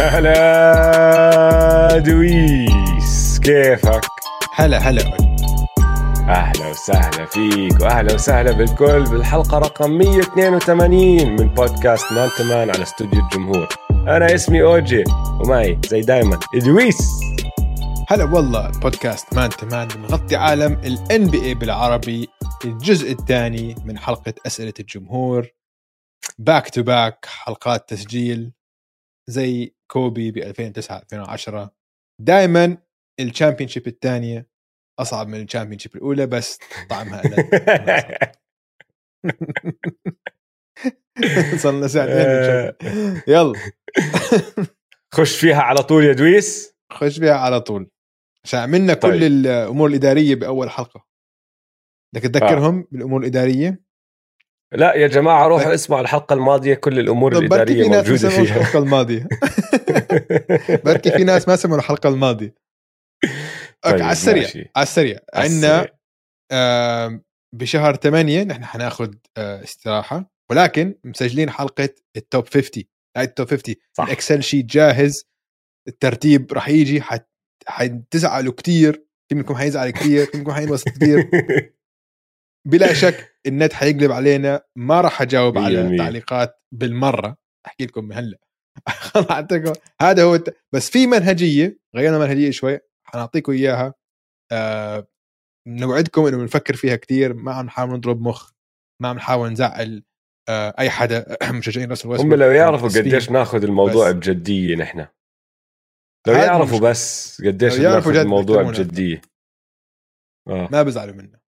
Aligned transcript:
هلا 0.00 1.98
دويس 1.98 3.40
كيفك؟ 3.42 4.00
هلا 4.54 4.78
هلا. 4.78 5.02
أهلا 6.28 6.70
وسهلا 6.70 7.26
فيك 7.26 7.80
وأهلا 7.80 8.14
وسهلا 8.14 8.52
بالكل 8.52 9.04
بالحلقة 9.04 9.58
رقم 9.58 9.90
182 9.90 11.30
من 11.30 11.48
بودكاست 11.48 12.12
Man 12.12 12.28
to 12.38 12.51
Man 12.51 12.70
على 12.70 12.82
استوديو 12.82 13.20
الجمهور. 13.20 13.68
أنا 13.90 14.34
اسمي 14.34 14.62
أوجي 14.62 15.04
ومعي 15.40 15.80
زي 15.86 16.00
دايما 16.00 16.38
إدويس. 16.54 16.98
هلا 18.08 18.24
والله 18.24 18.70
بودكاست 18.70 19.34
Man 19.34 19.50
to 19.50 19.65
Man 19.65 19.88
بنغطي 19.88 20.36
عالم 20.36 20.72
ال 20.72 21.26
NBA 21.26 21.54
بالعربي 21.54 22.28
الجزء 22.64 23.12
الثاني 23.12 23.74
من 23.84 23.98
حلقة 23.98 24.34
أسئلة 24.46 24.74
الجمهور. 24.80 25.46
back 26.38 26.68
to 26.70 26.82
back 26.82 27.26
حلقات 27.26 27.88
تسجيل 27.88 28.52
زي 29.26 29.77
كوبي 29.90 30.30
ب 30.30 30.38
2009 30.38 30.98
2010 30.98 31.74
دائما 32.20 32.78
ال 33.20 33.68
championship 33.68 33.86
الثانية 33.86 34.48
أصعب 34.98 35.28
من 35.28 35.42
ال 35.42 35.78
championship 35.78 35.96
الأولى 35.96 36.26
بس 36.26 36.58
طعمها. 36.90 37.22
صرنا 41.62 41.86
ساعتين 41.86 42.72
يلا. 43.28 43.52
خش 45.14 45.40
فيها 45.40 45.62
على 45.62 45.82
طول 45.82 46.04
يا 46.04 46.12
دويس. 46.12 46.76
خش 46.92 47.18
فيها 47.18 47.34
على 47.34 47.60
طول. 47.60 47.90
عشان 48.44 48.60
عملنا 48.60 48.94
طيب. 48.94 49.12
كل 49.12 49.24
الأمور 49.24 49.88
الإدارية 49.88 50.34
بأول 50.34 50.70
حلقة. 50.70 51.06
بدك 52.14 52.22
تذكرهم 52.22 52.88
بالأمور 52.90 53.20
الإدارية؟ 53.20 53.87
لا 54.72 54.94
يا 54.94 55.06
جماعة 55.06 55.46
روحوا 55.46 55.74
اسمعوا 55.74 56.02
الحلقة 56.02 56.34
الماضية 56.34 56.74
كل 56.74 56.98
الأمور 56.98 57.38
الإدارية 57.38 57.82
في 57.82 57.88
ناس 57.88 58.06
ما 58.06 58.12
موجوده 58.12 58.28
فيها. 58.28 58.56
الحلقة 58.56 58.78
الماضية. 58.78 59.28
بركي 60.84 61.10
في 61.10 61.24
ناس 61.24 61.48
ما 61.48 61.56
سمعوا 61.56 61.78
الحلقة 61.78 62.08
الماضية. 62.08 62.54
طيب، 63.82 64.02
على 64.02 64.12
السريع 64.12 64.42
ماشي. 64.42 64.70
على 64.76 64.82
السريع. 64.82 65.18
عندنا. 65.34 65.88
آم، 66.52 67.22
بشهر 67.54 67.94
8 67.96 68.42
نحن 68.42 68.64
حناخذ 68.64 69.14
آه، 69.36 69.62
استراحة 69.62 70.30
ولكن 70.50 70.94
مسجلين 71.04 71.50
حلقة 71.50 71.88
ال 72.16 72.24
top 72.24 72.48
50 72.48 72.84
هاي 73.16 73.24
ال 73.24 73.30
top 73.30 73.48
50 73.50 73.74
صح. 73.92 74.04
ال 74.04 74.10
Excel 74.10 74.42
sheet 74.42 74.64
جاهز 74.64 75.24
الترتيب 75.88 76.52
راح 76.52 76.68
يجي 76.68 77.02
حت... 77.02 77.28
حتزعلوا 77.66 78.52
كثير 78.52 79.04
في 79.28 79.34
منكم 79.34 79.54
حيزعل 79.54 79.90
كثير 79.90 80.26
في 80.26 80.38
منكم 80.38 80.52
حينبسط 80.52 80.88
كثير 80.88 81.30
بلا 82.68 82.92
شك 82.92 83.38
النت 83.46 83.72
حيقلب 83.72 84.12
علينا 84.12 84.62
ما 84.76 85.00
راح 85.00 85.22
أجاوب 85.22 85.58
على 85.58 85.82
بالمية. 85.82 85.98
تعليقات 85.98 86.62
بالمرة 86.72 87.36
أحكي 87.66 87.86
لكم 87.86 88.04
من 88.04 88.12
هلأ. 88.12 88.38
هذا 90.02 90.22
هو 90.24 90.34
الت... 90.34 90.56
بس 90.74 90.90
في 90.90 91.06
منهجية 91.06 91.78
غيرنا 91.96 92.18
منهجية 92.18 92.50
شوي 92.50 92.78
حنعطيكم 93.04 93.52
إياها 93.52 93.94
آه... 94.52 95.08
نوعدكم 95.68 96.26
إنه 96.26 96.36
بنفكر 96.36 96.76
فيها 96.76 96.96
كثير 96.96 97.34
ما 97.34 97.52
عم 97.52 97.66
نحاول 97.66 97.90
نضرب 97.90 98.20
مخ 98.20 98.52
ما 99.02 99.08
عم 99.08 99.16
نحاول 99.16 99.50
نزعل 99.52 100.04
آه... 100.48 100.74
أي 100.78 100.90
حدا 100.90 101.36
مشجعين 101.58 101.90
راسل 101.90 102.08
هم 102.08 102.34
لو 102.34 102.50
يعرفوا. 102.50 102.88
قديش 102.88 103.30
ناخذ 103.30 103.64
الموضوع 103.64 104.10
بس. 104.10 104.16
بجدية 104.16 104.76
نحن 104.76 105.06
لو 106.26 106.34
يعرفوا 106.34 106.64
المشكلة. 106.64 106.90
بس 106.90 107.42
قديش 107.42 107.74
جد 107.74 108.16
الموضوع. 108.16 108.62
بجدية 108.62 109.20
آه 110.48 110.68
ما 110.72 110.82
بزعلوا 110.82 111.14
منا 111.14 111.34
آه. 111.34 111.47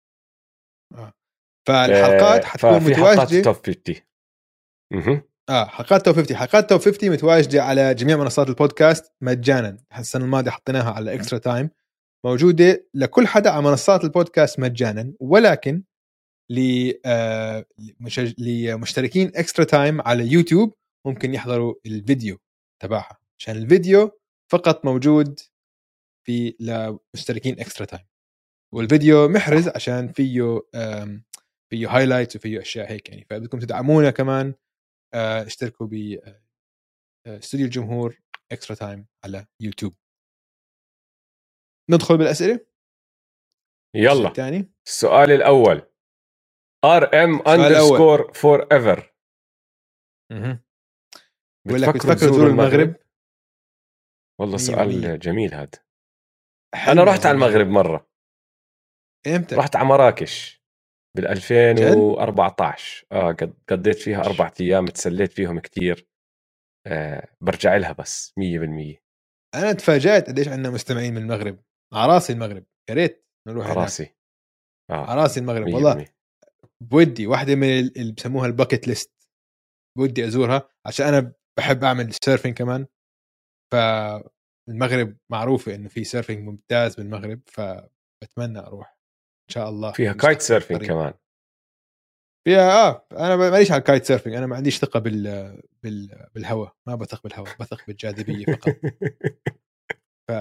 فالحلقات 1.66 2.44
آه، 2.44 2.46
حتكون 2.46 2.82
متواجدة 2.90 3.42
top 3.42 3.54
50 3.54 3.94
مهم. 4.92 5.22
آه 5.48 5.64
حلقات 5.64 6.04
top 6.04 6.16
50 6.16 6.36
حلقات 6.36 6.70
top 6.70 6.80
50 6.80 7.10
متواجدة 7.10 7.62
على 7.62 7.94
جميع 7.94 8.16
منصات 8.16 8.48
البودكاست 8.48 9.12
مجانا. 9.20 9.76
السنة 9.98 10.24
الماضية 10.24 10.50
حطيناها 10.50 10.90
على 10.90 11.14
Extra 11.14 11.38
Time 11.38 11.70
موجودة 12.24 12.86
لكل 12.94 13.26
حدا 13.26 13.50
على 13.50 13.62
منصات 13.62 14.04
البودكاست 14.04 14.60
مجانا. 14.60 15.12
ولكن 15.20 15.82
آه، 17.04 17.64
لمشتركين 18.38 19.32
Extra 19.34 19.64
Time 19.64 20.00
على 20.00 20.32
يوتيوب 20.32 20.74
ممكن 21.06 21.34
يحضروا 21.34 21.74
الفيديو 21.86 22.38
تبعها. 22.82 23.18
عشان 23.38 23.56
الفيديو 23.56 24.20
فقط 24.52 24.84
موجود 24.84 25.40
في 26.26 26.56
لمشتركين 26.60 27.60
Extra 27.60 27.86
Time 27.86 28.04
والفيديو 28.74 29.28
محرز 29.28 29.68
عشان 29.68 30.08
فيه 30.08 30.60
فيه 31.72 31.96
highlights 31.96 32.36
وفيه 32.36 32.60
أشياء 32.60 32.92
هيك 32.92 33.08
يعني. 33.08 33.24
فبدكم 33.24 33.58
تدعمونا 33.58 34.10
كمان 34.10 34.54
آه، 35.14 35.46
اشتركوا 35.46 35.86
ب 35.86 35.94
آه، 35.94 36.42
آه، 37.26 37.38
استوديو 37.38 37.66
الجمهور 37.66 38.20
Extra 38.52 38.76
Time 38.76 39.06
على 39.24 39.46
يوتيوب. 39.60 39.94
ندخل 41.90 42.18
بالأسئلة؟ 42.18 42.66
يلا. 43.96 44.28
الثاني. 44.28 44.72
السؤال 44.86 45.30
الأول. 45.30 45.92
RM 46.84 47.42
underscore 47.48 48.32
forever 48.32 49.14
بقول 51.66 51.82
لك 51.82 51.94
بتفكروا 51.94 52.14
تزوروا 52.14 52.50
المغرب؟ 52.50 52.96
والله 54.40 54.56
مية 54.56 54.64
سؤال. 54.64 55.18
جميل 55.18 55.54
هذا. 55.54 55.84
أنا 56.74 57.04
رحت 57.04 57.26
على 57.26 57.34
والله. 57.34 57.46
المغرب 57.46 57.66
مرة. 57.66 58.10
إمتى؟ 59.26 59.54
رحت 59.54 59.76
على 59.76 59.86
مراكش 59.86 60.61
بال 61.16 61.26
2014 61.26 63.06
آه 63.12 63.36
قضيت 63.68 63.96
فيها 63.98 64.20
أربع 64.20 64.52
أيام 64.60 64.86
تسليت 64.86 65.32
فيهم 65.32 65.58
كتير. 65.60 66.08
آه 66.86 67.28
برجع 67.40 67.76
لها 67.76 67.92
بس 67.92 68.32
100% 68.40 69.02
أنا 69.54 69.72
تفاجأت 69.72 70.28
قديش 70.28 70.48
عندنا 70.48 70.70
مستمعين 70.70 71.14
من 71.14 71.22
المغرب. 71.22 71.62
على 71.94 72.12
راسي 72.12 72.32
المغرب. 72.32 72.64
يا 72.90 72.94
ريت 72.94 73.26
نروح 73.48 73.66
هناك. 73.66 73.76
رأسي. 73.78 74.14
على 74.90 75.22
راسي 75.22 75.40
المغرب. 75.40 75.66
100% 75.68 75.74
والله 75.74 76.08
بودي 76.82 77.26
واحدة 77.26 77.54
من 77.54 77.78
ال- 77.78 77.98
اللي 77.98 78.12
بسموها 78.12 78.46
ال 78.46 78.52
bucket 78.52 78.88
list 78.88 79.12
بودي 79.98 80.26
أزورها 80.26 80.68
عشان 80.86 81.06
أنا 81.06 81.32
بحب 81.58 81.84
أعمل 81.84 82.12
surfing 82.24 82.54
كمان. 82.56 82.86
فالمغرب 83.72 85.16
معروفة 85.32 85.74
إنه 85.74 85.88
في 85.88 86.04
surfing 86.04 86.48
ممتاز 86.48 86.94
بالمغرب 86.96 87.40
فبتمنى 87.46 88.58
أروح. 88.58 88.98
شاء 89.52 89.68
الله 89.68 89.92
فيها 89.92 90.12
في 90.12 90.18
kite 90.18 90.40
surfing 90.40 90.78
قريب. 90.78 90.90
كمان. 90.90 91.14
فيها 92.48 92.88
آه 92.88 93.06
أنا 93.12 93.36
ماليش 93.36 93.70
على 93.72 93.78
ال 93.78 93.83
kite 93.83 94.04
surfing 94.04 94.36
أنا 94.36 94.46
ما 94.46 94.56
عنديش 94.56 94.78
ثقة 94.78 95.00
بال 95.00 95.22
بال 95.82 96.26
بالهواء 96.34 96.76
ما 96.86 96.94
بثق 96.94 97.22
بالهواء 97.22 97.56
بثق 97.60 97.86
بالجاذبية 97.86 98.44
فقط. 98.44 98.76
ف 100.28 100.32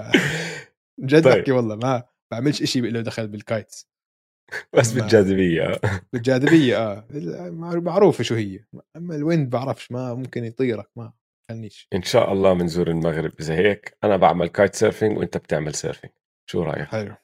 جد 1.00 1.24
طيب. 1.24 1.38
بحكي 1.38 1.52
والله 1.52 1.76
ما 1.76 2.02
بعملش 2.32 2.62
إشي 2.62 2.80
له 2.80 3.00
دخل 3.00 3.28
بال 3.28 3.44
kites. 3.44 3.92
بس 4.72 4.92
بالجاذبية 4.92 5.62
آه. 5.62 5.80
بالجاذبية 6.12 6.76
آه. 6.76 7.06
معروفة 7.80 8.24
شو 8.24 8.34
هي. 8.34 8.64
أما 8.96 9.16
ال 9.16 9.23
wind 9.23 9.50
بعرفش 9.50 9.92
ما 9.92 10.14
ممكن 10.14 10.44
يطيرك 10.44 10.90
ما 10.96 11.12
خلنيش. 11.48 11.88
إن 11.94 12.02
شاء 12.02 12.32
الله 12.32 12.52
بنزور 12.52 12.88
المغرب 12.90 13.32
إذا 13.40 13.54
هيك 13.54 13.96
أنا 14.04 14.16
بعمل 14.16 14.48
kite 14.48 14.74
surfing 14.74 15.18
وأنت 15.18 15.36
بتعمل 15.36 15.74
surfing. 15.74 16.12
شو 16.50 16.62
رأيك؟ 16.62 16.88
حلو. 16.88 17.14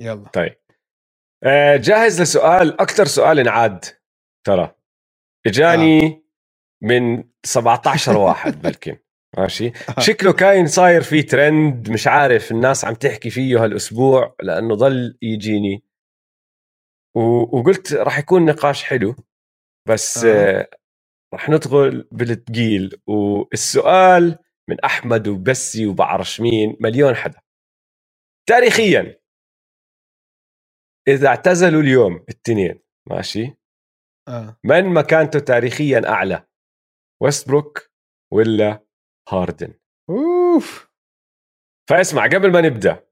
يلا. 0.00 0.28
طيب. 0.28 0.52
آه، 0.52 0.67
جاهز 1.76 2.22
لسؤال 2.22 2.80
أكثر 2.80 3.04
سؤال 3.04 3.38
انعاد 3.38 3.84
ترى. 4.46 4.74
إجاني 5.46 6.24
من 6.82 7.24
17 7.46 8.18
واحد 8.26 8.62
بلكن 8.62 8.96
ماشي. 9.38 9.72
شكله 10.00 10.32
كاين 10.32 10.66
صاير 10.66 11.02
في 11.02 11.22
ترند 11.22 11.90
مش 11.90 12.06
عارف 12.06 12.50
الناس 12.52 12.84
عم 12.84 12.94
تحكي 12.94 13.30
فيه 13.30 13.64
هالأسبوع 13.64 14.36
لأنه 14.42 14.74
ضل 14.76 15.18
يجيني. 15.22 15.84
و- 17.16 17.58
وقلت 17.60 17.92
راح 17.94 18.18
يكون 18.18 18.44
نقاش 18.46 18.84
حلو 18.84 19.16
بس 19.88 20.24
آه. 20.24 20.60
آه. 20.60 20.68
راح 21.34 21.48
ندخل 21.50 22.08
بالثقيل 22.12 23.02
والسؤال 23.06 24.38
من 24.70 24.80
أحمد 24.80 25.28
وبسي 25.28 25.86
وبعرش 25.86 26.40
مين 26.40 26.76
مليون 26.80 27.14
حدا. 27.16 27.40
تاريخيا. 28.48 29.20
إذا 31.08 31.28
اعتزلوا 31.28 31.82
اليوم 31.82 32.16
الاثنين 32.16 32.80
ماشي؟ 33.10 33.56
آه. 34.28 34.60
من 34.64 34.84
مكانته 34.84 35.38
تاريخيا 35.38 36.08
أعلى 36.08 36.46
ويستبروك 37.22 37.90
ولا 38.32 38.86
هاردن 39.28 39.74
أوف. 40.10 40.90
فاسمع 41.90 42.26
قبل 42.26 42.52
ما 42.52 42.60
نبدأ 42.60 43.08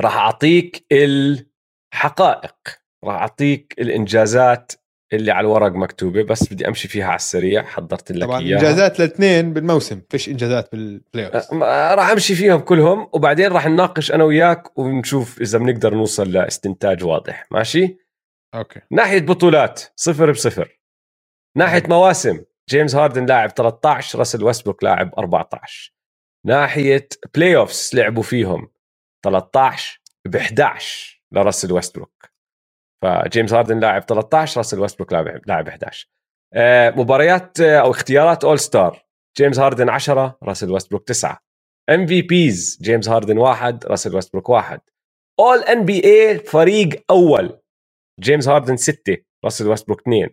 راح 0.00 0.16
أعطيك 0.16 0.86
الحقائق 0.92 2.56
راح 3.04 3.14
أعطيك 3.14 3.74
الإنجازات 3.78 4.72
اللي 5.12 5.30
على 5.30 5.46
الورق 5.46 5.72
مكتوبة 5.72 6.22
بس 6.22 6.52
بدي 6.52 6.68
أمشي 6.68 6.88
فيها 6.88 7.06
على 7.06 7.16
السريع 7.16 7.62
حضرت 7.62 8.12
لك 8.12 8.24
طبعا 8.24 8.40
إياها. 8.40 8.58
إنجازات 8.58 9.00
الاثنين 9.00 9.52
بالموسم 9.52 10.02
فيش 10.10 10.28
إنجازات 10.28 10.72
بال 10.72 11.26
playoff 11.26 11.54
أه، 11.54 11.94
راح 11.94 12.10
أمشي 12.10 12.34
فيهم 12.34 12.60
كلهم 12.60 13.08
وبعدين 13.12 13.52
راح 13.52 13.66
نناقش 13.66 14.12
أنا 14.12 14.24
وياك 14.24 14.78
ونشوف 14.78 15.40
إذا 15.40 15.58
بنقدر 15.58 15.94
نوصل 15.94 16.32
لاستنتاج 16.32 17.04
واضح. 17.04 17.46
ماشي؟ 17.50 17.96
okay. 18.54 18.80
ناحية 18.90 19.20
بطولات 19.20 19.82
صفر 19.96 20.30
بصفر. 20.30 20.80
ناحية 21.56 21.82
مواسم 21.88 22.44
جيمس 22.68 22.94
هاردن 22.94 23.26
لاعب 23.26 23.50
13 23.50 24.18
راسل 24.18 24.44
ويستبروك 24.44 24.84
لاعب 24.84 25.14
14 25.18 25.92
ناحية 26.46 27.08
playoffs 27.34 27.94
لعبوا 27.94 28.22
فيهم 28.22 28.68
13 29.24 30.00
ب 30.26 30.36
11 30.36 31.22
لراسل 31.32 31.72
ويستبروك 31.72 32.30
فجيمس 33.06 33.52
هاردن 33.52 33.80
لاعب 33.80 34.02
13 34.02 34.58
راسل 34.58 34.80
ويستبروك 34.80 35.12
لاعب 35.12 35.40
لاعب 35.46 35.68
11 35.68 36.08
آه، 36.54 36.90
مباريات 36.90 37.60
آه، 37.60 37.78
أو 37.80 37.90
اختيارات 37.90 38.44
All-Star 38.44 39.06
جيمس 39.36 39.58
هاردن 39.58 39.88
10 39.88 40.38
راسل 40.42 40.70
ويستبروك 40.70 41.04
9 41.08 41.38
MVPs 41.90 42.78
جيمس 42.82 43.08
هاردن 43.08 43.38
واحد 43.38 43.86
راسل 43.86 44.14
ويستبروك 44.14 44.48
واحد. 44.48 44.80
All-NBA 45.40 46.38
فريق 46.38 47.04
أول. 47.10 47.58
جيمس 48.20 48.48
هاردن 48.48 48.76
6 48.76 49.16
راسل 49.44 49.68
ويستبروك 49.68 50.00
2 50.00 50.28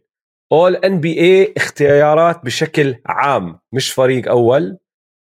All-NBA 0.51 1.53
اختيارات 1.57 2.45
بشكل 2.45 2.95
عام 3.05 3.59
مش 3.73 3.91
فريق 3.93 4.29
أول. 4.29 4.77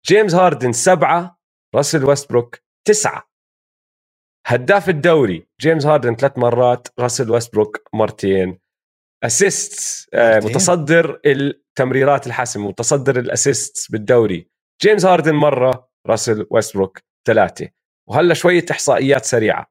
جيمس 0.06 0.34
هاردن 0.34 0.72
سبعة 0.72 1.38
راسل 1.74 2.04
ويستبروك 2.04 2.58
تسعة. 2.86 3.25
هداف 4.48 4.88
الدوري 4.88 5.48
جيمس 5.60 5.86
هاردن 5.86 6.14
ثلاث 6.14 6.38
مرات 6.38 6.88
راسل 6.98 7.30
ويستبروك 7.30 7.88
مرتين. 7.94 8.58
assist 9.24 10.08
آه 10.14 10.38
متصدر 10.38 11.20
التمريرات 11.26 12.26
الحاسمة 12.26 12.68
متصدر 12.68 13.18
ال 13.18 13.29
assist 13.29 13.92
بالدوري. 13.92 14.50
جيمس 14.82 15.04
هاردن 15.04 15.34
مرة 15.34 15.88
راسل 16.06 16.46
ويستبروك 16.50 17.02
ثلاثة. 17.26 17.68
وهلا 18.08 18.34
شوية 18.34 18.64
إحصائيات 18.70 19.24
سريعة. 19.24 19.66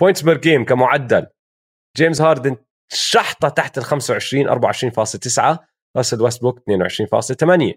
points 0.00 0.22
per 0.22 0.36
game 0.36 0.64
كمعدل. 0.64 1.26
جيمس 1.96 2.20
هاردن 2.20 2.56
شحطة 2.92 3.48
تحت 3.48 3.78
ال 3.78 3.84
25 3.84 4.48
24.9 4.48 5.58
راسل 5.96 6.22
ويستبروك 6.22 6.58
22.8 6.58 7.74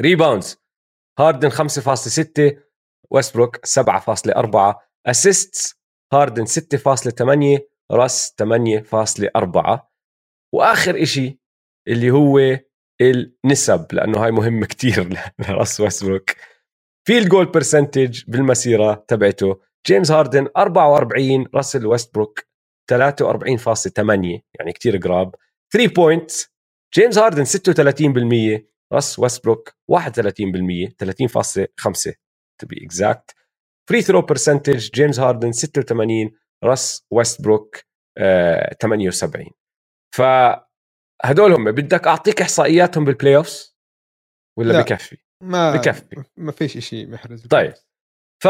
rebounds 0.00 0.62
هاردن 1.18 1.50
5.6 1.50 2.56
ويستبروك 3.10 3.66
7.4 3.66 4.85
assists 5.06 5.74
هاردن 6.12 6.46
6.8 6.46 7.60
راس 7.92 8.34
8.4 8.42 9.78
وآخر 10.54 11.02
إشي 11.02 11.40
اللي 11.88 12.10
هو 12.10 12.58
النسب 13.00 13.86
لأنه 13.92 14.24
هاي 14.24 14.30
مهم 14.30 14.64
كتير 14.64 15.18
لراس 15.48 15.80
ويستبروك 15.80 16.30
field 17.06 17.28
goal 17.28 17.46
percentage 17.46 18.22
بالمسيرة 18.28 19.04
تبعته 19.08 19.60
جيمس 19.86 20.10
هاردن 20.10 20.48
44 20.56 21.46
راسل 21.54 21.86
ويستبروك 21.86 22.40
43.8 22.92 23.00
يعني 24.58 24.72
كتير 24.74 24.96
قراب 24.96 25.34
3 25.72 25.92
point 25.94 26.30
جيمس 26.94 27.18
هاردن 27.18 27.44
36% 27.44 28.62
راس 28.92 29.18
ويستبروك 29.18 29.70
31% 29.92 29.96
30.5 31.04 32.12
to 32.62 32.66
be 32.66 32.76
exact. 32.80 33.35
free 33.88 34.02
throw 34.02 34.22
percentage 34.22 34.90
جيمس 34.90 35.20
هاردن 35.20 35.52
86 35.52 36.30
راس 36.64 37.06
ويستبروك 37.10 37.76
78 38.82 39.50
فهدول 40.14 41.52
هم. 41.52 41.72
بدك 41.72 42.06
أعطيك 42.06 42.40
إحصائياتهم 42.42 43.04
بال 43.04 43.36
playoffs 43.36 43.76
ولا 44.58 44.72
لا. 44.72 44.80
بكفي؟ 44.80 45.16
ما 45.42 45.76
بكفي. 45.76 46.24
ما 46.36 46.52
فيش 46.52 46.78
شيء 46.78 47.10
محرز 47.10 47.46
طيب. 47.46 47.74
ف 48.44 48.48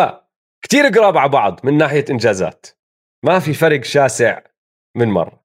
كثير 0.64 0.86
قراب 0.86 1.16
على 1.16 1.28
بعض 1.30 1.60
من 1.64 1.78
ناحية 1.78 2.04
إنجازات. 2.10 2.66
ما 3.24 3.38
في 3.38 3.54
فرق 3.54 3.84
شاسع 3.84 4.42
من 4.96 5.08
مرة. 5.08 5.44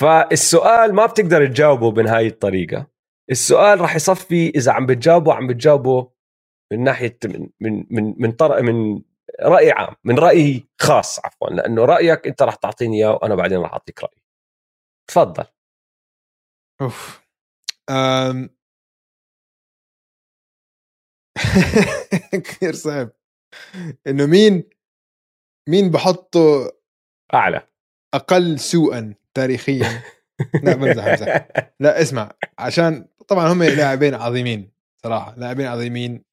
فالسؤال 0.00 0.94
ما 0.94 1.06
بتقدر 1.06 1.46
تجاوبه 1.46 1.90
بهاي 1.90 2.26
الطريقة. 2.26 2.86
السؤال 3.30 3.80
راح 3.80 3.96
يصفي 3.96 4.48
إذا 4.48 4.72
عم 4.72 4.86
بتجاوبه 4.86 5.34
عم 5.34 5.46
بتجاوبه 5.46 6.12
من 6.72 6.84
ناحية 6.84 7.18
من 7.24 7.48
من 7.60 7.86
من 7.90 8.14
من, 8.18 8.32
طر... 8.32 8.62
من 8.62 9.02
رأي 9.42 9.70
عام 9.70 9.94
من 10.04 10.18
راي 10.18 10.68
خاص 10.80 11.18
عفوا 11.24 11.48
لأنه 11.48 11.84
رأيك 11.84 12.26
أنت 12.26 12.42
راح 12.42 12.54
تعطيني 12.54 12.96
إياه 12.96 13.12
وأنا 13.12 13.34
بعدين 13.34 13.58
راح 13.58 13.72
أعطيك 13.72 14.02
رأيي. 14.02 14.22
تفضل. 15.10 15.44
أوف. 16.80 17.20
أم... 17.90 18.50
كثير 22.44 22.74
صعب. 22.74 23.10
إنه 24.06 24.26
مين 24.26 24.64
مين 25.68 25.90
بحطه 25.90 26.72
أعلى. 27.34 27.66
أقل 28.14 28.58
سوءا 28.58 29.14
تاريخيا؟ 29.34 30.02
لا 30.64 30.74
بمزح 30.74 31.08
بمزح 31.08 31.48
لا 31.80 32.02
اسمع 32.02 32.32
عشان 32.58 33.08
طبعا 33.28 33.52
هم 33.52 33.62
لاعبين 33.62 34.14
عظيمين 34.14 34.72
صراحة 35.02 35.34
لاعبين 35.36 35.66
عظيمين. 35.66 36.24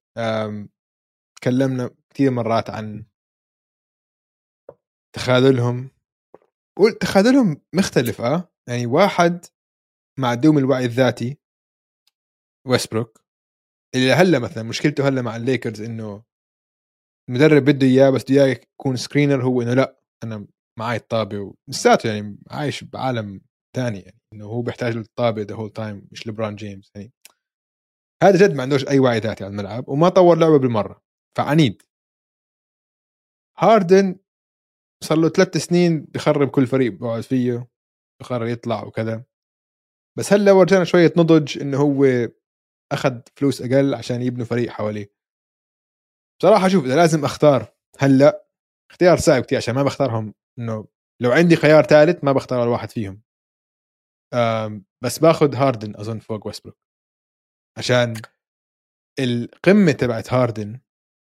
تكلمنا 1.36 1.90
كثير 2.18 2.32
مرات 2.32 2.70
عن 2.70 3.06
تخاذلهم. 5.16 5.90
تخاذلهم 7.00 7.62
مختلف 7.74 8.22
آه. 8.22 8.52
يعني 8.70 8.86
واحد 8.86 9.46
معدوم 10.20 10.58
الوعي 10.58 10.86
الذاتي 10.86 11.38
ويسبروك 12.68 13.22
اللي 13.96 14.12
هلأ 14.12 14.40
مثلا 14.40 14.64
مشكلته 14.64 15.08
هلأ 15.08 15.22
مع 15.22 15.36
الليكرز 15.36 15.82
إنه 15.82 16.24
المدرب 17.30 17.66
بده 17.66 17.88
إياه 17.88 18.10
بس 18.10 18.24
بده 18.24 18.34
اياه 18.34 18.48
يكون 18.48 18.96
screener 18.96 19.44
هو 19.44 19.62
إنه 19.62 19.74
لأ 19.74 20.02
أنا 20.24 20.48
معي 20.80 20.98
الطابة 20.98 21.54
ولساته 21.68 22.10
يعني 22.14 22.38
عايش 22.52 22.84
بعالم 22.84 23.42
ثاني 23.76 24.00
يعني 24.00 24.22
إنه 24.34 24.46
هو 24.46 24.62
بيحتاج 24.62 24.96
للطابة 24.98 25.42
the 25.42 25.56
whole 25.56 25.70
time 25.70 26.08
مش 26.12 26.28
لبران 26.28 26.56
جيمس 26.56 26.92
يعني. 26.96 27.14
هذا 28.24 28.48
جد 28.48 28.54
ما 28.56 28.62
عندوش 28.62 28.88
أي 28.88 29.00
وعي 29.00 29.20
ذاتي 29.20 29.44
على 29.44 29.52
الملعب 29.52 29.90
وما 29.90 30.10
طور 30.10 30.38
لعبه 30.38 30.60
بالمرة 30.60 31.02
فعنيد. 31.38 31.88
هاردن 33.60 34.20
صار 35.04 35.18
له 35.18 35.30
ثلاث 35.30 35.58
سنين 35.58 36.06
بخرب 36.06 36.50
كل 36.50 36.68
فريق 36.68 36.94
بقعد 36.94 37.22
فيه 37.22 37.68
بقرر 38.22 38.48
يطلع 38.48 38.84
وكذا. 38.84 39.26
بس 40.18 40.34
هلا 40.34 40.52
ورجانا 40.52 40.84
شوية 40.84 41.14
نضج 41.18 41.62
إنه 41.62 41.78
هو 41.78 42.06
أخذ 42.92 43.22
فلوس 43.36 43.62
أقل 43.62 43.94
عشان 43.96 44.22
يبنوا 44.22 44.46
فريق 44.46 44.70
حواليه. 44.70 45.14
بصراحة 46.40 46.68
شوف 46.68 46.86
إذا 46.86 46.96
لازم 46.96 47.26
أختار 47.26 47.74
هلا 48.00 48.48
اختيار 48.92 49.18
صعب 49.18 49.44
كثير 49.44 49.58
عشان 49.58 49.76
ما 49.76 49.84
بختارهم 49.84 50.34
إنه 50.60 50.88
لو 51.22 51.32
عندي 51.32 51.56
خيار 51.56 51.84
ثالث 51.84 52.24
ما 52.24 52.32
بختار 52.32 52.64
الواحد 52.64 52.90
فيهم. 52.92 53.22
بس 55.04 55.20
باخذ 55.20 55.56
هاردن 55.56 55.96
أظن 55.96 56.20
فوق 56.20 56.48
ويسبروك 56.48 56.78
عشان 57.78 58.14
القمه 59.20 59.92
تبعت 59.92 60.34
هاردن 60.34 60.80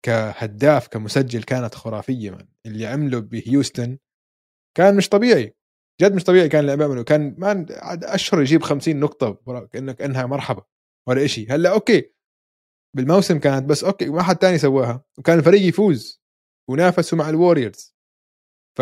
كهداف 0.05 0.88
كمسجل 0.88 1.43
كانت 1.43 1.75
خرافية 1.75 2.31
من 2.31 2.48
اللي 2.65 2.86
عمله 2.88 3.20
بهيوستن 3.20 3.98
كان 4.77 4.98
مش 4.98 5.10
طبيعي 5.10 5.55
جد 6.01 6.13
مش 6.15 6.24
طبيعي 6.24 6.50
كان 6.50 6.62
اللي 6.62 6.72
عمله 6.86 7.03
كان 7.03 7.36
ما 7.39 7.65
أسهل 8.16 8.42
يجيب 8.41 8.63
50 8.63 8.98
نقطة 9.00 9.34
كأنك 9.72 10.01
إنها 10.01 10.25
مرحبا 10.25 10.63
ولا 11.10 11.27
شيء 11.27 11.55
هلأ 11.55 11.74
okay 11.74 12.13
بالموسم 12.98 13.39
كانت 13.39 13.65
بس 13.70 13.84
okay 13.84 14.06
ما 14.10 14.24
حد 14.24 14.38
تاني 14.38 14.58
سواها 14.58 15.05
وكان 15.20 15.39
الفريق 15.39 15.62
يفوز 15.62 16.22
ونافسوا 16.70 17.17
مع 17.17 17.29
ال 17.30 17.36
Warriors. 17.36 17.96
ف 18.77 18.81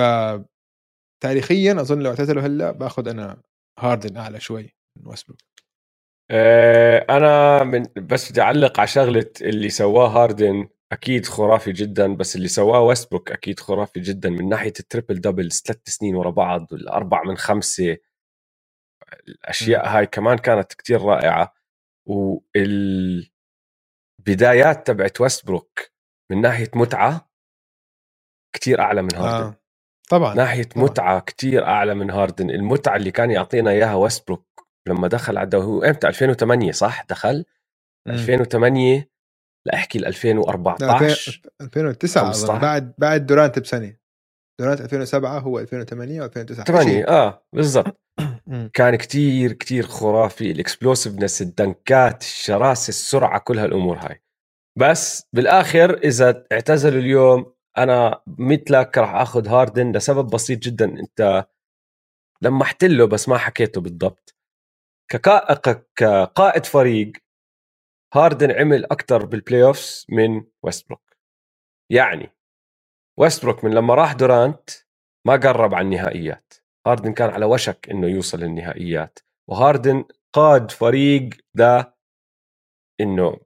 تاريخيا 1.23 1.81
أظن 1.81 1.99
لو 1.99 2.09
اعتزلوا 2.09 2.43
هلأ 2.43 2.71
بأخذ 2.71 3.07
أنا 3.09 3.43
هاردن 3.79 4.17
أعلى 4.17 4.39
شوي 4.39 4.75
من 4.97 5.07
ويسبروك 5.07 5.39
آه، 6.31 7.05
أنا 7.09 7.63
من 7.63 7.83
بس 8.07 8.31
بدي 8.31 8.41
أعلق 8.41 8.79
على 8.79 8.87
شغلة 8.87 9.31
اللي 9.41 9.69
سواه 9.69 10.07
هاردن 10.09 10.69
أكيد 10.91 11.25
خرافي 11.25 11.71
جدا 11.71 12.15
بس 12.15 12.35
اللي 12.35 12.47
سواه 12.47 12.81
ويستبروك 12.81 13.31
أكيد 13.31 13.59
خرافي 13.59 13.99
جدا. 13.99 14.29
من 14.29 14.49
ناحية 14.49 14.73
ال 14.79 14.85
triple 14.85 15.21
doubles 15.21 15.61
ثلاث 15.65 15.89
سنين 15.89 16.15
ورا 16.15 16.29
بعض 16.31 16.67
والاربع 16.71 17.23
من 17.23 17.37
خمسة 17.37 17.97
الأشياء 19.27 19.87
هاي 19.87 20.05
كمان 20.05 20.37
كانت 20.37 20.73
كتير 20.73 21.01
رائعة. 21.01 21.53
والبدايات 22.05 23.27
تبعت 24.87 25.21
ويستبروك 25.21 25.79
من 26.31 26.41
ناحية 26.41 26.71
متعة 26.75 27.29
كتير 28.55 28.81
أعلى 28.81 29.01
من 29.01 29.15
هاردن. 29.15 29.45
آه. 29.47 29.55
طبعا 30.09 30.35
ناحية 30.35 30.63
طبعا. 30.63 30.83
متعة 30.83 31.19
كتير 31.19 31.65
أعلى 31.65 31.93
من 31.95 32.11
هاردن. 32.11 32.49
المتعة 32.49 32.95
اللي 32.95 33.11
كان 33.11 33.31
يعطينا 33.31 33.71
إياها 33.71 33.95
ويستبروك 33.95 34.67
لما 34.87 35.07
دخل 35.07 35.37
على 35.37 35.57
هو 35.57 35.83
إمتى؟ 35.83 36.07
2008 36.07 36.71
صح؟ 36.71 37.03
دخل؟ 37.09 37.45
م. 38.05 38.11
2008 38.11 39.09
لاحكي 39.67 39.99
ل 39.99 40.05
2014 40.05 41.41
2009 41.61 42.59
بعد 42.59 42.93
بعد 42.97 43.25
دورانت 43.25 43.59
بسنة. 43.59 43.95
دورانت 44.59 44.81
2007 44.81 45.39
هو 45.39 45.59
2008 45.59 46.27
و2009 46.27 46.63
8 46.63 47.07
آه 47.07 47.43
بالضبط. 47.55 48.01
كان 48.73 48.95
كتير 48.95 49.53
كتير 49.53 49.87
خرافي. 49.87 50.51
ال 50.51 50.58
explosiveness 50.58 51.41
الدنكات 51.41 52.21
الشراسة 52.21 52.89
السرعة 52.89 53.39
كل 53.39 53.59
هالأمور 53.59 53.97
هاي. 53.97 54.21
بس 54.79 55.23
بالآخر 55.33 55.97
إذا 55.97 56.45
اعتزلوا 56.51 57.01
اليوم 57.01 57.53
أنا 57.77 58.21
مثلك 58.27 58.97
راح 58.97 59.15
آخذ 59.15 59.47
هاردن 59.47 59.91
لسبب 59.91 60.29
بسيط 60.29 60.59
جدا. 60.59 60.85
أنت 60.85 61.47
لما 62.41 62.65
له 62.83 63.05
بس 63.05 63.29
ما 63.29 63.37
حكيته 63.37 63.81
بالضبط. 63.81 64.35
كقائد 65.95 66.65
فريق 66.65 67.11
هاردن 68.13 68.51
عمل 68.51 68.85
أكثر 68.85 69.25
بال 69.25 69.63
playoffs 69.63 70.05
من 70.09 70.43
ويستبروك 70.63 71.17
يعني 71.91 72.29
ويستبروك 73.19 73.63
من 73.63 73.71
لما 73.73 73.95
راح 73.95 74.13
دورانت 74.13 74.69
ما 75.27 75.33
قرب 75.35 75.73
على 75.73 75.85
النهائيات. 75.85 76.53
هاردن 76.87 77.13
كان 77.13 77.29
على 77.29 77.45
وشك 77.45 77.89
إنه 77.91 78.07
يوصل 78.07 78.39
للنهائيات. 78.39 79.19
وهاردن 79.49 80.05
قاد 80.33 80.71
فريق 80.71 81.29
ده 81.53 81.97
إنه 83.01 83.39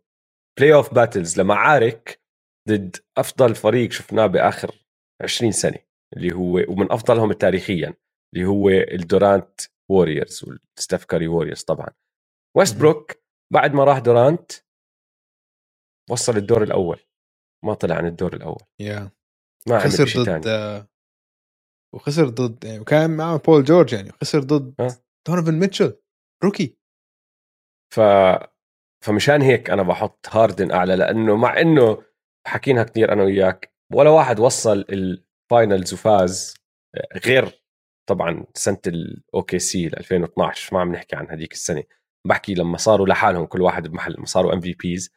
playoff 0.59 0.93
battles 0.93 1.41
لمعارك 1.41 2.22
ضد 2.70 2.96
أفضل 3.17 3.55
فريق 3.55 3.91
شفناه 3.91 4.25
بآخر 4.27 4.86
20 5.24 5.51
سنة 5.51 5.79
اللي 6.17 6.36
هو 6.36 6.65
ومن 6.70 6.91
أفضلهم 6.91 7.34
تاريخيا 7.34 7.93
اللي 8.34 8.46
هو 8.46 8.70
ال 8.69 8.83
Durant 8.83 9.62
Warriors 9.91 10.43
وال 10.43 10.61
Steph 10.61 11.05
Curry 11.05 11.27
Warriors 11.27 11.63
طبعا. 11.63 11.89
ويستبروك 12.58 13.22
بعد 13.51 13.73
ما 13.73 13.83
راح 13.83 14.00
دورانت 14.00 14.51
وصل 16.09 16.38
الدور 16.38 16.63
الأول. 16.63 17.00
ما 17.65 17.73
طلع 17.73 17.95
عن 17.95 18.05
الدور 18.05 18.33
الأول. 18.33 18.62
يا 18.79 19.12
ما 19.67 19.75
عمل 19.75 19.83
خسر 19.83 20.05
شيء 20.05 20.21
ضد 20.21 20.25
ثاني. 20.25 20.47
آه، 20.47 20.88
وخسر 21.95 22.29
ضد 22.29 22.63
يعني 22.63 22.79
وكان 22.79 23.17
معه 23.17 23.38
بول 23.38 23.63
جورج 23.63 23.93
يعني 23.93 24.09
وخسر 24.09 24.39
ضد 24.39 24.75
أه. 24.79 24.88
دونوفان 25.27 25.59
ميتشل 25.59 26.00
rookie. 26.43 26.77
ف 27.93 28.00
فمشان 29.05 29.41
هيك 29.41 29.69
أنا 29.69 29.83
بحط 29.83 30.27
هاردن 30.29 30.71
أعلى 30.71 30.95
لأنه 30.95 31.35
مع 31.35 31.62
إنه 31.62 32.03
حكيناها 32.47 32.83
كثير 32.83 33.13
أنا 33.13 33.23
وياك 33.23 33.73
ولا 33.93 34.09
واحد 34.09 34.39
وصل 34.39 34.85
ال 34.89 35.04
finals 35.04 35.93
وفاز 35.93 36.53
غير 37.25 37.63
طبعا 38.09 38.45
سنة 38.53 38.81
ال 38.88 39.59
OKC 39.59 39.88
2012 39.88 40.73
ما 40.75 40.81
عم 40.81 40.91
نحكي 40.91 41.15
عن 41.15 41.29
هذيك 41.29 41.51
السنة. 41.51 41.83
بحكي 42.27 42.53
لما 42.53 42.77
صاروا 42.77 43.07
لحالهم 43.07 43.45
كل 43.45 43.61
واحد 43.61 43.87
بمحل 43.87 44.13
لما 44.13 44.25
صاروا 44.25 44.53
MVPs 44.53 45.12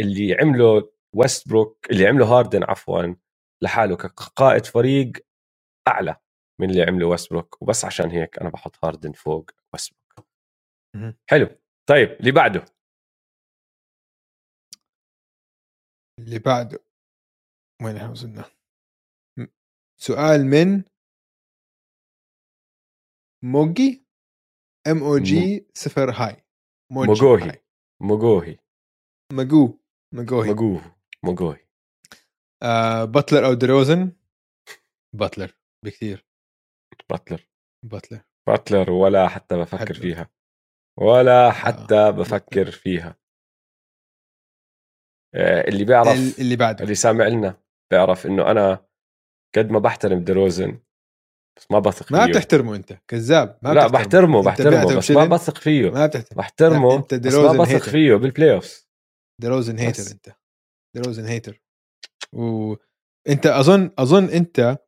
اللي 0.00 0.34
عمله 0.40 0.92
ويستبروك 1.14 1.90
اللي 1.90 2.06
عمله 2.06 2.26
هاردن 2.26 2.64
عفوا 2.64 3.14
لحاله 3.62 3.96
كقائد 3.96 4.64
فريق 4.66 5.12
أعلى 5.88 6.16
من 6.60 6.70
اللي 6.70 6.82
عمله 6.82 7.06
ويستبروك 7.06 7.62
وبس 7.62 7.84
عشان 7.84 8.10
هيك 8.10 8.38
أنا 8.38 8.48
بحط 8.50 8.84
هاردن 8.84 9.12
فوق 9.12 9.50
ويستبروك 9.72 10.28
مهم. 10.96 11.16
حلو. 11.30 11.46
طيب 11.88 12.08
اللي 12.20 12.32
بعده؟ 12.32 12.64
اللي 16.18 16.38
بعده. 16.38 16.78
وين 17.82 17.96
إحنا 17.96 18.10
وصلنا؟ 18.10 18.44
سؤال 20.00 20.46
من؟ 20.46 20.84
موجي؟ 23.44 24.03
ام 24.86 25.02
أو 25.02 25.18
جي 25.18 25.66
صفر 25.74 26.10
هاي. 26.10 26.44
موجوهي. 26.92 27.62
موجوهي 28.02 28.58
مجو 29.32 29.78
مجوهي 30.14 30.50
مجوه 30.50 30.96
موجوهي 31.24 31.66
آه 32.62 33.04
باتلر 33.04 33.46
أو 33.46 33.54
دروزن 33.54 34.12
باتلر 35.14 35.54
بكثير. 35.84 36.26
باتلر 37.10 37.48
باتلر 37.84 38.20
باتلر 38.48 38.90
ولا 38.90 39.28
حتى 39.28 39.56
بفكر 39.56 39.78
حتى. 39.78 39.94
فيها. 39.94 40.30
ولا 40.98 41.50
حتى 41.52 42.12
بفكر 42.12 42.70
فيها. 42.70 43.16
آه، 45.34 45.68
اللي 45.68 45.84
بيعرف 45.84 46.08
ال- 46.08 46.40
اللي 46.40 46.56
بعده. 46.56 46.84
اللي 46.84 46.94
سامع 46.94 47.26
لنا 47.26 47.62
بيعرف 47.90 48.26
إنه 48.26 48.50
أنا 48.50 48.86
قد 49.54 49.70
ما 49.70 49.78
بحترم 49.78 50.24
دروزن 50.24 50.80
بس 51.56 51.66
ما 51.70 51.78
بثق 51.78 52.06
فيه. 52.06 52.16
ما 52.16 52.26
بتحترمه 52.26 52.76
انت 52.76 52.98
كذاب 53.08 53.58
ما 53.62 53.74
لا 53.74 53.86
بحترمه 53.86 54.42
بحترمه 54.42 54.96
بس 54.96 55.10
ما 55.10 55.24
بثق 55.24 55.58
فيه. 55.58 55.90
ما 55.90 56.06
بتحترم 56.06 56.36
بحترمه 56.38 56.88
لا، 56.88 56.96
أنت 56.96 57.14
بس 57.14 57.34
ما 57.34 57.52
بثق. 57.52 57.78
فيه 57.90 58.14
بالبلاي 58.14 58.54
اوفز 58.54 58.88
دروزن 59.42 59.78
hater 59.78 60.02
بس. 60.02 60.12
انت. 60.12 60.36
دروزن 60.96 61.24
هيتر. 61.24 61.62
وانت 62.32 63.46
اظن 63.46 63.90
اظن 63.98 64.24
انت 64.24 64.78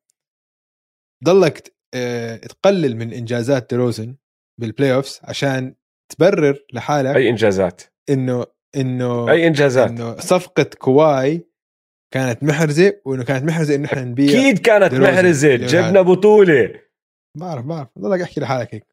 ضلك 1.25 1.76
آه، 1.94 2.37
تقلل 2.37 2.96
من 2.96 3.12
انجازات 3.12 3.75
دروزن 3.75 4.16
بال 4.61 4.95
playoffs 4.95 5.21
عشان 5.23 5.75
تبرر 6.12 6.58
لحالك 6.73 7.16
أي 7.16 7.28
إنجازات؟ 7.30 7.82
إنه 8.11 8.46
إنه 8.76 9.30
أي 9.30 9.46
إنجازات؟ 9.46 9.90
إنه 9.90 10.16
صفقة 10.16 10.70
كواي 10.78 11.49
كانت 12.15 12.43
محرزة 12.43 13.01
وإنه 13.05 13.25
كانت 13.25 13.45
محرزة 13.45 13.75
إنه 13.75 13.87
إحنا 13.87 14.05
نبيع 14.05 14.31
أكيد 14.31 14.59
كانت. 14.59 14.95
محرزة. 14.95 15.57
جبنا 15.57 16.03
بطولة. 16.03 16.81
بعرف 17.39 17.65
بعرف. 17.65 17.89
ضلك 17.99 18.21
أحكي 18.21 18.41
لحالك 18.41 18.75
هيك. 18.75 18.87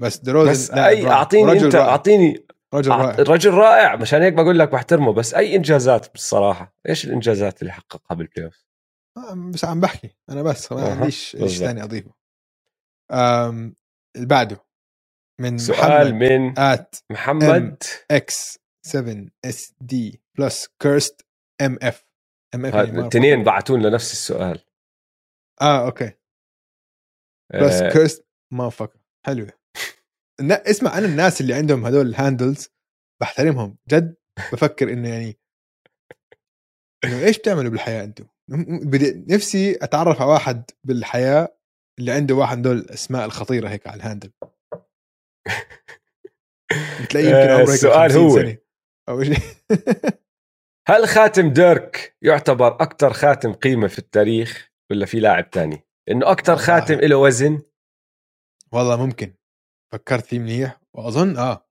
بس 0.00 0.16
دروزن 0.18 0.50
بس 0.50 0.70
أي. 0.70 1.06
أعطيني 1.06 1.52
أنت 1.52 1.74
رائع. 1.74 1.88
أعطيني 1.88 2.46
رجل 2.74 2.90
رائع. 2.90 3.16
رجل 3.18 3.50
رائع. 3.50 3.96
مشان 3.96 4.22
هيك 4.22 4.32
بقول 4.34 4.58
لك 4.58 4.68
بحترمه. 4.72 5.12
بس 5.12 5.34
أي 5.34 5.56
إنجازات 5.56 6.12
بالصراحة؟ 6.12 6.76
إيش 6.88 7.04
الإنجازات 7.04 7.62
اللي 7.62 7.72
حققها 7.72 8.14
بال 8.14 8.44
playoff 8.46 8.64
آه، 9.16 9.50
بس 9.54 9.64
عم 9.64 9.80
بحكي. 9.80 10.16
أنا 10.30 10.42
بس 10.42 10.72
ما 10.72 10.90
عنديش 10.90 11.18
شيء 11.30 11.40
بالضبط. 11.40 11.60
ثاني 11.60 11.82
أضيفه. 11.82 12.14
اللي 14.16 14.26
بعده. 14.26 14.64
من 15.40 15.58
سؤال 15.58 15.78
محمد 15.78 16.12
من 16.14 16.58
at 16.58 16.94
محمد. 17.10 17.82
إكس 18.10 18.58
7 18.86 19.26
اس 19.44 19.72
دي 19.80 20.22
بلس 20.38 20.68
كيرست 20.82 21.26
ام 21.60 21.78
اف 21.82 22.09
الاثنين 22.54 23.44
بعتون 23.44 23.82
لنفس 23.82 24.12
السؤال. 24.12 24.64
آه 25.62 25.84
أوكي. 25.86 26.12
بلس 27.52 27.74
آه، 27.82 27.90
كيرست 27.92 28.26
ما 28.52 28.70
فكر 28.70 28.98
النا- 30.40 30.70
اسمع 30.70 30.98
أنا 30.98 31.06
الناس 31.06 31.40
اللي 31.40 31.54
عندهم 31.54 31.86
هدول 31.86 32.06
الهاندلز 32.06 32.68
بحترمهم. 33.20 33.76
جد 33.88 34.16
بفكر 34.52 34.92
إنه 34.92 35.08
يعني 35.08 35.38
إنه 37.04 37.18
إيش 37.24 37.38
بتعملوا 37.38 37.70
بالحياة 37.70 38.04
أنتم؟ 38.04 38.26
نفسي 39.28 39.78
أتعرف 39.82 40.20
على 40.22 40.30
واحد 40.30 40.70
بالحياة 40.84 41.56
اللي 41.98 42.12
عنده 42.12 42.34
واحد 42.34 42.56
من 42.56 42.62
دول 42.62 42.76
الأسماء 42.78 43.24
الخطيرة 43.24 43.68
هيك 43.68 43.86
على 43.86 43.96
الهاندل. 43.96 44.30
بتلاقيه 47.02 47.26
يمكن 47.26 47.36
آه، 47.36 47.52
عمره 47.54 47.60
هيك 47.62 47.68
السؤال 47.68 48.10
50 48.10 48.22
هو. 48.22 48.36
سنة 48.36 48.58
أو 49.08 49.22
شيء 49.24 49.36
هل 50.90 51.08
خاتم 51.08 51.52
ديرك 51.52 52.16
يعتبر 52.22 52.68
أكثر 52.68 53.12
خاتم 53.12 53.52
قيمة 53.52 53.88
في 53.88 53.98
التاريخ 53.98 54.70
ولا 54.90 55.06
في 55.06 55.20
لاعب 55.20 55.50
تاني 55.50 55.84
إنه 56.10 56.30
أكثر. 56.30 56.56
خاتم 56.56 56.94
له 56.94 57.16
وزن 57.16 57.62
والله 58.72 59.06
ممكن 59.06 59.34
فكرت 59.92 60.24
فيه 60.24 60.38
منيح 60.38 60.80
وأظن 60.94 61.36
آه 61.36 61.68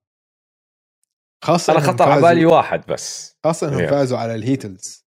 خاصة 1.44 1.72
أنا 1.72 1.80
خطر 1.80 2.08
على 2.08 2.22
بالي 2.22 2.46
واحد 2.46 2.86
بس 2.86 3.38
خاصة 3.44 3.68
إنهم. 3.68 3.86
فازوا 3.86 4.18
على 4.18 4.34
الهيتلز 4.34 5.06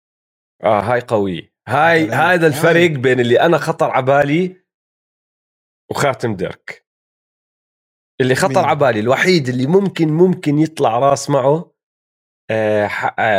آه 0.64 0.82
هاي 0.82 1.02
قوية 1.02 1.54
هاي. 1.68 2.10
هذا 2.10 2.48
الفرق. 2.48 2.90
بين 2.90 3.20
اللي 3.20 3.42
أنا 3.42 3.58
خطر 3.58 3.90
على 3.90 4.06
بالي 4.06 4.66
وخاتم 5.92 6.36
ديرك 6.36 6.88
اللي 8.22 8.36
خطر؟ 8.36 8.66
على 8.66 8.80
بالي 8.80 9.00
الوحيد 9.00 9.48
اللي 9.48 9.68
ممكن 9.68 10.08
ممكن 10.08 10.60
يطلع 10.60 11.00
راس 11.00 11.30
معه 11.30 11.79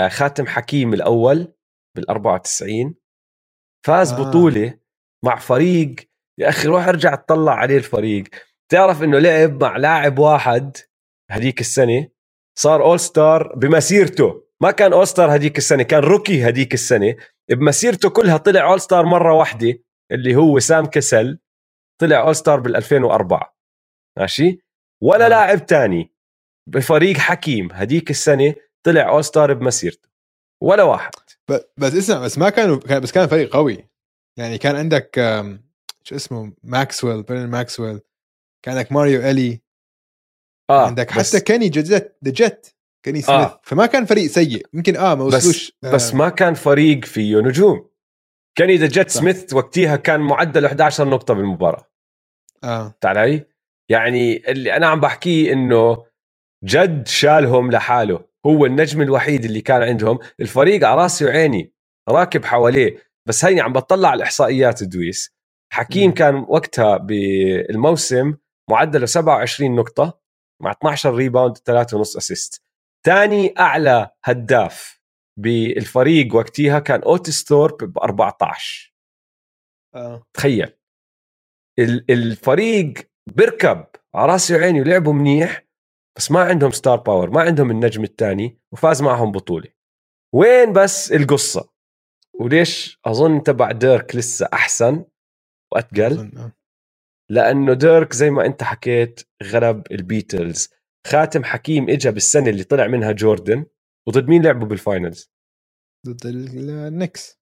خاتم 0.09 0.47
حكيم 0.47 0.95
الأول 0.95 1.53
بال 1.97 2.11
94 2.11 2.95
فاز 3.87 4.13
آه. 4.13 4.17
آه. 4.17 4.29
بطولة 4.29 4.79
مع 5.25 5.37
فريق 5.37 5.95
يا 6.39 6.49
أخي 6.49 6.69
روح 6.69 6.89
ارجع 6.89 7.15
تطلع 7.15 7.55
عليه 7.55 7.77
الفريق 7.77 8.25
تعرف 8.71 9.03
إنه 9.03 9.19
لعب 9.19 9.65
مع 9.65 9.77
لاعب 9.77 10.19
واحد 10.19 10.77
هديك 11.31 11.61
السنة 11.61 12.09
صار 12.59 12.83
all-star 12.83 13.55
بمسيرته 13.57 14.45
ما 14.63 14.71
كان 14.71 14.93
all-star 14.93 15.35
هديك 15.37 15.59
السنة 15.59 15.83
كان 15.83 16.01
rookie 16.01 16.49
هديك 16.49 16.75
السنة 16.75 17.17
بمسيرته 17.51 18.11
كلها 18.11 18.37
طلع 18.37 18.71
all-star 18.71 19.07
مرة 19.07 19.35
واحدة 19.35 19.79
اللي 20.13 20.37
هو 20.37 20.59
سام 20.59 20.87
كسل 20.87 21.39
طلع 22.01 22.21
اول 22.21 22.37
ستار 22.37 22.61
بال 22.61 22.77
2004 22.77 23.57
ماشي 24.19 24.59
ولا 25.03 25.25
آه. 25.25 25.27
آه. 25.27 25.29
لاعب 25.29 25.67
تاني 25.67 26.15
بفريق 26.69 27.17
حكيم 27.17 27.69
هديك 27.73 28.11
السنة 28.11 28.55
طلع 28.83 29.09
اول 29.09 29.25
ستار 29.25 29.55
بمسيرته. 29.55 30.09
ولا 30.63 30.83
واحد. 30.83 31.11
بس 31.77 31.95
اسمع 31.95 32.19
بس 32.19 32.39
ما 32.39 32.51
كانوا 32.51 32.77
كان 32.77 33.01
بس 33.01 33.13
كان 33.13 33.27
فريق 33.27 33.53
قوي. 33.53 33.89
يعني 34.39 34.59
كان 34.59 34.77
عندك 34.77 35.17
شو 36.03 36.17
اسمه؟ 36.17 36.53
ماكسويل 36.63 37.23
برين 37.23 37.47
ماكسويل 37.47 38.01
كان 38.65 38.77
عندك 38.77 38.93
ماريو 38.93 39.21
الي 39.21 39.61
آه 40.71 40.87
عندك 40.87 41.11
حتى 41.11 41.41
كاني 41.41 41.69
جت 41.69 41.85
ذا 41.87 42.13
جت 42.23 42.77
كاني 43.03 43.23
سميث 43.23 43.39
آه. 43.39 43.61
فما 43.63 43.87
كان 43.87 44.05
فريق 44.05 44.27
سيء. 44.31 44.67
يمكن 44.75 44.97
آه 44.97 45.15
ما 45.15 45.25
وصلوش 45.25 45.73
بس 45.83 45.91
بس 45.95 46.15
ما 46.15 46.29
كان 46.29 46.55
فريق 46.55 47.05
فيه 47.05 47.37
نجوم. 47.37 47.91
كان 48.55 48.71
the 48.71 48.87
Jet 48.87 49.11
صح. 49.11 49.21
سميث 49.21 49.55
وقتها 49.55 49.97
كان 49.97 50.21
معدل 50.21 50.65
11 50.65 51.09
نقطة 51.09 51.35
بالمباراة. 51.35 51.91
آه. 52.65 52.95
علي؟ 53.05 53.47
يعني 53.89 54.51
اللي 54.51 54.77
أنا 54.77 54.87
عم 54.87 55.01
بحكيه 55.01 55.53
إنه 55.53 56.07
جد 56.65 57.09
شالهم 57.09 57.71
لحاله. 57.71 58.30
هو 58.47 58.67
النجم 58.67 59.03
الوحيد 59.03 59.45
اللي 59.45 59.61
كان 59.61 59.83
عندهم. 59.83 60.19
الفريق 60.41 60.87
على 60.89 61.03
راسي 61.03 61.25
وعيني 61.25 61.73
راكب 62.09 62.45
حواليه 62.45 62.97
بس 63.29 63.45
هيني 63.45 63.61
عم 63.61 63.73
بطلع 63.73 64.09
على 64.09 64.17
الاحصائيات 64.19 64.85
دويس. 64.85 65.35
حكيم. 65.73 66.13
كان 66.15 66.35
وقتها 66.49 66.97
بالموسم 66.97 68.35
معدله 68.71 69.07
27 69.07 69.75
نقطة 69.77 70.21
مع 70.63 70.71
12 70.71 71.15
rebound 71.15 71.57
3.5 71.59 72.17
assist 72.17 72.63
ثاني 73.07 73.55
أعلى 73.59 74.11
هداف 74.25 75.01
بالفريق 75.39 76.35
وقتها 76.35 76.79
كان 76.79 77.03
اوتس 77.03 77.45
ثورب 77.45 77.85
ب 77.93 77.99
14 77.99 78.95
آه. 79.95 80.27
تخيل. 80.35 80.73
ال- 81.79 82.11
الفريق 82.11 82.95
بركب 83.37 83.87
على 84.15 84.33
راسي 84.33 84.55
وعيني 84.57 84.81
ولعبوا 84.81 85.13
منيح. 85.13 85.63
بس 86.17 86.31
ما 86.31 86.41
عندهم 86.41 86.71
star 86.71 86.97
power 86.97 87.31
ما 87.31 87.41
عندهم 87.41 87.71
النجم 87.71 88.05
الثاني 88.05 88.59
وفاز 88.73 89.03
معهم 89.03 89.33
بطولة. 89.33 89.69
وين 90.35 90.73
بس 90.73 91.13
القصة؟ 91.13 91.71
وليش 92.41 92.99
أظن 93.05 93.43
تبع 93.43 93.73
ديرك 93.73 94.17
لسه 94.17 94.49
أحسن 94.53 95.05
وأتقل؟ 95.73 96.33
آه. 96.39 96.53
لأنه 97.31 97.73
ديرك 97.75 98.13
زي 98.13 98.31
ما 98.31 98.47
أنت 98.47 98.63
حكيت 98.63 99.21
غلب 99.43 99.83
ال 99.93 100.01
Heatles. 100.01 100.69
خاتم 101.07 101.45
حكيم 101.45 101.91
اجى 101.91 102.11
بالسنة 102.11 102.51
اللي 102.51 102.65
طلع 102.65 102.87
منها 102.87 103.13
جوردن 103.13 103.67
وضد 104.09 104.29
مين 104.29 104.43
لعبوا 104.45 104.67
بال 104.67 104.83
finals 104.83 105.31
ضد 106.07 106.27
ال- 106.27 106.71
Knicks 106.71 107.41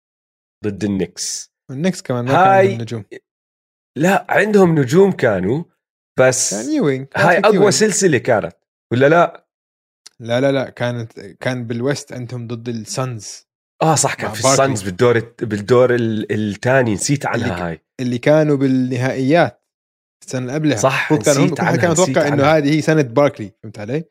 ضد 0.64 0.84
ال 0.84 0.94
Knicks 0.94 1.52
ال 1.70 1.75
Knicks 1.75 2.02
كمان 2.02 2.24
ما 2.24 2.32
هاي- 2.32 2.62
كان 2.62 2.70
عندهم 2.70 2.82
نجوم. 2.82 3.04
لا 3.98 4.26
عندهم 4.28 4.78
نجوم 4.78 5.12
كانوا 5.12 5.64
بس 6.20 6.54
كان 6.54 6.74
يوينج 6.76 7.06
كان 7.06 7.26
هاي 7.26 7.38
أقوى 7.38 7.54
يوينج. 7.54 7.72
سلسلة 7.72 8.18
كانت 8.18 8.52
ولا 8.92 9.08
لا 9.08 9.46
لا 10.20 10.40
لا 10.40 10.52
لا 10.52 10.70
كانت 10.70 11.20
كان 11.20 11.66
بال 11.66 11.82
West 11.82 12.12
عندهم 12.12 12.46
ضد 12.46 12.68
ال 12.68 12.84
Suns 12.84 13.46
آه 13.82 13.94
صح 13.94 14.14
كان 14.14 14.32
في. 14.32 14.40
ال 14.40 14.49
Suns 14.49 14.82
بالدور 14.82 15.20
بالدور 15.42 15.96
الثاني 16.30 16.94
نسيت 16.94 17.26
اللي 17.26 17.44
عنها 17.44 17.68
هاي 17.68 17.82
اللي 18.00 18.18
كانوا 18.18 18.56
بالنهائيات 18.56 19.64
السنة 20.24 20.40
اللي 20.40 20.52
قبلها 20.54 20.76
صح، 20.76 21.12
هم 21.12 21.18
نسيت 21.18 21.60
عنها، 21.60 21.76
كان 21.76 21.90
متوقع 21.90 22.28
إنه. 22.28 22.44
هذه 22.44 22.74
هي 22.76 22.80
سنه 22.80 23.02
باركلي 23.02 23.52
فهمت 23.62 23.78
علي؟ 23.78 24.04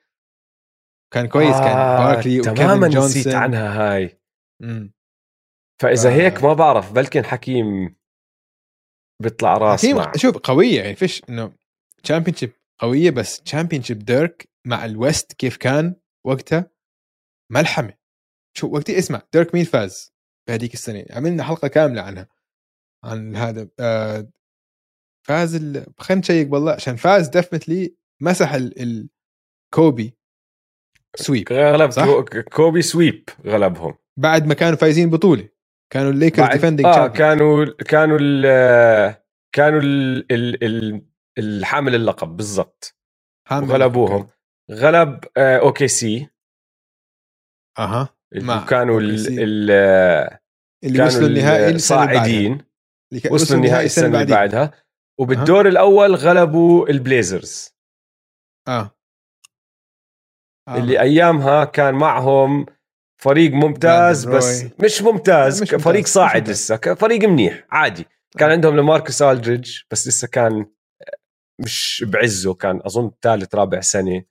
كان 1.13 1.27
كويس 1.27 1.55
كان 1.55 1.77
آه، 1.77 1.97
باركلي 2.13 2.41
تماما 2.41 2.87
نسيت 2.87 3.27
عنها 3.35 3.93
هاي 3.93 4.19
مم. 4.61 4.93
فإذا 5.81 6.09
ف- 6.09 6.13
هيك 6.13 6.43
ما 6.43 6.53
بعرف 6.53 6.91
بلكن 6.91 7.25
حكيم 7.25 7.95
بيطلع 9.23 9.57
راس 9.57 9.79
حكيم 9.85 9.97
مع 9.97 10.11
شوف 10.15 10.37
قوية 10.37 10.81
يعني 10.81 10.95
فيش 10.95 11.21
إنه 11.29 11.53
championship 12.03 12.51
قوية 12.79 13.09
بس 13.09 13.41
championship 13.41 13.99
ديرك 13.99 14.49
مع 14.67 14.85
ال 14.85 14.95
West 14.95 15.33
كيف 15.33 15.57
كان 15.57 15.95
وقتها؟ 16.25 16.71
ملحمة. 17.51 17.93
شو 18.57 18.67
وقتها؟ 18.67 18.97
اسمع 18.97 19.21
ديرك 19.33 19.55
مين 19.55 19.63
فاز 19.65 20.13
بهذيك 20.47 20.73
السنة؟ 20.73 21.05
عملنا 21.11 21.43
حلقة 21.43 21.67
كاملة 21.67 22.01
عنها 22.01 22.27
عن 23.03 23.35
هذا 23.35 23.69
آه 23.79 24.29
فاز 25.27 25.55
ال... 25.55 25.85
خلينا 25.97 26.19
نشيك 26.21 26.53
والله 26.53 26.71
عشان 26.71 26.95
فاز 26.95 27.27
definitely 27.27 27.95
مسح 28.21 28.53
ال... 28.53 28.81
ال... 28.81 29.09
كوبي 29.73 30.17
sweep 31.15 31.51
غلب 31.53 31.91
صح؟ 31.91 32.05
كو- 32.05 32.23
كوبي 32.53 32.81
sweep 32.81 33.29
غلبهم. 33.45 33.95
بعد 34.19 34.45
ما 34.47 34.53
كانوا 34.53 34.77
فايزين 34.77 35.09
بطولة 35.09 35.49
كانوا 35.93 36.11
ال 36.11 36.16
Lakers 36.16 36.47
defending 36.53 36.85
آه 36.87 37.07
كانوا 37.07 37.65
كانوا 37.65 38.17
ال 38.21 38.41
كانوا 39.55 39.79
ال 39.81 40.31
ال 40.31 40.63
ال 40.63 41.01
الحامل 41.37 41.95
اللقب 41.95 42.27
بالضبط 42.37 42.95
وغلبوهم 43.51 44.27
غلب 44.71 45.23
آه، 45.37 45.57
okay 45.57 45.87
see 45.87 46.29
أها 47.79 48.09
مع 48.35 48.63
وكانوا 48.63 48.99
ال 48.99 49.71
اللي 50.83 50.97
كانوا 50.97 51.05
وصلوا 51.05 51.27
النهائي. 51.27 51.75
الصاعدين 51.75 52.65
وصلوا 53.31 53.59
النهائي 53.59 53.85
السنة 53.85 54.21
اللي. 54.21 54.25
بعدها 54.35 54.71
وبالدور 55.19 55.67
الأول 55.67 56.15
غلبوا 56.15 56.89
البليزرز 56.89 57.75
آه, 58.67 58.91
آه. 60.67 60.77
اللي 60.77 61.01
أيامها 61.01 61.65
كان 61.65 61.93
معهم 61.93 62.65
فريق 63.21 63.51
ممتاز 63.51 64.25
بس. 64.25 64.65
مش 64.83 65.01
ممتاز 65.01 65.61
مش 65.61 65.69
فريق 65.69 66.05
صاعد 66.05 66.37
ممتاز. 66.41 66.55
لسه 66.73 66.95
فريق 66.95 67.29
منيح 67.29 67.67
عادي 67.71 68.05
كان 68.37 68.49
آه. 68.49 68.53
عندهم 68.53 68.77
لماركوس 68.77 69.21
ألدريدج 69.21 69.77
بس 69.91 70.07
لسه 70.07 70.27
كان 70.27 70.65
مش 71.59 72.05
بعزه 72.07 72.53
كان 72.53 72.81
أظن 72.85 73.11
ثالث 73.21 73.55
رابع 73.55 73.81
سنة. 73.81 74.23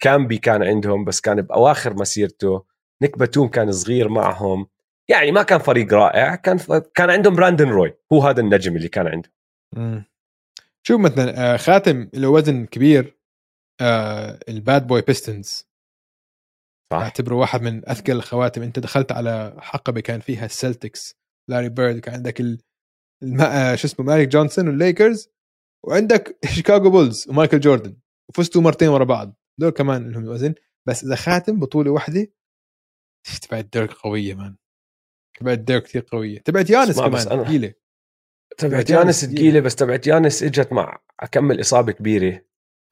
كامبي 0.00 0.38
كان 0.38 0.62
عندهم 0.62 1.04
بس 1.04 1.20
كان 1.20 1.42
بأواخر 1.42 1.94
مسيرته. 1.94 2.64
نيك 3.02 3.18
باتوم 3.18 3.48
كان 3.48 3.72
صغير 3.72 4.08
معهم. 4.08 4.66
يعني 5.10 5.32
ما 5.32 5.42
كان 5.42 5.58
فريق 5.58 5.92
رائع 5.94 6.34
كان 6.34 6.56
ف... 6.56 6.72
كان 6.72 7.10
عندهم 7.10 7.34
براندن 7.34 7.68
روي. 7.68 7.94
هو 8.12 8.22
هذا 8.22 8.40
النجم 8.40 8.76
اللي 8.76 8.88
كان 8.88 9.06
عنده 9.06 9.32
مم. 9.76 10.04
شوف 10.86 11.00
مثلا 11.00 11.54
آه، 11.54 11.56
خاتم 11.56 12.08
له 12.14 12.28
وزن 12.28 12.66
كبير 12.66 13.18
آه 13.80 14.40
ال 14.48 14.58
Bad 14.58 14.86
Boy 14.86 15.02
Pistons 15.02 15.68
صح. 16.92 16.98
أعتبره 16.98 17.34
واحد 17.34 17.62
من 17.62 17.88
أثقل 17.88 18.12
الخواتم. 18.12 18.62
أنت 18.62 18.78
دخلت 18.78 19.12
على 19.12 19.56
حقبة 19.58 20.00
كان 20.00 20.20
فيها 20.20 20.44
ال 20.44 20.53
Celtics 20.53 21.16
لاري 21.50 21.68
بيرد 21.68 21.98
كان 21.98 22.14
عندك 22.14 22.40
ال... 22.40 22.58
الم... 23.22 23.40
آه 23.40 23.74
شو 23.74 23.86
اسمه 23.86 24.06
ماجيك 24.06 24.28
جونسون 24.28 24.68
والليكرز. 24.68 25.30
وعندك 25.84 26.38
Chicago 26.44 26.90
Bulls 26.90 27.28
ومايكل 27.28 27.60
جوردن 27.60 27.96
وفزتوا 28.28 28.62
مرتين 28.62 28.88
ورا 28.88 29.04
بعض. 29.04 29.36
دول 29.60 29.70
كمان 29.70 30.10
لهم 30.10 30.28
وزن 30.28 30.54
بس 30.88 31.04
إذا 31.04 31.14
خاتم 31.14 31.60
بطولة 31.60 31.90
واحدة 31.90 32.26
تبعت 33.42 33.64
ديرك 33.64 33.92
قوية 33.92 34.34
man. 34.34 34.56
تبعت 35.38 35.58
ديرك 35.58 35.82
كثير 35.82 36.06
قوية. 36.12 36.38
تبعت 36.38 36.70
يانس 36.70 37.00
كمان 37.00 37.16
ثقيله 37.18 37.74
تبعت 38.58 38.90
يانس. 38.90 39.24
ثقيله 39.24 39.60
بس 39.60 39.74
تبعت 39.76 40.06
يانس 40.06 40.42
إجت 40.42 40.72
مع 40.72 41.02
كمل 41.32 41.60
إصابة 41.60 41.92
كبيرة. 41.92 42.44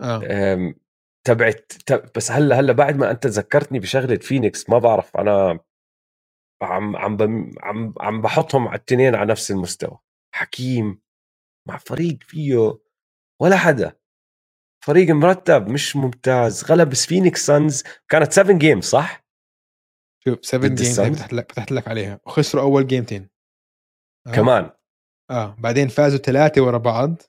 أم، 0.02 0.74
تبعت 1.26 1.72
تب- 1.86 2.10
بس 2.16 2.30
هلا 2.30 2.60
هلأ 2.60 2.72
بعد 2.72 2.96
ما 2.96 3.10
أنت 3.10 3.26
ذكرتني 3.26 3.78
بشغلة 3.78 4.16
فينيكس 4.16 4.70
ما 4.70 4.78
بعرف. 4.78 5.16
أنا 5.16 5.60
عم 6.62 6.96
عم 6.96 7.16
بم- 7.16 7.50
عم 7.60 7.94
عم 8.00 8.22
بحطهم 8.22 8.68
على 8.68 8.78
التنين 8.78 9.14
على 9.14 9.30
نفس 9.30 9.50
المستوى. 9.50 9.98
حكيم 10.34 11.00
مع 11.66 11.78
فريق 11.78 12.18
فيه 12.22 12.78
ولا 13.42 13.56
حدا. 13.56 13.98
فريق 14.84 15.10
مرتب 15.10 15.68
مش 15.68 15.96
ممتاز. 15.96 16.64
غلب 16.64 16.94
فينيكس 16.94 17.46
Suns 17.46 17.82
كانت 18.08 18.32
7 18.32 18.58
game 18.58 18.80
صح؟ 18.80 19.26
شوف 20.24 20.44
7 20.44 20.68
ضد 20.68 20.74
game. 20.74 21.14
فتحت 21.14 21.32
لك 21.32 21.52
فتحت 21.52 21.72
لك 21.72 21.88
عليها. 21.88 22.20
وخسروا 22.26 22.62
أول 22.62 22.86
جيمتين 22.86 23.30
آه. 24.26 24.32
كمان. 24.32 24.70
آه. 25.30 25.56
بعدين 25.58 25.88
فازوا 25.88 26.18
ثلاثة 26.18 26.62
ورا 26.62 26.78
بعض. 26.78 27.22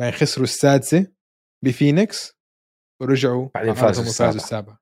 بعدين 0.00 0.18
خسروا 0.20 0.44
السادسة 0.44 1.12
بفينيكس 1.64 2.38
ورجعوا 3.02 3.48
بعدين 3.54 3.74
فازوا 3.74 4.04
السابعة. 4.04 4.34
السابعة. 4.34 4.78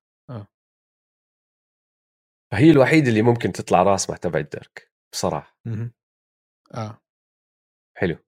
فهي 2.53 2.71
الوحيدة 2.71 3.09
اللي 3.09 3.23
ممكن 3.23 3.53
تطلع 3.53 3.83
راس 3.83 4.11
مع 4.11 4.17
تبع 4.17 4.41
ديرك 4.41 4.93
بصراحة. 5.13 5.59
مهم. 5.67 5.93
آه. 6.75 7.03
حلو. 7.97 8.26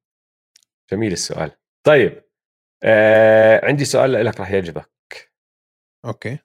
جميل 0.93 1.13
السؤال. 1.13 1.51
طيب 1.87 2.25
آه 2.85 3.61
عندي 3.65 3.85
سؤال 3.85 4.13
لك 4.13 4.41
راح 4.41 4.51
يعجبك. 4.51 5.33
أوكي. 6.05 6.39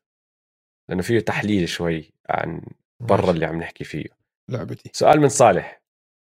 لأنه 0.89 1.01
فيه 1.01 1.19
تحليل 1.19 1.69
شوي 1.69 2.13
عن 2.29 2.61
برا. 2.99 3.31
اللي 3.31 3.45
عم 3.45 3.59
نحكي 3.59 3.83
فيه. 3.83 4.05
لعبتي. 4.49 4.91
سؤال 4.93 5.19
من 5.19 5.29
صالح. 5.29 5.83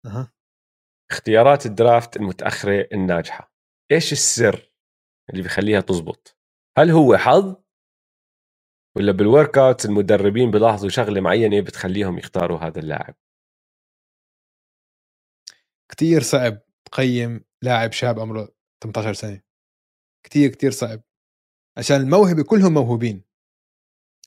أها. 0.05 0.33
اختيارات 1.11 1.65
الدرافت 1.65 2.17
المتأخرة 2.17 2.87
الناجحة. 2.93 3.53
إيش 3.91 4.11
السر 4.11 4.71
اللي 5.29 5.41
بيخليها 5.41 5.81
تزبط؟ 5.81 6.37
هل 6.77 6.89
هو 6.89 7.17
حظ؟ 7.17 7.55
ولا 8.97 9.11
بال 9.11 9.57
workout 9.57 9.85
المدربين 9.85 10.51
بيلاحظوا 10.51 10.89
شغلة 10.89 11.21
معينة 11.21 11.61
بتخليهم 11.61 12.17
يختاروا 12.17 12.59
هذا 12.59 12.79
اللاعب؟ 12.79 13.15
كتير 15.91 16.21
صعب 16.21 16.59
تقيم 16.85 17.45
لاعب 17.63 17.91
شاب 17.91 18.19
عمره 18.19 18.55
18 18.83 19.13
سنة. 19.13 19.41
كتير 20.25 20.49
كتير 20.49 20.71
صعب. 20.71 21.01
عشان 21.77 21.95
الموهبة 21.95 22.43
كلهم 22.43 22.73
موهوبين. 22.73 23.23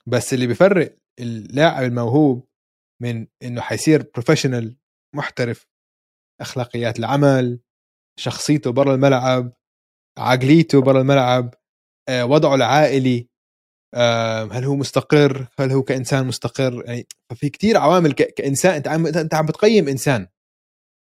بس 0.07 0.35
اللي 0.35 0.47
بيفرق 0.47 0.99
اللاعب 1.21 1.85
الموهوب 1.85 2.49
من 3.03 3.27
إنه 3.43 3.61
حيصير 3.61 4.11
professional 4.15 4.77
محترف 5.15 5.67
أخلاقيات 6.41 6.99
العمل 6.99 7.61
شخصيته 8.19 8.73
برا 8.73 8.95
الملعب 8.95 9.53
عقليته 10.19 10.83
برا 10.83 11.01
الملعب 11.01 11.55
آه، 12.09 12.25
وضعه 12.25 12.55
العائلي 12.55 13.29
آه، 13.95 14.45
هل 14.45 14.65
هو 14.65 14.77
مستقر؟ 14.77 15.49
هل 15.59 15.73
هو 15.73 15.83
كإنسان 15.83 16.27
مستقر؟ 16.27 16.85
يعني 16.87 17.07
ففي 17.31 17.49
كتير 17.49 17.77
عوامل 17.77 18.13
كإنسان 18.13 18.75
أنت 18.75 18.89
عم 18.89 19.07
أنت 19.07 19.35
عم 19.35 19.47
بتقيم 19.47 19.89
إنسان. 19.89 20.29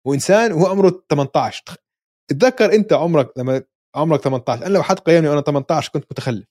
وإنسان 0.07 0.53
وهو 0.53 0.67
عمره 0.67 1.05
18 1.09 1.84
تتذكر 2.29 2.73
انت 2.75 2.93
عمرك 2.93 3.37
لما 3.37 3.63
عمرك 3.95 4.21
18 4.21 4.65
أنا 4.65 4.73
لو 4.73 4.83
حد 4.83 4.99
قيمني 4.99 5.29
وأنا 5.29 5.41
18 5.41 5.91
كنت 5.91 6.05
متخلف. 6.11 6.45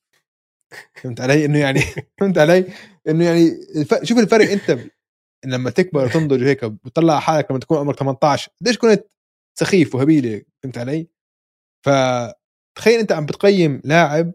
فهمت 0.95 1.21
علي؟ 1.21 1.45
إنه 1.45 1.59
يعني 1.59 1.81
فهمت 2.21 2.39
علي؟ 2.39 2.73
إنه 3.09 3.25
يعني 3.25 3.49
الف... 3.77 3.95
شوف 4.05 4.19
الفرق 4.19 4.51
انت 4.51 4.71
ب- 4.71 4.91
لما 5.47 5.71
تكبر 5.71 6.05
وتنضج 6.05 6.43
وهيك 6.43 6.65
بتطلع 6.65 7.21
حالك 7.21 7.51
لما 7.51 7.61
تكون 7.61 7.79
عمرك 7.79 7.99
18 7.99 8.53
قديش 8.61 8.79
كنت 8.79 9.05
سخيف 9.59 9.95
وهبيله 9.95 10.43
فهمت 10.63 10.79
علي؟ 10.79 11.09
فتخيل 11.87 13.01
انت 13.01 13.13
عم 13.13 13.27
بتقيم 13.27 13.81
لاعب 13.85 14.33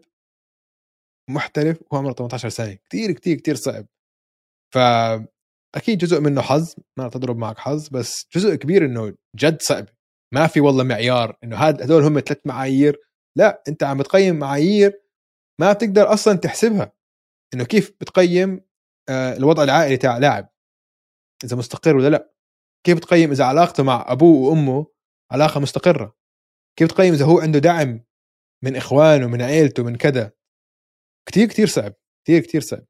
محترف 1.30 1.78
وهو 1.90 1.98
عمره 2.00 2.12
18 2.12 2.48
سنة. 2.48 2.78
كثير 2.90 3.12
كثير 3.12 3.36
كثير 3.40 3.54
صعب. 3.54 3.86
فأكيد 4.74 5.98
جزء 5.98 6.20
منه 6.20 6.40
حظ 6.42 6.74
ما 6.98 7.08
تضرب 7.08 7.36
معك 7.38 7.58
حظ 7.58 7.88
بس 7.88 8.26
جزء 8.36 8.54
كبير 8.54 8.84
إنه 8.84 9.14
جد 9.36 9.62
صعب. 9.62 9.86
ما 10.34 10.46
في 10.46 10.60
والله 10.60 10.84
معيار 10.84 11.38
إنه 11.44 11.56
هاد 11.56 11.82
هدول 11.82 12.02
هم 12.02 12.20
ثلاث 12.20 12.46
معايير. 12.46 13.00
لا 13.36 13.62
أنت 13.68 13.82
عم 13.82 13.98
بتقيم 13.98 14.38
معايير 14.38 15.02
ما 15.60 15.72
بتقدر 15.72 16.12
أصلا 16.12 16.38
تحسبها. 16.38 16.92
إنه 17.54 17.64
كيف 17.64 17.90
بتقيم 18.00 18.60
آه، 19.08 19.36
الوضع 19.36 19.62
العائلي 19.62 19.96
تاع 19.96 20.18
لاعب؟ 20.18 20.48
إذا 21.44 21.56
مستقر 21.56 21.96
ولا 21.96 22.08
لا؟ 22.08 22.32
كيف 22.86 22.98
تقيم 22.98 23.30
إذا 23.30 23.44
علاقته 23.44 23.82
مع 23.82 24.04
أبوه 24.08 24.48
وأمه 24.48 24.86
علاقة 25.32 25.60
مستقرة؟ 25.60 26.16
كيف 26.78 26.88
تقيم 26.88 27.14
إذا 27.14 27.24
هو 27.24 27.40
عنده 27.40 27.58
دعم 27.58 28.04
من 28.64 28.76
إخوانه 28.76 29.26
من 29.26 29.42
عيلته 29.42 29.84
من 29.84 29.96
كذا؟ 29.96 30.32
كتير 31.28 31.48
كتير 31.48 31.66
صعب 31.66 31.94
كتير 32.24 32.40
كتير 32.40 32.60
صعب. 32.60 32.86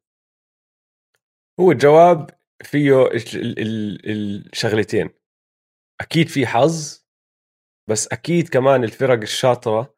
هو 1.60 1.72
الجواب 1.72 2.30
فيه 2.62 3.08
الشغلتين. 4.04 5.10
أكيد 6.00 6.28
في 6.28 6.46
حظ 6.46 6.99
بس 7.90 8.08
أكيد 8.08 8.48
كمان 8.48 8.84
الفرق 8.84 9.20
الشاطرة 9.20 9.94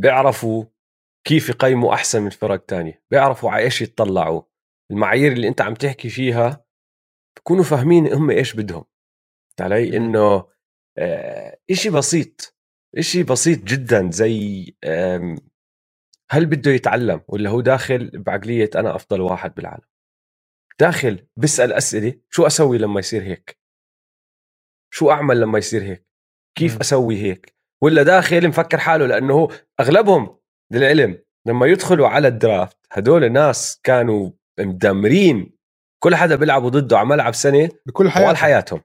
بيعرفوا 0.00 0.64
كيف 1.26 1.48
يقيموا 1.48 1.94
أحسن 1.94 2.22
من 2.22 2.30
فرق 2.30 2.64
تانية 2.64 3.02
بيعرفوا 3.10 3.50
على 3.50 3.62
إيش 3.62 3.82
يتطلعوا. 3.82 4.42
المعايير 4.90 5.32
اللي 5.32 5.48
أنت 5.48 5.60
عم 5.60 5.74
تحكي 5.74 6.08
فيها 6.08 6.66
بكونوا 7.36 7.64
فاهمين 7.64 8.12
هم 8.12 8.30
إيش 8.30 8.54
بدهم. 8.54 8.84
علي؟ 9.60 9.96
إنه 9.96 10.48
آه 10.98 11.58
إشي 11.70 11.90
بسيط 11.90 12.56
إشي 12.98 13.22
بسيط 13.22 13.64
جدا 13.64 14.10
زي 14.10 14.64
هل 16.30 16.46
بده 16.46 16.70
يتعلم 16.70 17.20
ولا 17.28 17.50
هو 17.50 17.60
داخل 17.60 18.10
بعقلية 18.14 18.70
أنا 18.74 18.96
أفضل 18.96 19.20
واحد 19.20 19.54
بالعالم؟ 19.54 19.86
داخل 20.80 21.26
بسأل 21.36 21.72
أسئلة 21.72 22.20
شو 22.30 22.46
أسوي 22.46 22.78
لما 22.78 23.00
يصير 23.00 23.22
هيك؟ 23.22 23.60
شو 24.94 25.10
أعمل 25.10 25.40
لما 25.40 25.58
يصير 25.58 25.82
هيك؟ 25.82 26.06
كيف 26.58 26.80
أسوي 26.80 27.16
هيك؟ 27.16 27.54
ولا 27.82 28.02
داخل 28.02 28.48
مفكر 28.48 28.78
حاله 28.78 29.06
لأنه 29.06 29.34
هو 29.34 29.52
للعلم 30.72 31.18
لما 31.46 31.66
يدخلوا 31.66 32.08
على 32.08 32.28
الدرافت 32.28 32.76
هدول 32.92 33.32
ناس 33.32 33.80
كانوا 33.82 34.30
مدمرين. 34.60 35.56
كل 36.02 36.14
حدا 36.14 36.36
بيلعبوا 36.36 36.70
ضده 36.70 36.98
على 36.98 37.08
ملعب 37.08 37.34
سنة 37.34 37.68
بكل 37.86 38.10
حياتهم. 38.10 38.24
طوال 38.24 38.36
حياتهم 38.36 38.82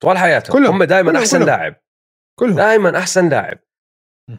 طوال 0.00 0.18
حياتهم. 0.18 0.52
كلهم. 0.52 0.74
هم 0.74 0.84
دائما 0.84 1.18
أحسن 1.18 1.36
كلهم. 1.36 1.46
لاعب. 1.46 1.74
كلهم. 2.38 2.56
دائما 2.56 2.98
أحسن 2.98 3.28
لاعب. 3.28 3.58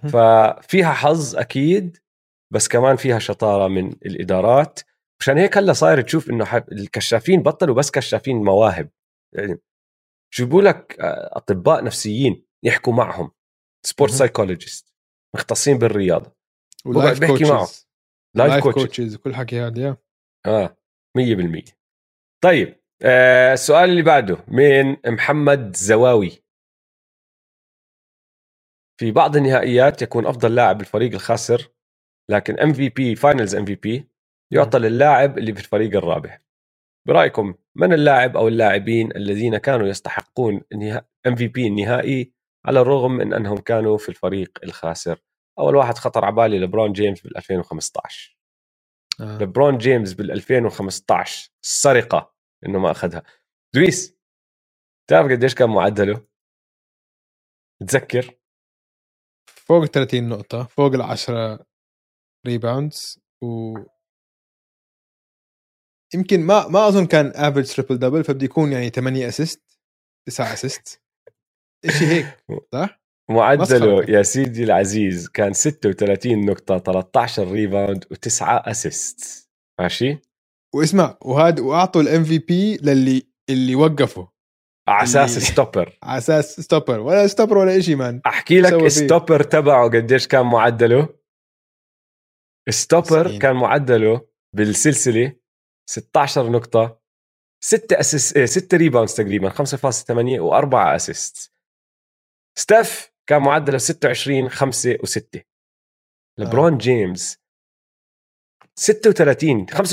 ففيها 0.03 0.93
حظ 0.93 1.35
أكيد 1.35 1.97
بس 2.53 2.67
كمان 2.67 2.95
فيها 2.95 3.19
شطارة 3.19 3.67
من 3.67 3.87
الإدارات. 3.87 4.79
مشان 5.19 5.37
هيك 5.37 5.57
هلأ 5.57 5.73
صاير 5.73 6.01
تشوف 6.01 6.29
إنه 6.29 6.63
الكشافين 6.71 7.43
بطلوا 7.43 7.75
بس 7.75 7.91
كشافين 7.91 8.43
مواهب. 8.43 8.89
يعني 9.35 9.59
جيبوا 10.35 10.61
لك 10.61 10.99
آه، 10.99 11.37
أطباء 11.37 11.83
نفسيين 11.83 12.45
يحكوا 12.63 12.93
معهم. 12.93 13.31
sport 13.85 14.11
psychologist 14.11 14.93
مختصين 15.35 15.77
بالرياضة. 15.77 16.35
و 16.85 16.92
life 16.92 17.19
بيحكي 17.19 17.43
معه 17.43 17.67
life 18.35 18.63
coaches 18.63 19.15
وكل 19.15 19.35
حكي 19.35 19.61
هذا 19.61 19.97
آه 20.45 20.77
100% 21.17 21.71
طيب 22.43 22.83
آه 23.01 23.53
السؤال 23.53 23.89
اللي 23.89 24.01
بعده 24.01 24.45
من 24.47 24.97
محمد 25.07 25.75
زواوي. 25.75 26.43
في 28.99 29.11
بعض 29.11 29.35
النهائيات 29.35 30.01
يكون 30.01 30.25
أفضل 30.25 30.55
لاعب 30.55 30.81
الفريق 30.81 31.13
الخاسر 31.13 31.71
لكن 32.31 32.59
ام 32.59 32.73
في 32.73 32.89
بي 32.89 33.15
فاينلز 33.15 33.55
ام 33.55 33.65
في 33.65 33.75
بي 33.75 34.09
يعطى 34.53 34.79
للاعب 34.79 35.37
اللي 35.37 35.53
في 35.53 35.59
الفريق 35.59 35.97
الرابح. 35.97 36.42
برأيكم 37.07 37.53
من 37.75 37.93
اللاعب 37.93 38.37
أو 38.37 38.47
اللاعبين 38.47 39.15
الذين 39.15 39.57
كانوا 39.57 39.87
يستحقون 39.87 40.61
MVP 41.27 41.67
النهائي 41.67 42.33
على 42.65 42.81
الرغم 42.81 43.11
من 43.11 43.33
أنهم 43.33 43.57
كانوا 43.57 43.97
في 43.97 44.09
الفريق 44.09 44.59
الخاسر 44.63 45.19
أول 45.59 45.75
واحد 45.75 45.97
خطر 45.97 46.25
على 46.25 46.35
بالي 46.35 46.59
لبرون 46.59 46.93
جيمس 46.93 47.21
بال 47.21 47.37
2015 47.37 48.37
آه. 49.21 49.37
لبرون 49.37 49.77
جيمس 49.77 50.13
بال 50.13 50.31
2015 50.31 51.51
السرقه 51.63 52.33
إنه 52.65 52.79
ما 52.79 52.91
أخذها 52.91 53.23
دويس 53.75 54.17
تعرف 55.09 55.31
قديش 55.31 55.55
كان 55.55 55.69
معدله؟ 55.69 56.27
تذكر 57.87 58.35
فوق 59.45 59.85
30 59.85 60.29
نقطة 60.29 60.63
فوق 60.63 60.93
ال 60.93 61.01
10 61.01 61.65
rebounds 62.47 63.19
و 63.41 63.73
يمكن 66.15 66.41
ما 66.41 66.67
ما 66.67 66.87
أظن 66.87 67.05
كان 67.05 67.31
average 67.35 67.73
triple 67.73 67.97
double 67.97 68.23
فبده 68.23 68.45
يكون 68.45 68.71
يعني 68.71 68.89
8 68.89 69.27
assist 69.27 69.79
9 70.27 70.53
assist 70.53 71.01
شيء 71.89 72.07
هيك 72.07 72.25
صح؟ 72.73 73.03
معدله 73.29 74.03
يا 74.09 74.23
سيدي 74.23 74.63
العزيز 74.63 75.29
كان 75.29 75.53
36 75.53 76.45
نقطة 76.45 76.77
13 76.77 77.51
rebound 77.51 78.03
و9 78.03 78.41
assist 78.41 79.49
ماشي؟ 79.79 80.17
واسمع 80.75 81.17
وهذا 81.21 81.61
وأعطوا 81.61 82.01
ال 82.01 82.23
MVP 82.23 82.77
للي 82.77 83.27
اللي 83.49 83.75
وقفوا 83.75 84.25
على 84.87 85.03
أساس 85.03 85.39
stopper 85.39 85.97
على 86.03 86.17
أساس 86.17 86.61
stopper 86.61 86.99
ولا 86.99 87.27
stopper 87.27 87.57
ولا 87.57 87.79
شيء 87.79 87.95
man 87.95 88.21
أحكي 88.25 88.61
لك 88.61 88.87
stopper 88.87 89.43
تبعه 89.43 89.89
قديش 89.89 90.27
كان 90.27 90.45
معدله؟ 90.45 91.09
stopper 92.69 93.37
كان 93.39 93.55
معدله 93.55 94.27
بالسلسلة 94.55 95.35
16 95.89 96.51
نقطة 96.51 97.01
6 97.63 97.99
assist 97.99 98.39
6 98.39 98.77
rebounds 98.77 99.13
تقريبا 99.13 99.49
5.8 99.49 99.55
و4 100.39 100.75
assist. 100.75 101.53
ستيف 102.57 103.13
كان 103.29 103.41
معدله 103.41 103.77
26 103.77 104.49
5 104.49 104.93
و6 104.93 105.39
لبرون 106.39 106.77
جيمس 106.77 107.43
36 108.75 109.65
35.8 109.69 109.75
13.3 109.75 109.83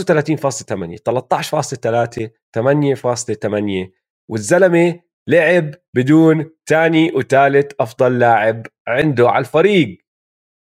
8.8 2.59 3.91
والزلمة 4.31 5.03
لعب 5.29 5.75
بدون 5.97 6.51
ثاني 6.69 7.13
وثالث 7.13 7.73
أفضل 7.81 8.19
لاعب 8.19 8.67
عنده 8.89 9.29
على 9.29 9.39
الفريق. 9.39 10.05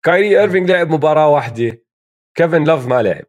كايري 0.06 0.40
ايرفينج 0.40 0.72
لعب 0.72 0.90
مباراة 0.90 1.30
واحدة 1.30 1.84
كيفن 2.38 2.64
لوف 2.64 2.88
ما 2.88 3.02
لعب. 3.02 3.26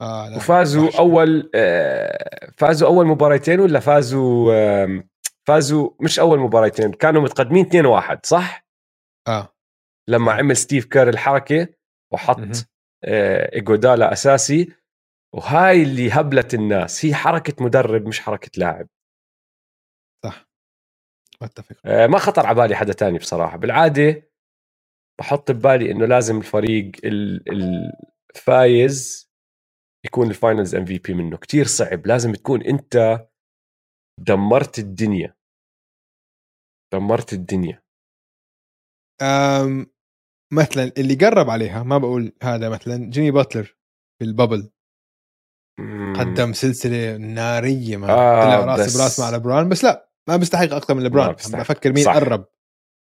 آه 0.00 0.36
وفازوا 0.36 0.86
وحش. 0.86 0.96
أول 0.98 1.50
آه 1.54 2.50
فازوا 2.58 2.88
أول 2.88 3.06
مباراتين 3.06 3.60
ولا 3.60 3.80
فازوا 3.80 4.52
آه 4.54 5.04
فازوا 5.46 5.90
مش 6.00 6.18
أول 6.20 6.38
مباراتين 6.38 6.92
كانوا 6.92 7.22
متقدمين 7.22 7.66
2-1 7.66 8.18
صح؟ 8.24 8.66
آه. 9.28 9.54
لما 10.08 10.32
آه. 10.32 10.34
عمل 10.34 10.56
ستيف 10.56 10.84
كير 10.86 11.08
الحركة 11.08 11.68
وحط 12.12 12.38
آه 13.04 13.54
إيجودالا 13.54 14.12
أساسي 14.12 14.72
وهاي 15.34 15.82
اللي 15.82 16.10
هبلت 16.12 16.54
الناس. 16.54 17.04
هي 17.04 17.14
حركة 17.14 17.64
مدرب 17.64 18.06
مش 18.08 18.20
حركة 18.20 18.50
لاعب. 18.56 18.88
صح. 20.24 20.48
أتفق. 21.42 21.76
آه 21.86 22.06
ما 22.06 22.18
خطر 22.18 22.46
على 22.46 22.54
بالي 22.56 22.76
حدا 22.76 22.92
تاني 22.92 23.18
بصراحة. 23.18 23.56
بالعادة 23.56 24.30
بحط 25.20 25.50
ببالي 25.52 25.90
إنه 25.92 26.06
لازم 26.06 26.38
الفريق 26.38 26.92
الفايز 28.36 29.25
يكون 30.06 30.30
ال 30.30 30.36
Finals 30.36 30.74
MVP 30.74 31.14
منه. 31.14 31.36
كتير 31.36 31.66
صعب. 31.66 32.06
لازم 32.06 32.32
تكون 32.32 32.62
أنت 32.62 33.26
دمرت 34.20 34.78
الدنيا. 34.78 35.36
دمرت 36.92 37.32
الدنيا. 37.32 37.82
أم 39.22 39.86
مثلا 40.52 40.92
اللي 40.98 41.14
قرب 41.14 41.50
عليها 41.50 41.82
ما 41.82 41.98
بقول 41.98 42.32
هذا 42.42 42.68
مثلا 42.68 43.10
جيمي 43.10 43.30
باتلر 43.30 43.76
في 44.18 44.24
ال 44.24 44.31
bubble 44.31 44.70
قدم 46.18 46.52
سلسلة 46.52 47.16
نارية 47.16 47.96
ما 47.96 48.10
آه 48.10 48.44
طلع 48.44 48.64
رأس 48.64 48.96
براس 48.96 49.20
مع 49.20 49.30
لبران 49.30 49.68
بس 49.68 49.84
لا 49.84 50.10
ما 50.28 50.36
بيستحق 50.36 50.72
أكثر 50.72 50.94
من 50.94 51.02
لبران 51.04 51.32
بفكر 51.32 51.92
مين 51.92 52.04
صح. 52.04 52.14
قرب 52.14 52.48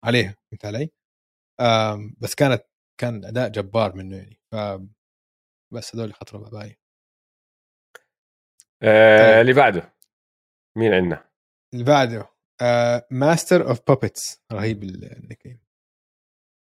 عليها 0.05 0.35
فهمت 0.51 0.65
علي؟ 0.65 0.89
بس 2.21 2.35
كانت 2.35 2.63
كان 3.01 3.25
أداء 3.25 3.49
جبار 3.49 3.95
منه 3.95 4.15
يعني. 4.15 4.39
ف 4.51 4.55
بس 5.73 5.95
هذول 5.95 6.13
خطروا 6.13 6.47
ببالي. 6.47 6.75
آه 8.85 9.31
طيب. 9.31 9.41
اللي 9.41 9.53
بعده 9.53 9.93
مين 10.77 10.93
عندنا؟ 10.93 11.29
اللي 11.73 11.85
بعده 11.85 12.29
Master 13.11 13.69
of 13.69 13.79
Puppets 13.87 14.43
رهيب 14.51 14.83
ال 14.83 14.98
nick 14.98 15.59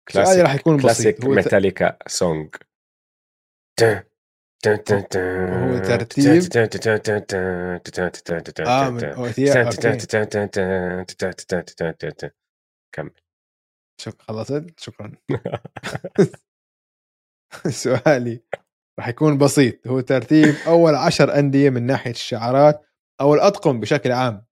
سؤالي 0.09 0.41
راح 0.41 0.55
يكون 0.55 0.81
classic 0.81 1.25
Metallica 1.25 1.97
song 2.07 2.55
هو 4.63 5.77
ترتيب 5.77 6.57
آه 8.67 9.01
كمل 12.95 13.11
شكرا 14.01 14.23
خلصت 14.23 14.79
شكرا 14.79 15.11
سؤالي 17.83 18.41
راح 18.99 19.07
يكون 19.07 19.37
بسيط. 19.37 19.87
هو 19.87 20.01
ترتيب 20.01 20.55
أول 20.67 20.95
عشر 20.95 21.39
أندية 21.39 21.69
من 21.69 21.85
ناحية 21.85 22.11
الشعارات 22.11 22.85
أو 23.21 23.33
الأطقم 23.33 23.79
بشكل 23.79 24.11
عام. 24.11 24.45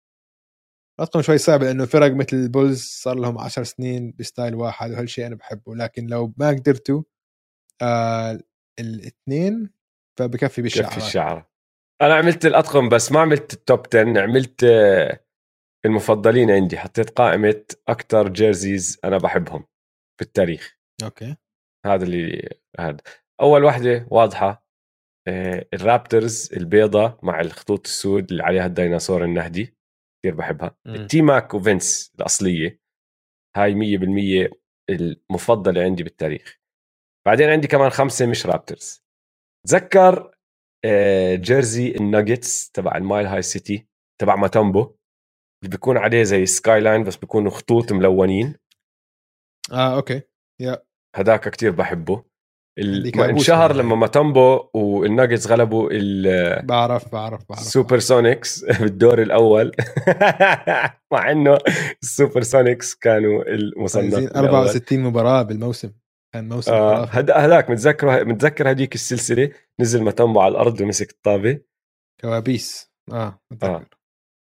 الأطقم 0.99 1.21
شوي 1.21 1.37
صعب 1.37 1.63
لأنه 1.63 1.85
فرق 1.85 2.11
مثل 2.11 2.37
البولز 2.37 2.81
صار 2.83 3.15
لهم 3.15 3.37
عشر 3.37 3.63
سنين 3.63 4.13
ب 4.19 4.25
style 4.25 4.55
واحد 4.55 4.91
وهالشيء 4.91 5.27
أنا 5.27 5.35
بحبه. 5.35 5.75
لكن 5.75 6.07
لو 6.07 6.33
ما 6.37 6.49
قدرتوا 6.49 7.03
آه 7.81 8.39
الاثنين 8.79 9.69
فبكفي 10.19 10.61
بالشعار 10.61 10.85
بكفي 10.89 10.97
الشعار 10.97 11.49
أنا 12.01 12.15
عملت 12.15 12.45
الأطقم 12.45 12.89
بس 12.89 13.11
ما 13.11 13.19
عملت 13.19 13.53
ال 13.53 13.60
top 13.60 13.79
10 13.87 14.21
عملت 14.21 14.63
آه، 14.63 15.19
المفضلين 15.85 16.51
عندي. 16.51 16.77
حطيت 16.77 17.09
قائمة 17.09 17.63
أكثر 17.87 18.29
jerseys 18.29 18.99
أنا 19.03 19.17
بحبهم 19.17 19.65
بالتاريخ 20.19 20.77
okay. 21.03 21.35
هذا 21.85 22.03
اللي 22.03 22.49
هذا. 22.79 22.97
أول 23.41 23.63
واحدة 23.63 24.07
واضحة 24.11 24.65
آه، 25.27 25.67
الرابترز 25.73 26.53
البيضة 26.53 27.19
مع 27.23 27.39
الخطوط 27.41 27.87
السود 27.87 28.31
اللي 28.31 28.43
عليها 28.43 28.65
الديناصور 28.65 29.23
النهدي 29.23 29.75
كثير 30.23 30.35
بحبها. 30.35 30.77
ال 30.87 31.21
T-Mac 31.21 31.53
وفينس 31.53 32.13
الأصلية 32.19 32.79
هاي 33.57 33.75
100% 33.75 34.49
المفضلة 34.89 35.83
عندي 35.83 36.03
بالتاريخ. 36.03 36.59
بعدين 37.27 37.49
عندي 37.49 37.67
كمان 37.67 37.89
خمسة 37.89 38.25
مش 38.25 38.45
رابترز. 38.45 39.03
تذكر 39.67 40.35
آه، 40.85 41.35
jersey 41.35 41.91
الناجتس 41.95 42.71
تبع 42.71 42.97
ال 42.97 43.03
Mile 43.03 43.25
High 43.25 43.41
City 43.41 43.87
تبع 44.21 44.35
ماتامبو 44.35 44.81
اللي 44.81 45.71
بيكون 45.71 45.97
عليه 45.97 46.23
زي 46.23 46.45
skyline 46.45 47.03
بس 47.03 47.15
بيكونوا 47.17 47.51
خطوط 47.51 47.91
ملونين. 47.91 48.55
آه 49.71 49.95
okay. 49.95 50.21
يا 50.61 50.85
هداك 51.15 51.49
كتير 51.49 51.71
بحبه. 51.71 52.28
انشهر 52.79 53.75
لما 53.75 53.95
ماتامبو 53.95 54.69
والناجتس 54.73 55.47
غلبوا 55.47 55.89
ال 55.91 56.65
بعرف 56.65 57.11
بعرف 57.11 57.41
بعرف. 57.49 57.61
سوبر 57.63 57.99
سونيكس 57.99 58.65
بالدور 58.65 59.21
الأول. 59.27 59.71
مع 61.13 61.31
إنه 61.31 61.57
السوبر 62.01 62.41
سونيكس 62.41 62.95
كانوا 62.95 63.43
المصنف 63.43 64.35
64 64.35 64.99
مباراة 64.99 65.41
بالموسم. 65.43 65.91
كان 66.33 66.49
موسم 66.49 66.71
آه 66.73 67.05
هذاك 67.35 67.69
متذكر 67.69 68.25
متذكر 68.25 68.69
هذيك 68.69 68.95
السلسلة. 68.95 69.51
نزل 69.79 70.03
ماتامبو 70.03 70.39
على 70.39 70.51
الأرض 70.51 70.81
ومسك 70.81 71.11
الطابة. 71.11 71.59
كوابيس. 72.21 72.91
آه 73.11 73.39
متذكر. 73.51 73.75
آه. 73.75 73.85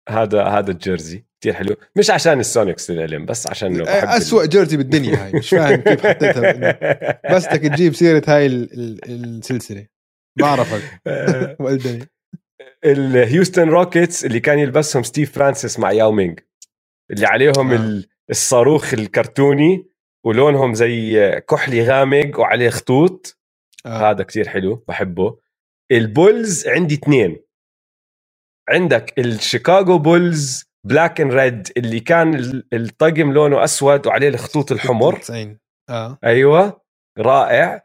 هذا 0.09 0.45
هذا 0.45 0.71
ال 0.71 0.78
jersey. 0.78 1.27
كثير 1.45 1.55
حلو. 1.55 1.77
مش 1.97 2.11
عشان 2.11 2.41
السونيكس 2.41 2.91
للعلم 2.91 3.27
بس 3.27 3.47
عشان 3.47 3.75
إنه 3.75 3.85
بحب 3.85 4.09
اسوء 4.09 4.47
jersey 4.47 4.77
بالدنيا 4.77 5.25
هاي 5.25 5.33
مش 5.33 5.51
فاهم 5.51 5.81
كيف 5.81 6.07
حطيتها. 6.07 7.35
بس 7.35 7.47
بدك 7.47 7.61
تجيب 7.61 7.95
سيرة 7.95 8.23
هاي 8.29 8.47
السلسلة. 8.47 9.87
بعرفك. 10.39 10.83
وعندي 11.61 12.09
الهيوستن 12.85 13.69
روكيتس 13.69 14.25
اللي 14.25 14.41
كان 14.41 14.59
يلبسهم 14.59 15.03
ستيف 15.03 15.33
فرانسيس 15.33 15.79
مع 15.79 15.93
ياو 15.93 16.13
مينغ. 16.13 16.35
اللي 17.11 17.27
عليهم 17.27 17.73
آه. 17.73 18.03
الصاروخ 18.31 18.95
الكرتوني 18.95 19.87
ولونهم 20.27 20.75
زي 20.75 21.31
كحلي 21.51 21.85
غامق 21.89 22.41
وعليه 22.41 22.71
خطوط. 22.71 23.39
آه. 23.87 24.11
هذا 24.11 24.23
كتير 24.23 24.49
حلو 24.49 24.85
بحبه. 24.89 25.39
البولز 25.93 26.69
عندي 26.69 26.95
اثنين 26.95 27.45
عندك 28.69 29.19
الشيكاغو 29.19 29.99
بولز 29.99 30.64
black 30.87 31.21
and 31.21 31.33
red 31.33 31.69
اللي 31.77 32.01
كان 32.01 32.35
الطقم 32.73 33.33
لونه 33.33 33.65
أسود 33.65 34.07
وعليه 34.07 34.29
الخطوط 34.29 34.73
الحمر. 34.73 35.19
90 35.21 35.59
آه. 35.91 36.19
أيوه. 36.25 36.81
رائع. 37.19 37.83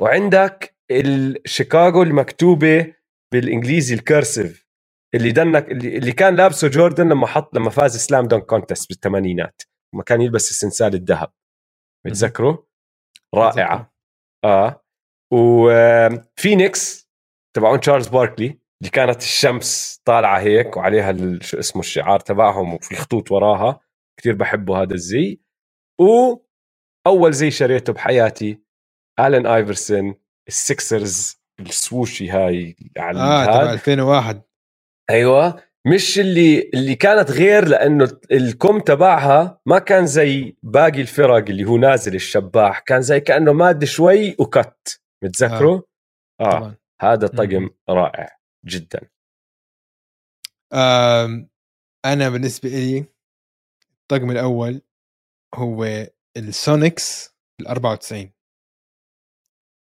وعندك 0.00 0.76
الشيكاغو 0.90 2.02
المكتوبة 2.02 2.94
بالإنجليزي 3.32 3.94
ال 3.94 4.03
cursive 4.03 4.66
اللي 5.14 5.32
dunk 5.32 5.70
اللي, 5.70 5.96
اللي 5.96 6.12
كان 6.12 6.36
لابسه 6.36 6.68
جوردن 6.68 7.08
لما 7.08 7.26
حط 7.26 7.54
لما 7.54 7.70
فاز 7.70 7.96
slam 7.96 8.26
dunk 8.28 8.46
contest 8.46 8.88
بالثمانينات. 8.88 9.62
لما 9.94 10.02
كان 10.02 10.20
يلبس 10.20 10.50
السنسال 10.50 10.94
الذهب. 10.94 11.32
متذكره 12.06 12.66
رائعة. 13.34 13.92
آه. 14.44 14.84
وفينيكس 15.32 17.10
تبعون 17.56 17.80
تشارلز 17.80 18.08
باركلي 18.08 18.59
اللي 18.80 18.90
كانت 18.90 19.22
الشمس 19.22 20.00
طالعة 20.04 20.38
هيك 20.38 20.76
وعليها 20.76 21.38
شو 21.40 21.58
اسمه 21.58 21.80
الشعار 21.80 22.20
تبعهم 22.20 22.74
وفي 22.74 22.96
خطوط 22.96 23.32
وراها. 23.32 23.80
كثير 24.20 24.34
بحبه 24.34 24.82
هذا 24.82 24.94
الزي. 24.94 25.40
واول 26.00 27.32
زي 27.32 27.50
شريته 27.50 27.92
بحياتي 27.92 28.60
الين 29.20 29.46
آيفرسون 29.46 30.14
السكسرز 30.48 31.40
السوشي 31.60 32.30
هاي 32.30 32.76
على 32.98 33.20
آه 33.20 33.44
تبع 33.44 33.72
2001 33.72 34.42
أيوه. 35.10 35.62
مش 35.86 36.18
اللي 36.18 36.70
اللي 36.74 36.94
كانت 36.94 37.30
غير 37.30 37.68
لأنه 37.68 38.08
الكم 38.32 38.80
تبعها 38.80 39.60
ما 39.66 39.78
كان 39.78 40.06
زي 40.06 40.56
باقي 40.62 41.00
الفرق 41.00 41.48
اللي 41.48 41.64
هو 41.64 41.76
نازل 41.76 42.14
الشباح. 42.14 42.78
كان 42.78 43.02
زي 43.02 43.20
كأنه 43.20 43.52
مادة 43.52 43.86
شوي 43.86 44.36
وكت. 44.38 45.00
متذكره؟ 45.24 45.82
آه, 46.40 46.44
آه. 46.44 46.76
هذا 47.02 47.26
طقم 47.26 47.70
رائع. 47.90 48.39
جدا. 48.64 49.10
أنا 52.04 52.28
بالنسبة 52.28 52.68
لي 52.68 53.04
الطقم 53.92 54.30
الأول 54.30 54.82
هو 55.54 55.84
السونيكس 56.36 57.34
ال 57.60 57.66
94 57.66 58.32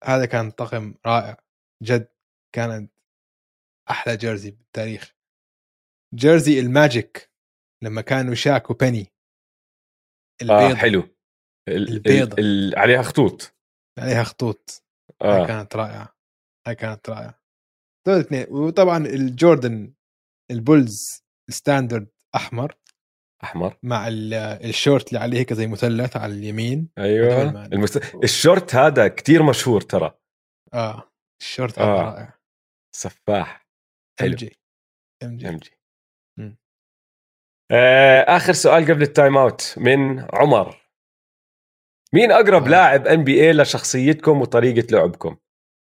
هذا 0.04 0.26
كان 0.26 0.50
طقم 0.50 0.94
رائع 1.06 1.36
جد 1.82 2.08
كانت 2.54 2.92
أحلى 3.90 4.16
jersey 4.16 4.50
بالتاريخ. 4.50 5.16
jersey 6.14 6.60
الماجيك 6.60 7.32
لما 7.82 8.02
كانوا 8.02 8.34
شاك 8.34 8.70
وبيني 8.70 9.12
البيض 10.42 10.70
آه 10.70 10.74
حلو. 10.74 11.08
البيضة. 11.68 12.36
ال... 12.38 12.78
عليها 12.78 13.02
خطوط. 13.02 13.54
عليها 13.98 14.24
خطوط. 14.24 14.84
آه. 15.22 15.40
هاي 15.40 15.46
كانت 15.46 15.76
رائعة. 15.76 16.16
هاي 16.66 16.74
كانت 16.74 17.10
رائعة. 17.10 17.41
دول 18.06 18.14
الاثنين 18.14 18.46
وطبعا 18.50 19.06
الجوردن 19.06 19.94
البولز 20.50 21.24
standard 21.50 22.08
أحمر. 22.34 22.76
أحمر. 23.44 23.78
مع 23.82 24.08
الشورت 24.08 25.08
اللي 25.08 25.20
عليه 25.20 25.38
هيك 25.38 25.52
زي 25.52 25.66
مثلث 25.66 26.16
على 26.16 26.32
اليمين. 26.32 26.88
أيوه. 26.98 27.66
المست... 27.66 28.14
الشورت 28.14 28.74
هذا 28.74 29.08
كتير 29.08 29.42
مشهور 29.42 29.80
ترى. 29.80 30.18
آه. 30.74 31.12
الشورت 31.40 31.78
هذا 31.78 31.88
آه. 31.88 32.02
رائع. 32.02 32.38
سفاح. 32.96 33.68
MJ. 34.20 34.58
MJ, 35.22 35.48
MJ. 35.48 35.78
آه 37.70 38.20
آخر 38.36 38.52
سؤال 38.52 38.84
قبل 38.84 39.02
ال 39.02 39.36
timeout. 39.36 39.74
من 39.76 40.20
عمر. 40.20 40.82
مين 42.14 42.32
أقرب 42.32 42.64
آه. 42.64 42.68
لاعب 42.68 43.06
NBA 43.06 43.52
لشخصيتكم 43.52 44.40
وطريقة 44.40 44.86
لعبكم؟ 44.90 45.36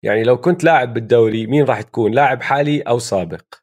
يعني 0.03 0.23
لو 0.23 0.37
كنت 0.37 0.63
لاعب 0.63 0.93
بالدوري 0.93 1.47
مين 1.47 1.65
راح 1.65 1.81
تكون؟ 1.81 2.11
لاعب 2.11 2.41
حالي 2.41 2.81
أو 2.81 2.99
سابق؟ 2.99 3.55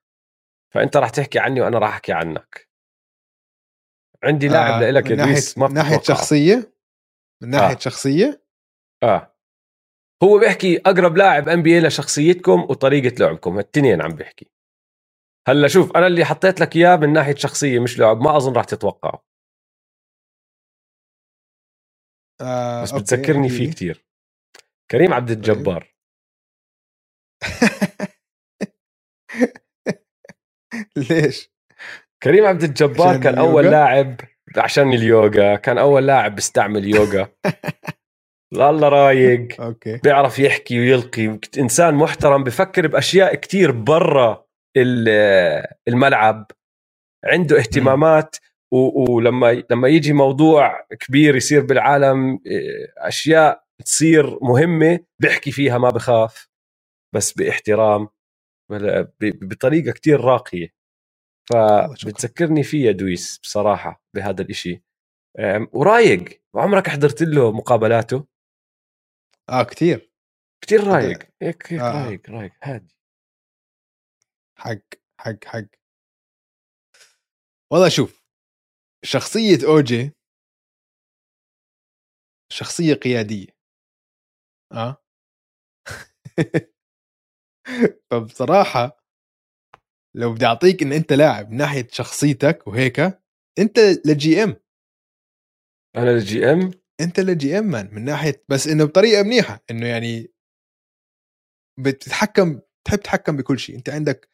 فأنت 0.74 0.96
راح 0.96 1.10
تحكي 1.10 1.38
عني 1.38 1.60
وأنا 1.60 1.78
راح 1.78 1.88
أحكي 1.88 2.12
عنك. 2.12 2.68
عندي 4.24 4.48
لاعب 4.48 4.82
آه 4.82 4.90
لك 4.90 5.10
يا 5.10 5.16
ما 5.56 5.68
من 5.68 5.74
ناحية 5.74 6.00
شخصية؟ 6.00 6.72
من 7.42 7.50
ناحية 7.50 7.76
آه. 7.76 7.78
شخصية؟ 7.78 8.42
آه. 9.02 9.36
هو 10.22 10.38
بيحكي 10.38 10.78
أقرب 10.78 11.16
لاعب 11.16 11.48
ام 11.48 11.62
بي 11.62 11.74
اي 11.74 11.80
لشخصيتكم 11.80 12.60
وطريقة 12.60 13.16
لعبكم 13.20 13.58
التنين 13.58 14.02
عم 14.02 14.14
بيحكي. 14.16 14.50
هلأ 15.48 15.68
شوف 15.68 15.96
أنا 15.96 16.06
اللي 16.06 16.24
حطيت 16.24 16.60
لك 16.60 16.76
إياه 16.76 16.96
من 16.96 17.12
ناحية 17.12 17.34
شخصية 17.34 17.78
مش 17.78 17.98
لعب 17.98 18.20
ما 18.20 18.36
أظن 18.36 18.52
راح 18.52 18.64
تتوقعه. 18.64 19.24
آه، 22.40 22.82
بس 22.82 22.92
بتذكرني 22.92 23.48
فيه 23.48 23.70
كثير 23.70 24.06
كريم 24.90 25.12
عبد 25.12 25.28
طيب. 25.28 25.36
الجبار. 25.36 25.95
ليش؟ 30.96 31.50
كريم 32.22 32.46
عبد 32.46 32.62
الجبار 32.62 33.16
كان 33.16 33.38
أول 33.38 33.64
لاعب 33.64 34.20
عشان 34.56 34.92
اليوغا 34.92 35.56
كان 35.56 35.78
أول 35.78 36.06
لاعب 36.06 36.34
بيستعمل 36.34 36.94
يوغا. 36.94 37.28
الله 38.52 38.88
رايق. 38.88 39.60
أوكي. 39.60 39.96
بيعرف 39.96 40.38
يحكي 40.38 40.78
ويلقي. 40.78 41.38
إنسان 41.58 41.94
محترم 41.94 42.44
بفكر 42.44 42.86
بأشياء 42.86 43.34
كتير 43.34 43.70
برا 43.70 44.46
الملعب. 45.88 46.50
عنده 47.24 47.58
اهتمامات. 47.58 48.36
ولما 48.72 49.62
لما 49.70 49.88
يجي 49.88 50.12
موضوع 50.12 50.86
كبير 51.00 51.36
يصير 51.36 51.66
بالعالم 51.66 52.32
آه، 52.32 53.08
أشياء 53.08 53.64
تصير 53.84 54.38
مهمة 54.42 55.00
بيحكي 55.22 55.50
فيها 55.50 55.78
ما 55.78 55.90
بخاف. 55.90 56.48
بس 57.16 57.32
باحترام 57.32 58.08
بطريقة 59.20 59.92
كتير 59.92 60.20
راقية. 60.20 60.76
فبتذكرني 61.50 62.62
فيه 62.62 62.90
دويس 62.90 63.38
بصراحة 63.38 64.02
بهذا 64.14 64.42
الإشي. 64.42 64.82
ورايق. 65.72 66.42
عمرك 66.54 66.88
حضرت 66.88 67.22
له 67.22 67.52
مقابلاته؟ 67.52 68.26
آه 69.48 69.62
كثير 69.62 70.12
كثير 70.64 70.84
رايق. 70.84 71.18
هيك 71.42 71.72
هيك 71.72 71.80
آه. 71.80 72.06
رايق 72.06 72.30
رايق. 72.30 72.52
هادي. 72.62 72.94
حق 74.58 74.78
حق 75.20 75.44
حق. 75.44 75.66
والله 77.72 77.88
شوف 77.88 78.22
شخصية 79.04 79.58
أوجي 79.66 80.12
شخصية 82.52 82.94
قيادية. 82.94 83.56
آه. 84.72 85.02
فبصراحة 88.10 89.06
لو 90.16 90.32
بدي 90.32 90.46
أعطيك 90.46 90.82
إن 90.82 90.92
أنت 90.92 91.12
لاعب 91.12 91.50
من 91.50 91.56
ناحية 91.56 91.88
شخصيتك 91.92 92.66
وهيك 92.66 93.00
أنت 93.58 93.78
ال 94.04 94.44
GM 94.44 94.56
أنا 95.96 96.10
ال 96.10 96.52
GM 96.52 96.70
أنت 97.00 97.20
ال 97.20 97.58
GM 97.58 97.66
man 97.66 97.88
من 97.92 98.04
ناحية 98.04 98.44
بس 98.48 98.66
إنه 98.68 98.84
بطريقة 98.84 99.22
منيحة 99.22 99.64
إنه 99.70 99.86
يعني 99.86 100.32
بتتحكم 101.78 102.60
تحب 102.84 102.98
تتحكم 102.98 103.36
بكل 103.36 103.58
شيء 103.58 103.76
أنت 103.76 103.88
عندك 103.88 104.28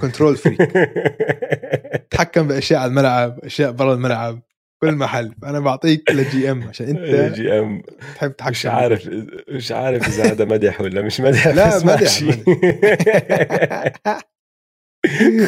control 0.00 0.36
freak 0.36 0.60
تتحكم 2.10 2.48
بأشياء 2.48 2.80
على 2.80 2.88
الملعب 2.88 3.38
أشياء 3.38 3.72
برا 3.72 3.94
الملعب. 3.94 4.42
كل 4.82 4.92
محل. 4.94 5.34
فانا 5.42 5.60
بعطيك 5.60 6.10
ل 6.10 6.50
GM 6.50 6.68
عشان 6.68 6.86
أنت 6.88 6.98
ال 6.98 7.58
GM 7.58 7.82
تحب 8.14 8.32
تتحكم 8.32 8.50
مش 8.50 8.66
عارف 8.66 9.08
مش 9.48 9.72
عارف 9.72 10.08
إذا 10.08 10.32
هذا 10.32 10.44
مدح 10.44 10.80
ولا 10.80 11.02
مش 11.02 11.20
مدح 11.20 11.46
لا، 11.46 11.78
مدح، 11.78 12.00
ماشي. 12.00 12.32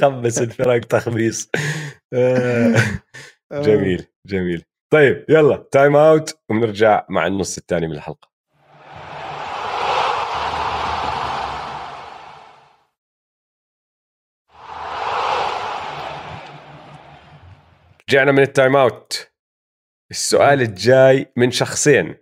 خبص 0.00 0.38
الفرق 0.38 0.80
تخبيص. 0.80 1.50
آه، 2.14 2.76
آه. 3.52 3.62
جميل 3.62 4.06
جميل. 4.26 4.62
طيب 4.92 5.24
يلا 5.28 5.68
timeout 5.72 6.38
وبنرجع 6.50 7.06
مع 7.10 7.26
النص 7.26 7.58
الثاني 7.58 7.86
من 7.86 7.92
الحلقة. 7.94 8.29
رجعنا 18.10 18.32
من 18.32 18.42
ال 18.42 18.76
timeout 18.76 19.30
السؤال 20.10 20.60
الجاي 20.60 21.32
من 21.36 21.50
شخصين. 21.50 22.16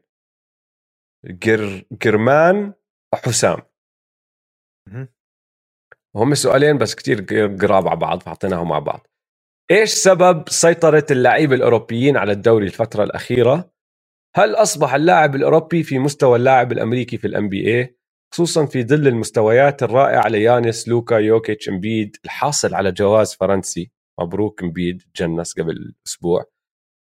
قر... 1.42 1.83
قرمان 2.03 2.74
وحسام. 3.12 3.59
وهم 6.14 6.35
سؤالين 6.35 6.79
بس 6.79 6.94
كتير 6.94 7.20
قراب 7.61 7.88
على 7.88 7.96
بعض 7.96 8.22
فحطيناهم 8.22 8.68
مع 8.68 8.79
بعض. 8.79 9.07
إيش 9.70 9.90
سبب 9.90 10.48
سيطرة 10.48 11.07
اللعيبة 11.11 11.55
الأوروبيين 11.55 12.16
على 12.16 12.33
الدوري 12.33 12.66
الفترة 12.66 13.05
الأخيرة؟ 13.05 13.72
هل 14.37 14.55
أصبح 14.55 14.94
اللاعب 14.94 15.35
الأوروبي 15.35 15.83
في 15.83 15.98
مستوى 15.98 16.37
اللاعب 16.38 16.72
الأمريكي 16.72 17.18
في 17.18 17.27
ال 17.26 17.48
NBA 17.48 17.98
خصوصا 18.35 18.66
في 18.66 18.85
ظل 18.85 19.09
المستويات 19.09 19.83
الرائعة 19.83 20.29
ليانيس 20.28 20.88
لوكا 20.88 21.14
يوكيتش 21.14 21.68
إمبيد 21.68 22.16
الحاصل 22.24 22.74
على 22.74 22.92
جواز 22.92 23.35
فرنسي. 23.35 23.97
مبروك 24.20 24.62
امبيد 24.62 25.02
تجنس 25.14 25.61
قبل 25.61 25.94
أسبوع 26.07 26.44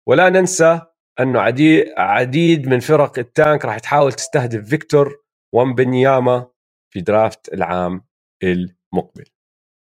ولا 0.09 0.29
ننسى 0.29 0.81
أنه 1.21 1.41
عديد, 1.41 1.85
عديد 1.97 2.69
من 2.69 2.81
فرق 2.81 3.19
ال 3.19 3.28
tank 3.28 3.65
راح 3.65 3.79
تحاول 3.79 4.13
تستهدف 4.13 4.69
فيكتور 4.69 5.25
ومبنياما 5.55 6.51
في 6.93 7.01
draft 7.01 7.53
العام 7.53 8.07
المقبل 8.43 9.25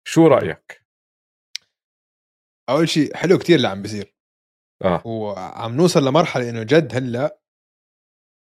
شو 0.08 0.28
رأيك؟ 0.28 0.84
أول 2.70 2.90
شيء 2.90 3.16
حلو 3.16 3.38
كتير 3.38 3.56
اللي 3.56 3.68
عم 3.68 3.82
بيصير 3.82 4.16
آه. 4.84 5.08
وعم 5.08 5.76
نوصل 5.76 6.06
لمرحلة 6.08 6.50
إنه 6.50 6.64
جد 6.64 6.96
هلأ 6.96 7.40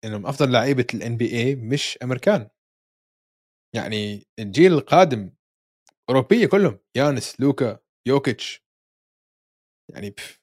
إنه 0.05 0.17
من 0.17 0.25
أفضل 0.25 0.51
لعيبة 0.51 0.87
ال 0.93 1.17
NBA 1.17 1.55
مش 1.55 1.97
أمريكان 2.03 2.49
يعني 3.75 4.27
الجيل 4.39 4.73
القادم 4.73 5.33
أوروبية 6.09 6.47
كلهم 6.47 6.79
يانيس 6.97 7.41
لوكا 7.41 7.79
يوكيتش 8.07 8.66
يعني 9.89 10.09
بف 10.09 10.41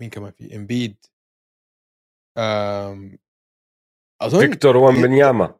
مين 0.00 0.10
كمان 0.10 0.32
في؟ 0.32 0.56
امبيد 0.56 1.06
أم 2.38 3.18
أظن 4.22 4.50
فيكتور 4.50 4.76
ومبنياما 4.76 5.58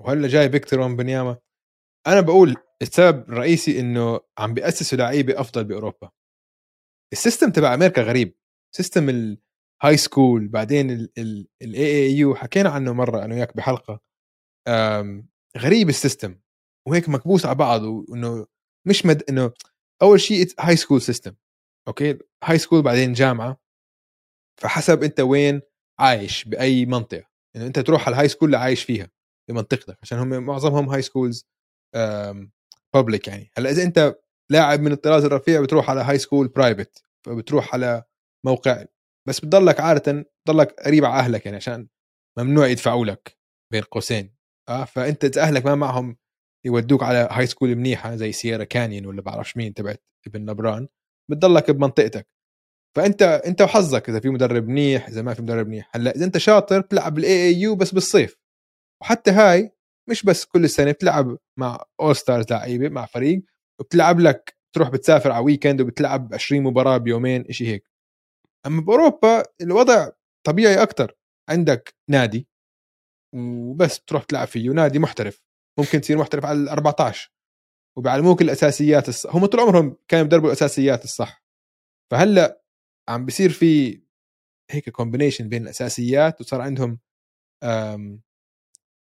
وهلأ 0.00 0.28
جاي 0.28 0.50
فيكتور 0.50 0.80
ومبنياما 0.80 1.38
أنا 2.06 2.20
بقول 2.20 2.56
السبب 2.82 3.28
الرئيسي 3.28 3.80
إنه 3.80 4.20
عم 4.38 4.54
بيأسسوا 4.54 4.98
لعيبة 4.98 5.40
أفضل 5.40 5.64
بأوروبا. 5.64 6.10
ال 7.12 7.17
system 7.17 7.50
تبع 7.50 7.74
أمريكا 7.74 8.02
غريب. 8.02 8.38
system 8.76 9.08
ال 9.08 9.96
high 9.96 10.17
school 10.17 10.48
بعدين 10.48 10.90
ال 10.90 11.48
AAU 11.62 12.34
حكينا 12.34 12.70
عنه 12.70 12.92
مرة 12.92 13.24
أنا 13.24 13.34
وياك 13.34 13.56
بحلقة. 13.56 14.00
أم، 14.68 15.28
غريب 15.58 15.88
ال 15.88 15.95
system. 15.95 16.40
وهيك 16.88 17.08
مكبوس 17.08 17.46
على 17.46 17.54
بعض 17.54 17.82
وإنه 17.82 18.46
مش 18.86 19.06
مد 19.06 19.22
إنه 19.30 19.52
أول 20.02 20.20
شيء 20.20 20.46
high 20.60 20.76
school 20.76 21.02
system 21.02 21.34
okay؟ 21.88 22.18
high 22.44 22.58
school 22.58 22.82
بعدين 22.82 23.12
جامعة. 23.12 23.60
فحسب 24.60 25.02
أنت 25.02 25.20
وين 25.20 25.60
عايش 25.98 26.44
بأي 26.44 26.86
منطقة. 26.86 27.28
إنه 27.56 27.66
أنت 27.66 27.78
تروح 27.78 28.06
على 28.06 28.14
ال 28.14 28.28
high 28.28 28.36
school 28.36 28.48
اللي 28.48 28.58
عايش 28.58 28.84
فيها 28.84 29.10
بمنطقتك 29.50 29.98
عشان 30.02 30.18
هم 30.18 30.28
معظمهم 30.28 30.88
high 30.88 31.02
schools 31.02 31.48
public 32.94 33.28
يعني. 33.28 33.50
هلأ 33.58 33.70
إذا 33.70 33.82
أنت 33.82 34.18
لاعب 34.50 34.80
من 34.80 34.92
الطراز 34.92 35.24
الرفيع 35.24 35.60
بتروح 35.60 35.90
على 35.90 36.00
high 36.00 36.18
school 36.18 36.48
private 36.48 37.04
فبتروح 37.26 37.74
على 37.74 38.04
موقع. 38.46 38.84
بس 39.28 39.40
بتضلك 39.40 39.80
عادة 39.80 40.30
بتضلك 40.44 40.80
قريب 40.80 41.04
على 41.04 41.20
أهلك 41.20 41.44
يعني 41.46 41.56
عشان 41.56 41.88
ممنوع 42.38 42.66
يدفعوا 42.66 43.06
لك 43.06 43.38
بين 43.72 43.82
قوسين. 43.82 44.34
آه؟ 44.68 44.84
فأنت 44.84 45.24
إذا 45.24 45.42
أهلك 45.42 45.66
ما 45.66 45.74
معهم 45.74 46.16
يودوك 46.66 47.02
على 47.02 47.28
high 47.30 47.46
school 47.46 47.76
منيحة 47.76 48.16
زي 48.16 48.32
سييرا 48.32 48.64
كانيون 48.64 49.06
ولا 49.06 49.22
بعرفش 49.22 49.56
مين 49.56 49.74
تبعت 49.74 50.02
ابن 50.26 50.44
لبران 50.44 50.88
بتضلك 51.30 51.70
بمنطقتك. 51.70 52.28
فأنت 52.96 53.22
أنت 53.22 53.62
وحظك 53.62 54.08
إذا 54.08 54.20
في 54.20 54.28
مدرب 54.28 54.68
منيح 54.68 55.08
إذا 55.08 55.22
ما 55.22 55.34
في 55.34 55.42
مدرب 55.42 55.66
منيح. 55.68 55.90
هلأ 55.94 56.16
إذا 56.16 56.24
أنت 56.24 56.38
شاطر 56.38 56.80
بتلعب 56.80 57.14
بال 57.14 57.32
AAU 57.46 57.76
بس 57.76 57.92
بالصيف. 57.94 58.36
وحتى 59.02 59.30
هاي 59.30 59.72
مش 60.10 60.24
بس 60.24 60.44
كل 60.44 60.70
سنه 60.70 60.92
بتلعب 60.92 61.38
مع 61.58 61.84
all 62.00 62.16
stars 62.16 62.46
لعيبة 62.50 62.88
مع 62.88 63.06
فريق 63.06 63.42
وبتلعب 63.80 64.20
لك 64.20 64.56
تروح 64.74 64.88
بتسافر 64.90 65.32
على 65.32 65.44
weekend 65.44 65.80
وبتلعب 65.80 66.34
20 66.34 66.62
مباراة 66.62 66.98
بيومين 66.98 67.52
شيء 67.52 67.66
هيك. 67.68 67.88
أما 68.66 68.80
بأوروبا 68.80 69.42
الوضع 69.60 70.10
طبيعي 70.46 70.82
أكتر. 70.82 71.18
عندك 71.50 71.94
نادي 72.10 72.48
وبس 73.34 73.98
بتروح 73.98 74.24
تلعب 74.24 74.48
فيه 74.48 74.70
نادي 74.70 74.98
محترف. 74.98 75.42
ممكن 75.78 76.00
تصير 76.00 76.18
محترف 76.18 76.44
على 76.44 76.58
ال 76.58 76.68
14 76.68 77.32
وبيعلموك 77.96 78.42
الأساسيات 78.42 79.08
الصح 79.08 79.36
هم 79.36 79.46
طول 79.46 79.60
عمرهم 79.60 79.96
كانوا 80.08 80.24
بيدربوا 80.24 80.48
الأساسيات 80.48 81.04
الصح. 81.04 81.44
فهلأ 82.10 82.62
عم 83.08 83.26
بيصير 83.26 83.50
في 83.50 84.02
هيك 84.70 84.90
كومبينيشن 84.90 85.48
بين 85.48 85.62
الأساسيات 85.62 86.40
وصار 86.40 86.60
عندهم 86.60 87.00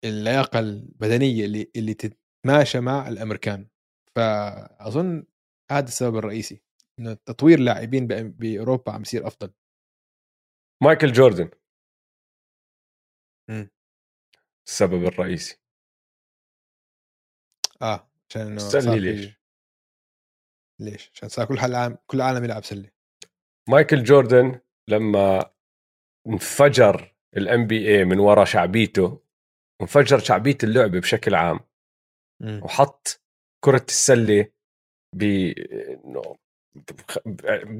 اللياقة 0.05 0.59
البدنية 0.59 1.45
اللي 1.45 1.71
اللي 1.75 1.93
تتماشى 1.93 2.79
مع 2.79 3.07
الأمريكان. 3.07 3.67
فأظن 4.15 5.25
هذا 5.71 5.87
السبب 5.87 6.15
الرئيسي 6.17 6.61
إنه 6.99 7.13
تطوير 7.13 7.59
لاعبين 7.59 8.07
بأوروبا 8.07 8.91
عم 8.91 9.01
يصير 9.01 9.27
أفضل. 9.27 9.53
مايكل 10.83 11.11
جوردن. 11.11 11.49
مم. 13.49 13.69
السبب 14.67 15.03
الرئيسي. 15.05 15.59
آه. 17.81 18.08
عشان 18.31 18.57
انه 18.75 18.95
ليش. 18.95 19.39
ليش؟ 20.81 21.11
عشان 21.13 21.29
صار 21.29 21.45
كل 21.45 21.53
العالم 21.53 21.97
كل 22.07 22.17
العالم 22.17 22.43
يلعب 22.43 22.63
سلة 22.63 22.89
مايكل 23.69 24.03
جوردن 24.03 24.59
لما 24.89 25.51
انفجر 26.27 27.15
ال 27.37 27.67
NBA 27.67 28.05
من 28.05 28.19
وراء 28.19 28.45
شعبيته 28.45 29.21
وانفجر 29.81 30.19
شعبية 30.19 30.57
اللعبه 30.63 30.99
بشكل 30.99 31.35
عام 31.35 31.59
مم. 32.41 32.61
وحط 32.63 33.21
كرة 33.65 33.85
السلة 33.87 34.45
ب 35.15 35.53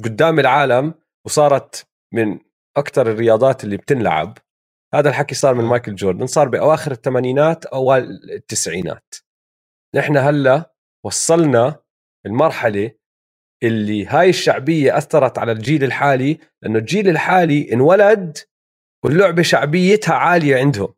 قدام 0.03 0.39
العالم 0.39 0.93
وصارت 1.25 1.87
من 2.13 2.39
أكثر 2.77 3.11
الرياضات 3.11 3.63
اللي 3.63 3.77
بتنلعب 3.77 4.37
هذا 4.93 5.09
الحكي 5.09 5.35
صار 5.35 5.55
من 5.55 5.63
آه. 5.63 5.67
مايكل 5.67 5.95
جوردن 5.95 6.27
صار 6.27 6.49
بأواخر 6.49 6.91
الثمانينات 6.91 7.65
أوائل 7.65 8.31
التسعينات 8.31 9.15
نحن 9.95 10.17
هلأ 10.17 10.73
وصلنا 11.05 11.79
المرحلة 12.25 12.91
اللي 13.63 14.05
هاي 14.05 14.29
الشعبية 14.29 14.97
أثرت 14.97 15.37
على 15.37 15.51
الجيل 15.51 15.83
الحالي 15.83 16.39
لأنه 16.61 16.79
الجيل 16.79 17.09
الحالي 17.09 17.73
انولد 17.73 18.37
واللعبة 19.05 19.41
شعبيتها 19.41 20.13
عالية 20.15 20.57
عندهم. 20.57 20.93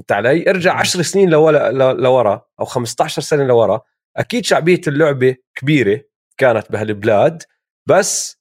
انت 0.00 0.12
علي؟ 0.12 0.50
ارجع 0.50 0.72
مم. 0.72 0.78
10 0.78 1.02
سنين 1.02 1.30
لورا 1.30 1.70
لورا 1.92 2.46
أو 2.60 2.64
15 2.64 3.22
سنة 3.22 3.44
لورا 3.44 3.80
أكيد 4.16 4.44
شعبية 4.44 4.80
اللعبة 4.86 5.36
كبيرة 5.54 6.00
كانت 6.38 6.72
بهالبلاد 6.72 7.42
بس 7.88 8.38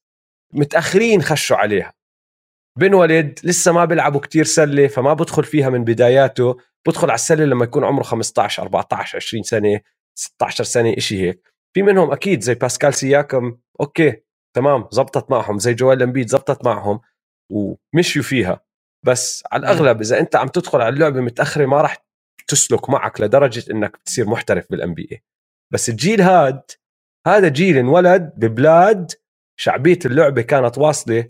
متأخرين 0.54 1.22
خشوا 1.22 1.58
عليها. 1.58 1.94
بنولد 2.80 3.40
لسه 3.44 3.72
ما 3.72 3.86
بيلعبوا 3.86 4.20
كتير 4.20 4.44
سلة 4.44 4.88
فما 4.88 5.14
بدخل 5.14 5.44
فيها 5.44 5.70
من 5.70 5.84
بداياته. 5.84 6.58
بدخل 6.88 7.08
على 7.08 7.16
السلة 7.16 7.46
لما 7.46 7.64
يكون 7.64 7.84
عمره 7.84 8.04
15 8.04 8.64
14 8.64 9.18
20 9.18 9.44
سنة 9.44 9.80
16 10.18 10.64
سنة 10.64 10.94
إشي 10.98 11.22
هيك. 11.22 11.54
في 11.74 11.82
منهم 11.82 12.12
أكيد 12.12 12.42
زي 12.42 12.54
باسكال 12.54 12.94
سياكم. 12.94 13.58
أوكي 13.82 14.22
تمام 14.56 14.88
زبطت 14.92 15.32
معهم. 15.32 15.60
زي 15.60 15.74
جوال 15.74 16.04
أمبيد 16.04 16.28
زبطت 16.30 16.66
معهم 16.66 17.00
ومشيوا 17.52 18.24
فيها. 18.24 18.62
بس 19.06 19.44
على 19.52 19.60
الأغلب 19.60 20.02
إذا 20.02 20.20
أنت 20.20 20.36
عم 20.36 20.48
تدخل 20.48 20.82
على 20.82 20.94
اللعبة 20.94 21.22
متأخرة 21.22 21.66
ما 21.66 21.82
راح 21.82 22.06
تسلك 22.48 22.90
معك 22.90 23.22
لدرجة 23.22 23.72
إنك 23.72 23.98
تصير 23.98 24.30
محترف 24.30 24.66
بال 24.70 24.94
NBA 24.94 25.24
بس 25.74 25.90
الجيل 25.90 26.22
هاد 26.22 26.62
هذا 27.28 27.48
جيل 27.48 27.78
انولد 27.78 28.34
ببلاد 28.38 29.12
شعبية 29.60 30.00
اللعبة 30.06 30.42
كانت 30.42 30.78
واصلة 30.78 31.30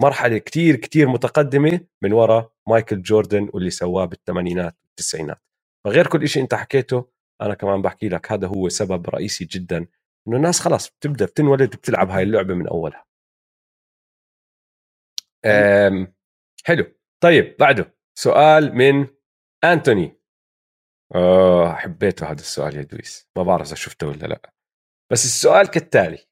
مرحلة 0.00 0.38
كتير 0.38 0.76
كتير 0.76 1.08
متقدمة 1.08 1.80
من 2.02 2.12
وراء 2.12 2.52
مايكل 2.68 3.02
جوردن 3.02 3.50
واللي 3.54 3.70
سواه 3.70 4.04
بالثمانينات 4.04 4.76
والتسعينات. 4.84 5.42
فغير 5.84 6.06
كل 6.06 6.28
شيء 6.28 6.42
أنت 6.42 6.54
حكيته 6.54 7.10
أنا 7.40 7.54
كمان 7.54 7.82
بحكي 7.82 8.08
لك 8.08 8.32
هذا 8.32 8.46
هو 8.46 8.68
سبب 8.68 9.10
رئيسي 9.10 9.44
جدا 9.44 9.86
إنه 10.28 10.36
الناس 10.36 10.60
خلاص 10.60 10.90
بتبدأ 10.90 11.24
بتنولد 11.24 11.70
بتلعب 11.76 12.10
هاي 12.10 12.22
اللعبة 12.22 12.54
من 12.54 12.68
أولها. 12.68 13.06
حلو. 16.64 16.94
طيب 17.22 17.56
بعده. 17.60 17.94
سؤال 18.18 18.74
من 18.74 19.06
أنتوني. 19.64 20.20
آه 21.14 21.74
حبيته 21.74 22.26
هذا 22.26 22.40
السؤال 22.40 22.76
يا 22.76 22.82
دويس. 22.82 23.28
ما 23.36 23.42
بعرف 23.42 23.66
إذا 23.66 23.74
شفته 23.74 24.06
ولا 24.06 24.26
لا. 24.26 24.52
بس 25.12 25.24
السؤال 25.24 25.66
كالتالي. 25.66 26.26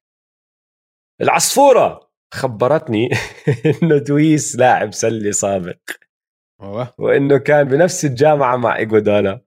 العصفورة. 1.20 2.09
خبرتني 2.35 3.11
إنه 3.83 3.99
دويس 3.99 4.57
لاعب 4.57 4.93
سله 4.93 5.31
سابق. 5.31 5.81
وإنه 6.99 7.39
كان 7.39 7.68
بنفس 7.68 8.05
الجامعة 8.05 8.57
مع 8.57 8.76
ايجودالا 8.76 9.41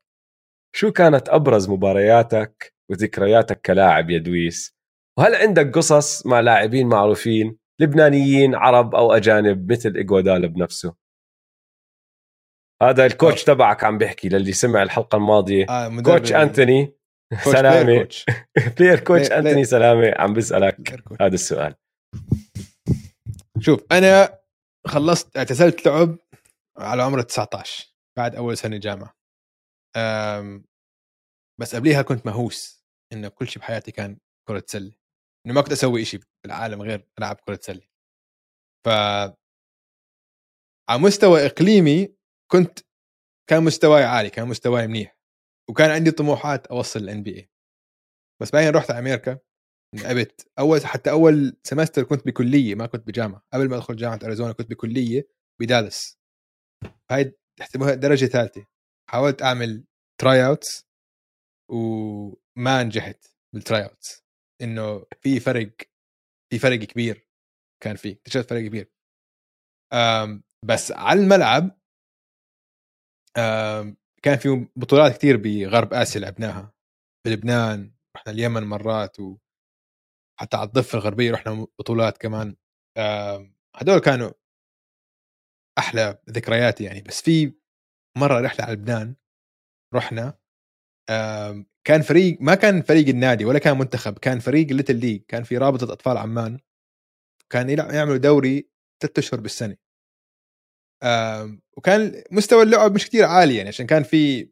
شو 0.76 0.92
كانت 0.92 1.30
أبرز 1.30 1.70
مبارياتك 1.70 2.74
وذكرياتك 2.92 3.62
كلاعب 3.62 4.10
يا 4.10 4.18
دويس 4.18 4.76
وهل 5.20 5.36
عندك 5.36 5.76
قصص 5.76 6.26
مع 6.26 6.40
لاعبين 6.40 6.88
معروفين 6.88 7.58
لبنانيين 7.82 8.56
عرب 8.56 8.96
أو 8.96 9.14
أجانب 9.14 9.72
مثل 9.72 9.96
ايجودالا 9.96 10.48
بنفسه؟ 10.48 10.96
هذا 12.82 13.06
ال 13.06 13.13
coach 13.13 13.50
أوه. 13.50 13.56
تبعك 13.56 13.84
عم 13.84 13.98
بيحكي 13.98 14.30
للي 14.30 14.52
سمع 14.52 14.84
الحلقة 14.84 15.16
الماضية. 15.16 15.66
آه 15.70 16.02
coach 16.02 16.34
أنتوني. 16.34 16.94
سلامه 17.44 18.08
player 18.80 19.00
coach 19.00 19.32
أنتوني 19.38 19.64
سلامه 19.64 20.14
عم 20.18 20.34
بسألك 20.34 21.04
هذا 21.22 21.34
السؤال. 21.34 21.76
شوف 23.66 23.80
أنا 23.92 24.40
خلصت 24.88 25.38
اعتزلت 25.38 25.86
لعب 25.88 26.18
على 26.78 27.04
عمر 27.04 27.22
19 27.22 27.94
بعد 28.18 28.36
أول 28.36 28.58
سنة 28.58 28.78
جامعة. 28.78 29.14
بس 31.60 31.76
قبليها 31.76 32.02
كنت 32.02 32.26
مهووس 32.26 32.86
إنه 33.14 33.28
كل 33.28 33.48
شيء 33.48 33.62
بحياتي 33.62 33.92
كان 33.92 34.20
كرة 34.48 34.64
سله 34.68 34.94
إنه 35.46 35.54
ما 35.54 35.62
كنت 35.62 35.72
أسوي 35.72 36.06
شيء 36.06 36.20
بالعالم 36.44 36.82
غير 36.82 37.08
ألعب 37.20 37.36
كرة 37.36 37.60
سله 37.62 37.82
ف 38.86 38.90
على 40.90 41.00
مستوى 41.02 41.46
إقليمي 41.46 42.16
كنت 42.52 42.80
كان 43.50 43.64
مستواي 43.64 44.04
عالي 44.04 44.30
كان 44.30 44.48
مستواي 44.48 44.88
منيح 44.88 45.18
وكان 45.70 45.92
عندي 45.92 46.12
طموحات 46.12 46.68
أوصل 46.68 47.00
ال 47.00 47.24
NBA 47.24 47.50
بس 48.42 48.52
بعدين 48.52 48.70
رحت 48.76 48.92
على 48.92 49.00
أمريكا. 49.00 49.40
لعبت 49.94 50.48
أول 50.60 50.86
حتى 50.86 51.12
أول 51.12 51.58
semester 51.64 52.04
كنت 52.04 52.26
بكلية 52.26 52.76
ما 52.76 52.86
كنت 52.86 53.08
بجامعة. 53.08 53.44
قبل 53.54 53.70
ما 53.70 53.76
أدخل 53.76 53.96
جامعة 53.96 54.20
أريزونا 54.24 54.54
كنت 54.54 54.70
بكلية 54.70 55.28
بدالس. 55.62 56.20
هاي 57.12 57.38
تحسبوها 57.60 57.94
درجة 57.94 58.26
ثالثة. 58.26 58.66
حاولت 59.10 59.42
أعمل 59.42 59.86
tryouts 60.22 60.88
وما 61.72 62.84
نجحت 62.84 63.26
بال 63.54 63.84
tryouts 63.84 64.24
إنه 64.62 65.06
في 65.22 65.40
فرق 65.40 65.74
في 66.50 66.60
فرق 66.60 66.80
كبير 66.80 67.28
كان 67.84 67.96
في 67.96 68.12
اكتشفت 68.12 68.50
فرق 68.50 68.62
كبير. 68.62 68.92
بس 70.66 70.92
على 70.92 71.20
الملعب 71.20 71.80
كان 74.24 74.38
في 74.38 74.68
بطولات 74.76 75.18
كثير 75.18 75.38
بغرب 75.38 75.94
آسيا 75.94 76.22
لعبناها. 76.22 76.74
بلبنان 77.28 77.94
رحنا 78.16 78.34
اليمن 78.34 78.64
مرات 78.64 79.18
وحتى 80.44 80.58
على 80.58 80.68
الضفة 80.68 80.98
الغربية 80.98 81.32
رحنا 81.32 81.68
بطولات 81.80 82.18
كمان. 82.18 82.56
هدول 83.76 84.00
كانوا 84.00 84.32
أحلى 85.78 86.22
ذكرياتي 86.30 86.84
يعني. 86.84 87.02
بس 87.02 87.22
في 87.22 87.54
مرة 88.18 88.42
رحلة 88.42 88.66
على 88.66 88.74
لبنان 88.74 89.16
رحنا. 89.94 90.38
كان 91.84 92.02
فريق 92.02 92.38
ما 92.42 92.56
كان 92.56 92.82
فريق 92.82 93.08
النادي 93.08 93.46
ولا 93.46 93.60
كان 93.60 93.78
منتخب 93.78 94.20
كان 94.20 94.40
فريق 94.40 94.68
little 94.68 94.96
league 94.96 95.22
كان 95.28 95.44
في 95.44 95.58
رابطة 95.58 95.94
أطفال 95.94 96.18
عمان. 96.18 96.60
كان 97.50 97.70
يعملوا 97.70 98.18
دوري 98.18 98.70
ثلاثة 99.02 99.20
أشهر 99.20 99.40
بالسنة. 99.40 99.78
وكان 101.78 102.24
مستوى 102.32 102.64
اللعب 102.64 102.96
مش 102.96 103.06
كتير 103.06 103.26
عالي 103.26 103.56
يعني 103.56 103.70
عشان 103.70 103.86
كان 103.86 104.04
في 104.04 104.52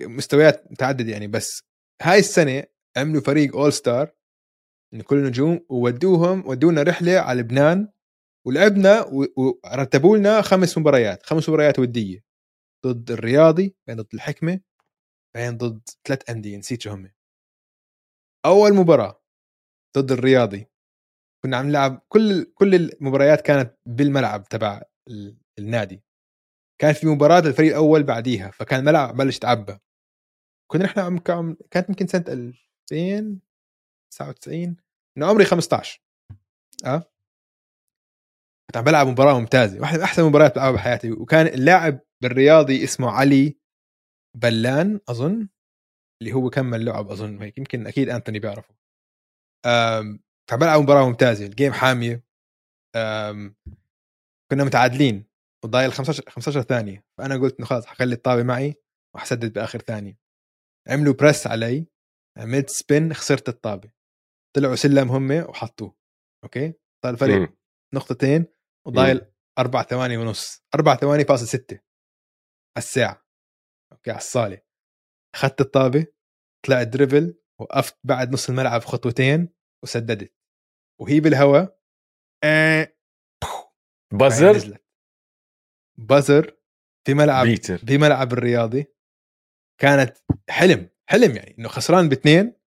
مستويات 0.00 0.72
متعددة 0.72 1.12
يعني. 1.12 1.26
بس 1.26 1.62
هاي 2.02 2.18
السنة 2.18 2.64
عملوا 2.96 3.20
فريق 3.20 3.56
all 3.56 3.72
star 3.72 4.17
من 4.92 5.00
كل 5.00 5.16
النجوم 5.16 5.66
وودوهم 5.68 6.48
ودونا 6.48 6.82
رحلة 6.82 7.18
على 7.18 7.40
لبنان 7.40 7.88
ولعبنا 8.46 9.04
ورتبوا 9.36 10.16
لنا 10.16 10.42
خمس 10.42 10.78
مباريات 10.78 11.26
خمس 11.26 11.48
مباريات 11.48 11.78
ودية. 11.78 12.24
ضد 12.86 13.10
الرياضي 13.10 13.76
بعدين 13.86 14.04
ضد 14.04 14.14
الحكمة 14.14 14.60
بعدين 15.34 15.56
ضد 15.56 15.88
ثلاث 16.04 16.30
أندية 16.30 16.56
نسيت 16.56 16.82
شو 16.82 16.90
هم. 16.90 17.10
أول 18.46 18.74
مباراة 18.74 19.22
ضد 19.98 20.12
الرياضي 20.12 20.66
كنا 21.44 21.56
عم 21.56 21.66
نلعب 21.68 22.06
كل 22.08 22.44
كل 22.54 22.74
المباريات 22.74 23.40
كانت 23.40 23.78
بالملعب 23.86 24.48
تبع 24.48 24.82
النادي. 25.58 26.02
كان 26.80 26.92
في 26.92 27.06
مباراة 27.06 27.40
للفريق 27.40 27.70
الأول 27.70 28.02
بعديها 28.02 28.50
فكان 28.50 28.80
الملعب 28.80 29.16
بلش 29.16 29.38
تعبى 29.38 29.78
كنا 30.70 30.84
نحن 30.84 31.00
عم 31.00 31.18
كانت 31.70 31.88
يمكن 31.88 32.06
سنة 32.06 32.52
2099 34.12 34.76
إنه 35.16 35.26
عمري 35.26 35.44
15 35.44 36.02
آه؟ 36.86 37.12
كنت 38.66 38.76
عم 38.76 38.84
بلعب 38.84 39.06
مباراة 39.06 39.38
ممتازة. 39.40 39.80
واحدة 39.80 39.98
من 39.98 40.04
أحسن 40.04 40.22
المباريات 40.22 40.54
بلعبها 40.54 40.76
بحياتي. 40.76 41.12
وكان 41.12 41.46
اللاعب 41.46 42.00
بالرياضي 42.22 42.84
اسمه 42.84 43.10
علي 43.10 43.58
بلان 44.36 45.00
أظن. 45.08 45.48
اللي 46.22 46.32
هو 46.32 46.50
كمل 46.50 46.84
لعب 46.84 47.10
أظن. 47.10 47.42
هيك. 47.42 47.58
يمكن 47.58 47.86
أكيد 47.86 48.08
أنتوني 48.08 48.38
بيعرفه. 48.38 48.74
فعم 50.50 50.58
بلعب 50.58 50.80
مباراة 50.80 51.08
ممتازة. 51.08 51.46
ال 51.46 51.51
game 51.51 51.72
حامية. 51.72 52.24
كنا 54.50 54.64
متعادلين. 54.64 55.24
وضايل 55.64 55.92
15 55.92 56.30
15 56.30 56.62
ثانية 56.62 57.04
فأنا 57.18 57.36
قلت 57.36 57.58
إنه 57.58 57.66
خلاص 57.66 57.86
حخلي 57.86 58.14
الطابة 58.14 58.42
معي 58.42 58.74
وحسدد 59.14 59.52
بآخر 59.52 59.78
ثانية. 59.78 60.18
عملوا 60.88 61.14
press 61.14 61.46
علي. 61.46 61.86
عملت 62.38 62.70
spin 62.70 63.14
خسرت 63.14 63.48
الطابة. 63.48 63.97
طلعوا 64.58 64.74
سلم 64.74 65.08
هم 65.10 65.30
وحطوه 65.30 65.96
okay؟ 66.44 66.74
صار 67.04 67.14
الفرق 67.14 67.54
نقطتين 67.94 68.46
وضايل 68.86 69.32
أربع 69.58 69.82
ثواني 69.82 70.16
ونص 70.16 70.64
أربع 70.74 70.96
ثواني 70.96 71.24
فاصل 71.24 71.46
ستة 71.46 71.74
على 72.76 72.84
الساعة 72.84 73.26
okay؟ 73.92 74.10
على 74.10 74.18
الصالة. 74.18 74.60
أخذت 75.34 75.60
الطابة 75.60 76.06
طلعت 76.66 76.86
dribble 76.86 77.38
وقفت 77.60 77.98
بعد 78.04 78.32
نص 78.32 78.48
الملعب 78.48 78.80
خطوتين 78.80 79.54
وسددت 79.84 80.34
وهي 81.00 81.20
بالهواء 81.20 81.80
آه 82.44 82.96
buzzer 84.12 84.78
buzzer 85.98 86.58
في 87.06 87.14
ملعب 87.14 87.46
beater. 87.46 87.78
في 87.78 87.98
ملعب 87.98 88.32
الرياضي 88.32 88.86
كانت 89.80 90.16
حلم 90.50 90.90
حلم 91.10 91.36
يعني 91.36 91.58
إنه 91.58 91.68
خسران 91.68 92.08
باثنين 92.08 92.57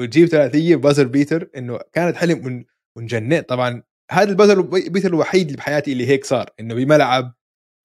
وتجيب 0.00 0.28
ثلاثية 0.28 0.76
buzzer 0.76 1.06
beater 1.06 1.50
إنه 1.56 1.80
كانت 1.92 2.16
حلم 2.16 2.64
ونجنن 2.96 3.40
طبعا 3.40 3.82
هذا 4.10 4.30
ال 4.30 4.34
buzzer 4.34 4.60
beater 4.60 5.08
الوحيد 5.08 5.46
اللي 5.46 5.56
بحياتي 5.56 5.92
اللي 5.92 6.06
هيك 6.06 6.24
صار 6.24 6.50
إنه 6.60 6.74
بملعب 6.74 7.34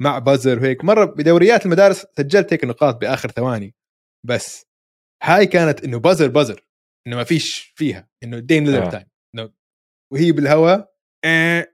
مع 0.01 0.19
buzzer 0.19 0.59
وهيك. 0.59 0.83
مرة 0.83 1.05
بدوريات 1.05 1.65
المدارس 1.65 2.05
سجلت 2.17 2.53
هيك 2.53 2.65
نقاط 2.65 3.01
بآخر 3.01 3.31
ثواني. 3.31 3.75
بس 4.25 4.65
هاي 5.23 5.45
كانت 5.45 5.83
إنه 5.83 5.99
buzzer 5.99 6.27
buzzer 6.27 6.67
إنه 7.07 7.15
ما 7.15 7.23
فيش 7.23 7.73
فيها. 7.75 8.09
إنه 8.23 8.39
Dame 8.39 8.65
Lillard 8.65 8.91
time 8.91 9.07
إنه 9.35 9.53
وهي 10.13 10.31
بالهواء 10.31 10.95
آه 11.25 11.73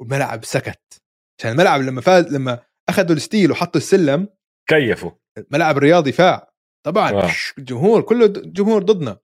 والملعب 0.00 0.44
سكت. 0.44 1.02
عشان 1.40 1.50
الملعب 1.50 1.80
لما 1.80 2.00
فاز 2.00 2.34
لما 2.34 2.62
أخذوا 2.88 3.16
ال 3.16 3.22
steal 3.22 3.50
وحطوا 3.50 3.80
السلم 3.80 4.28
كيفوا. 4.68 5.10
الملعب 5.38 5.76
الرياضي 5.76 6.12
فاع. 6.12 6.54
طبعا 6.86 7.10
آه. 7.10 7.30
الجمهور 7.58 8.02
كله 8.02 8.26
جمهور 8.26 8.82
ضدنا. 8.82 9.18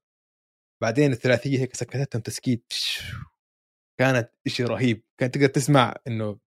بعدين 0.83 1.12
الثلاثية 1.12 1.59
هيك 1.59 1.76
سكتتهم 1.76 2.22
تسكيت 2.22 2.72
كانت 4.01 4.31
إشي 4.47 4.64
رهيب. 4.64 5.03
كانت 5.20 5.35
تقدر 5.35 5.47
تسمع 5.47 5.95
إنه 6.07 6.39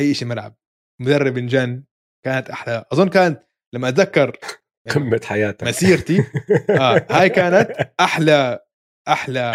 أي 0.00 0.14
شيء 0.14 0.28
ملعب. 0.28 0.56
مدرب 1.00 1.38
انجن 1.38 1.84
كانت 2.24 2.50
أحلى. 2.50 2.84
أظن 2.92 3.08
كانت 3.08 3.42
لما 3.74 3.88
أتذكر 3.88 4.36
قمة 4.94 5.20
حياتك. 5.24 5.66
مسيرتي 5.66 6.18
آه 6.70 7.06
هاي 7.10 7.28
كانت 7.28 7.70
أحلى 8.00 8.60
أحلى 9.08 9.52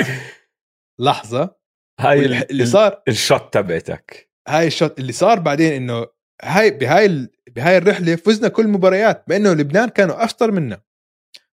لحظة. 1.00 1.56
هاي 2.00 2.20
واللي 2.22 2.46
ال- 2.52 2.68
صار 2.68 3.04
ال 3.08 3.17
shot 3.17 3.54
تبعتك. 3.54 4.30
هاي 4.48 4.68
ال 4.68 4.74
shot 4.74 5.00
اللي 5.00 5.12
صار 5.12 5.40
بعدين 5.40 5.74
إنه 5.74 6.08
هاي 6.44 6.72
بهاي 6.72 7.06
ال- 7.06 7.32
بهاي 7.56 7.78
الرحلة 7.78 8.16
فزنا 8.16 8.48
كل 8.48 8.64
المباريات 8.66 9.24
بانه 9.28 9.54
لبنان 9.54 9.90
كانوا 9.90 10.24
افضل 10.24 10.52
منا. 10.52 10.82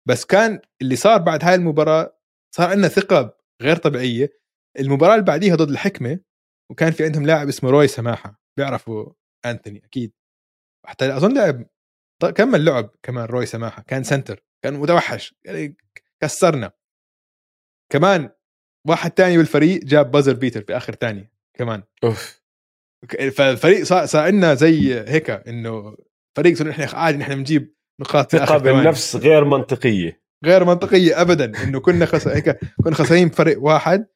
بس 0.09 0.25
كان 0.25 0.61
اللي 0.83 0.97
صار 0.97 1.19
بعد 1.19 1.45
هاي 1.45 1.55
المباراة 1.55 2.19
صار 2.55 2.71
عندنا 2.71 2.89
ثقة 2.89 3.39
غير 3.63 3.77
طبيعية. 3.77 4.33
المباراة 4.79 5.15
اللي 5.15 5.25
بعديها 5.25 5.57
ضد 5.57 5.71
الحكمة 5.71 6.21
وكان 6.71 6.93
في 6.93 7.05
عندهم 7.05 7.27
لاعب 7.27 7.49
اسمه 7.49 7.71
روي 7.71 7.89
سماحة 7.89 8.43
بيعرفوا 8.57 9.13
أنتوني 9.47 9.85
أكيد. 9.85 10.13
حتى 10.87 11.17
أظن 11.17 11.35
لعب 11.35 11.67
كمل 12.35 12.65
لعب 12.65 12.91
كمان 13.03 13.25
روي 13.25 13.47
سماحة 13.47 13.83
كان 13.83 14.03
center 14.03 14.45
كان 14.65 14.75
متوحش 14.75 15.35
يعني 15.45 15.77
كسرنا. 16.23 16.73
كمان 17.93 18.31
واحد 18.89 19.11
تاني 19.11 19.37
بالفريق 19.37 19.85
جاب 19.85 20.11
buzzer 20.11 20.35
beater 20.35 20.61
في 20.61 20.77
آخر 20.77 20.95
ثانية 20.95 21.33
كمان. 21.59 21.83
أوف. 22.05 22.45
فالفريق 23.37 23.85
صار 23.85 24.07
صار 24.07 24.23
عندنا 24.23 24.55
زي 24.55 24.95
هيك 24.95 25.31
إنه 25.31 25.97
فريق 26.37 26.57
صرنا 26.57 26.71
نحن 26.71 26.97
عادي 26.97 27.19
نحن 27.19 27.35
بنجيب 27.35 27.75
نقاط 28.01 28.33
ثقة. 28.33 28.59
بالنفس 28.59 29.17
غير 29.17 29.45
منطقية. 29.45 30.24
غير 30.45 30.65
منطقية 30.65 31.21
ابدا 31.21 31.63
إنه 31.65 31.81
كنا 31.81 32.07
خس... 32.07 32.29
هيك 32.29 32.59
كنا 32.85 32.95
خسرين 32.95 33.29
بفرق 33.29 33.63
واحد 33.63 34.07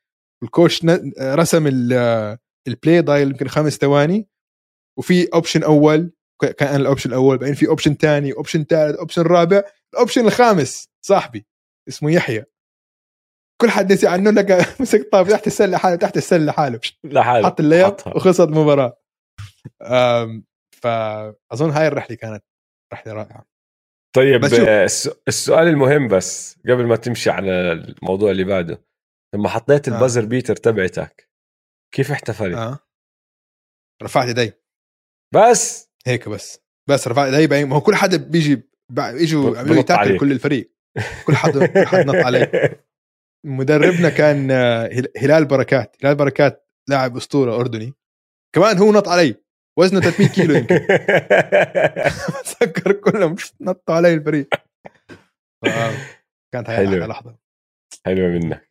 وال 0.42 0.55
coach 0.55 0.84
ن- 0.85 1.12
رسم 1.20 1.66
ال- 1.66 2.39
ال 2.68 2.75
play 2.75 3.01
ضايل 3.01 3.31
يمكن 3.31 3.49
خمس 3.49 3.76
ثواني 3.76 4.29
وفي 4.99 5.29
option 5.34 5.62
أول 5.62 6.12
كان 6.59 6.81
ال 6.80 6.85
option 6.85 7.11
الأول 7.11 7.39
بعدين 7.39 7.55
في 7.55 7.68
option 7.68 7.94
ثاني 7.95 8.33
option 8.32 8.64
ثالث 8.64 8.97
option 8.99 9.22
رابع 9.22 9.62
ال 9.94 9.99
option 9.99 10.26
الخامس 10.26 10.89
صاحبي 11.07 11.47
اسمه 11.89 12.11
يحيى. 12.12 12.45
كل 13.61 13.70
حد 13.70 13.93
نسي 13.93 14.07
عنه 14.07 14.31
لقى 14.31 14.59
مسك 14.81 15.09
طابة 15.12 15.31
تحت 15.31 15.47
السلة 15.47 15.79
حاله 15.79 15.97
تحت 15.97 16.16
السلة 16.16 16.53
حاله 16.53 16.81
لحاله. 17.05 17.47
حط 17.47 17.61
ال 17.61 17.65
layup. 17.65 17.94
وخسر 18.07 18.45
المباراة. 18.45 18.97
فأظن 20.83 21.70
هاي 21.70 21.87
الرحلة 21.87 22.16
كانت 22.16 22.45
رحلة 22.93 23.12
رائعة. 23.12 23.47
طيب. 24.22 24.44
آه، 24.68 24.84
الس- 24.84 25.10
السؤال 25.28 25.68
المهم 25.68 26.08
بس 26.08 26.58
قبل 26.68 26.86
ما 26.86 26.96
تمشي 26.96 27.30
على 27.30 27.50
الموضوع 27.72 28.30
اللي 28.30 28.44
بعده 28.44 28.82
لما 29.34 29.48
حطيت 29.48 29.88
آه. 29.88 29.94
ال 29.94 29.99
buzzer 29.99 30.24
beater 30.24 30.57
تبعتك 30.56 31.28
كيف 31.94 32.10
احتفلت؟ 32.12 32.54
آه. 32.56 32.78
رفعت 34.02 34.26
ايدي 34.26 34.52
بس! 35.34 35.90
هيك 36.06 36.28
بس. 36.28 36.60
بس 36.90 37.08
رفعت 37.08 37.32
ايدي 37.34 37.64
ما 37.64 37.76
هو 37.76 37.80
كل 37.80 37.94
حدا 37.94 38.16
بيجي 38.16 38.62
اجوا 38.98 39.58
عملوا. 39.58 39.82
تاكل 39.82 40.18
كل 40.18 40.32
الفريق. 40.32 40.72
كل 41.26 41.36
حدا 41.36 41.86
حدا 41.86 42.04
نط 42.04 42.14
علي 42.14 42.76
مدربنا 43.46 44.08
كان 44.10 44.50
آه، 44.50 44.86
هل- 44.86 45.12
هلال 45.16 45.44
بركات. 45.44 45.96
هلال 46.04 46.14
بركات 46.16 46.68
لاعب 46.88 47.16
أسطورة 47.16 47.60
أردني. 47.60 47.94
كمان 48.54 48.78
هو 48.78 48.92
نط 48.92 49.08
علي. 49.08 49.34
وزنه 49.79 50.01
300 50.01 50.29
كيلو 50.29 50.55
يمكن. 50.55 50.74
بتذكر 52.41 52.93
كلهم 52.93 53.37
نطوا 53.61 53.95
علي 53.95 54.14
الفريق. 54.14 54.49
ف- 55.64 56.18
كانت 56.53 56.70
هاي 56.70 56.76
حلو. 56.76 56.89
أحلى 56.89 57.07
لحظة. 57.07 57.39
حلوة 58.07 58.29
منك. 58.29 58.70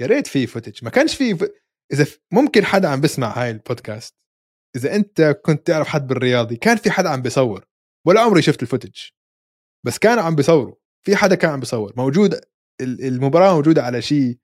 يا 0.00 0.06
ريت 0.06 0.26
في 0.26 0.46
فوتج 0.46 0.84
ما 0.84 0.90
كانش 0.90 1.16
في 1.16 1.34
ف... 1.36 1.44
إذا 1.92 2.04
ف... 2.04 2.20
ممكن 2.32 2.64
حدا 2.64 2.88
عم 2.88 3.00
بسمع 3.00 3.42
هاي 3.42 3.50
البودكاست. 3.50 4.14
إذا 4.76 4.94
أنت 4.96 5.22
كنت 5.44 5.66
تعرف 5.66 5.88
حد 5.88 6.06
بالرياضي 6.06 6.56
كان 6.56 6.76
في 6.76 6.90
حدا 6.90 7.08
عم 7.08 7.22
بيصور. 7.22 7.64
ولا 8.06 8.20
عمري 8.20 8.42
شفت 8.42 8.62
ال 8.62 8.66
footage 8.66 8.96
بس 9.86 9.98
كانوا 9.98 10.22
عم 10.22 10.34
بيصوروا 10.36 10.74
في 11.06 11.16
حدا 11.16 11.34
كان 11.34 11.50
عم 11.50 11.60
بيصور. 11.60 11.92
موجود 11.96 12.34
ال- 12.80 13.04
المباراة 13.04 13.54
موجودة 13.54 13.82
على 13.82 14.02
شيء 14.02 14.38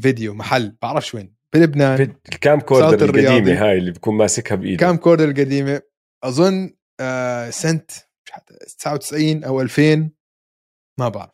فيديو 0.00 0.34
محل. 0.34 0.76
بعرفش 0.82 1.14
وين. 1.14 1.41
بلبنان 1.54 1.96
في 1.96 2.02
ال 2.32 2.60
camcorder. 2.60 3.04
القديمة 3.04 3.64
هاي 3.64 3.78
اللي 3.78 3.90
بكون 3.90 4.14
ماسكها 4.16 4.54
بايده 4.54 4.76
camcorder 4.86 5.24
القديمة؟ 5.24 5.82
أظن 6.24 6.74
آه 7.00 7.50
سنه 7.50 7.86
مش 8.26 8.30
حتى 8.30 8.54
99 8.78 9.44
أو 9.44 9.60
2000 9.60 10.10
ما 11.00 11.08
بعرف. 11.08 11.32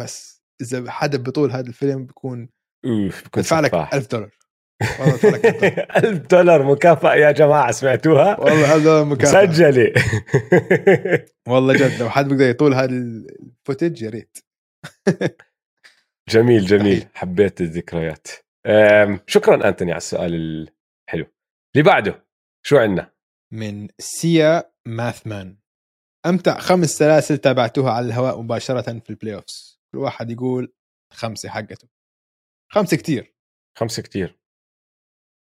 بس 0.00 0.42
إذا 0.62 0.90
حدا 0.90 1.18
بطول 1.18 1.50
هذا 1.50 1.68
الفيلم 1.68 2.06
بيكون 2.06 2.48
أوف 2.86 3.24
بكون 3.24 3.42
بدفع 3.42 3.60
لك 3.60 3.68
سفاح. 3.70 3.94
1000 3.94 4.10
دولار. 4.10 4.30
والله 5.00 5.14
بدفع 5.14 5.28
لك 5.28 5.44
1000 5.46 5.60
دولار. 5.60 5.86
1000 6.10 6.26
دولار 6.26 6.62
مكافأة 6.62 7.14
يا 7.14 7.30
جماعة 7.32 7.70
سمعتوها؟ 7.72 8.40
والله 8.40 8.74
هذا 8.76 9.04
مكافأة. 9.04 9.46
مسجلة. 9.46 9.92
والله 11.48 11.74
جد 11.74 12.00
لو 12.00 12.10
حد 12.10 12.28
بيقدر 12.28 12.44
يطول 12.50 12.74
هذا 12.74 12.90
الفوتج 12.90 14.02
يا 14.02 14.10
ريت. 14.10 14.38
جميل 16.28 16.66
جميل. 16.66 17.06
حبيت 17.14 17.60
الذكريات. 17.60 18.26
شكرا 19.26 19.68
أنتوني 19.68 19.90
على 19.90 19.98
السؤال 19.98 20.34
الحلو. 20.34 21.26
اللي 21.76 21.90
بعده 21.90 22.26
شو 22.66 22.78
عندنا؟ 22.78 23.12
من 23.52 23.88
سيا 23.98 24.72
ماثمان. 24.86 25.56
أمتع 26.26 26.58
خمس 26.58 26.88
سلاسل 26.88 27.38
تابعتوها 27.38 27.92
على 27.92 28.06
الهواء 28.06 28.40
مباشرة 28.40 28.98
في 28.98 29.10
ال 29.10 29.34
playoffs 29.34 29.80
كل 29.92 29.98
واحد 29.98 30.30
يقول 30.30 30.72
خمسة 31.12 31.48
حقته. 31.48 31.88
خمسة 32.72 32.96
كتير. 32.96 33.34
خمسة 33.78 34.02
كتير. 34.02 34.38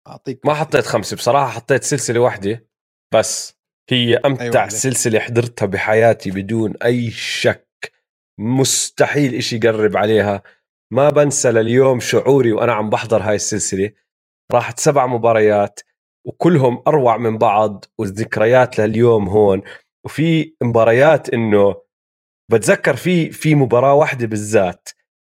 أعطيك 0.06 0.46
ما 0.46 0.54
حطيت 0.54 0.86
خمسة 0.86 1.16
بصراحة 1.16 1.50
حطيت 1.50 1.82
سلسلة 1.82 2.20
واحدة 2.20 2.68
بس. 3.14 3.54
هي 3.90 4.16
أمتع 4.16 4.60
أيوة،. 4.60 4.68
سلسلة 4.68 5.18
حضرتها 5.20 5.66
بحياتي 5.66 6.30
بدون 6.30 6.76
أي 6.76 7.10
شك. 7.10 7.92
مستحيل 8.40 9.34
إشي 9.34 9.56
يقرب 9.56 9.96
عليها. 9.96 10.42
ما 10.94 11.10
بنسى 11.10 11.50
لليوم 11.52 12.00
شعوري 12.00 12.52
وأنا 12.52 12.72
عم 12.72 12.90
بحضر 12.90 13.22
هاي 13.22 13.34
السلسلة. 13.34 13.90
راحت 14.52 14.78
سبع 14.80 15.06
مباريات 15.06 15.80
وكلهم 16.26 16.82
أروع 16.88 17.16
من 17.16 17.38
بعض 17.38 17.84
والذكريات 17.98 18.78
لليوم 18.80 19.28
هون. 19.28 19.62
وفي 20.04 20.54
مباريات 20.62 21.28
إنه 21.30 21.74
بتذكر 22.52 22.96
في 22.96 23.30
في 23.30 23.54
مباراة 23.54 23.94
واحدة 23.94 24.26
بالذات 24.26 24.88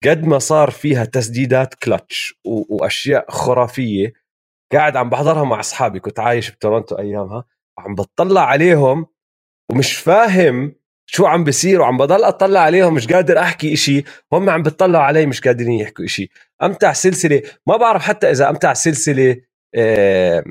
قد 0.06 0.24
ما 0.26 0.40
صار 0.40 0.72
فيها 0.72 1.06
تسديدات 1.06 1.74
كلتش 1.74 2.40
وأشياء 2.46 3.32
خرافية 3.32 4.14
قاعد 4.74 4.96
عم 4.96 5.10
بحضرها 5.10 5.44
مع 5.44 5.60
أصحابي. 5.60 6.00
كنت 6.00 6.20
عايش 6.20 6.52
بتورونتو 6.52 6.96
أيامها. 6.96 7.46
وعم 7.78 7.96
بطلع 7.96 8.42
عليهم 8.42 9.06
ومش 9.72 9.98
فاهم 9.98 10.76
شو 11.12 11.26
عم 11.26 11.44
بيصير 11.44 11.82
وعم 11.82 11.98
بضل 11.98 12.24
أطلع 12.24 12.60
عليهم 12.60 12.94
مش 12.94 13.08
قادر 13.08 13.40
أحكي 13.40 13.74
إشي. 13.74 14.04
هم 14.34 14.50
عم 14.50 14.64
بيطلعوا 14.64 15.04
علي 15.04 15.26
مش 15.26 15.42
قادرين 15.42 15.72
يحكوا 15.80 16.06
إشي. 16.06 16.30
أمتع 16.64 16.94
سلسلة 16.94 17.42
ما 17.68 17.78
بعرف 17.78 18.02
حتى 18.02 18.32
إذا 18.32 18.50
أمتع 18.50 18.74
سلسلة 18.74 19.42
آه 19.76 20.44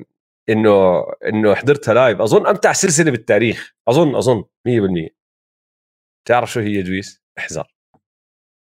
إنه 0.49 1.03
إنه 1.27 1.55
حضرتها 1.55 1.95
لايف 1.95 2.21
أظن 2.21 2.47
أمتع 2.47 2.73
سلسلة 2.73 3.11
بالتاريخ. 3.11 3.75
أظن 3.89 4.15
أظن 4.17 4.45
100% 4.69 5.09
تعرف 6.29 6.53
شو 6.53 6.61
هي 6.61 6.83
دويس 6.83 7.23
احذر. 7.39 7.75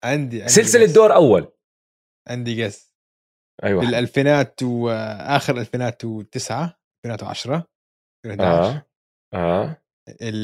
عندي, 0.04 0.40
عندي 0.42 0.54
سلسلة 0.54 0.88
guess. 0.88 0.94
دور 0.94 1.16
أول. 1.16 1.52
عندي 2.28 2.66
قس 2.66 2.94
أيوه. 3.64 3.82
بالألفينات 3.82 4.64
واخر 4.64 5.54
الالفينات 5.54 6.06
وتسعة 6.06 6.80
2010 7.06 7.68
2011 8.26 8.76
آه 8.76 8.86
آه. 9.34 9.64
ال- 9.66 9.76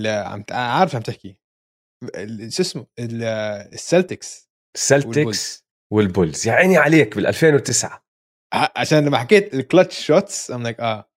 عم 0.08 0.42
ت- 0.42 0.52
عارف 0.52 0.96
عم 0.96 1.02
تحكي. 1.02 1.38
شو 2.50 2.62
اسمه؟ 2.64 2.86
ال- 3.00 3.24
السلتكس 3.74 4.50
السلتكس 4.76 5.66
والبولز. 5.94 6.48
يا 6.48 6.54
عيني 6.54 6.78
عليك 6.78 7.16
بال 7.16 7.28
2009 7.28 8.06
ع- 8.54 8.68
عشان 8.82 9.06
لما 9.06 9.18
حكيت 9.18 9.54
ال 9.54 9.61
clutch 9.61 10.06
shots 10.06 10.52
I'm 10.52 10.64
like 10.64 10.80
آه. 10.80 11.10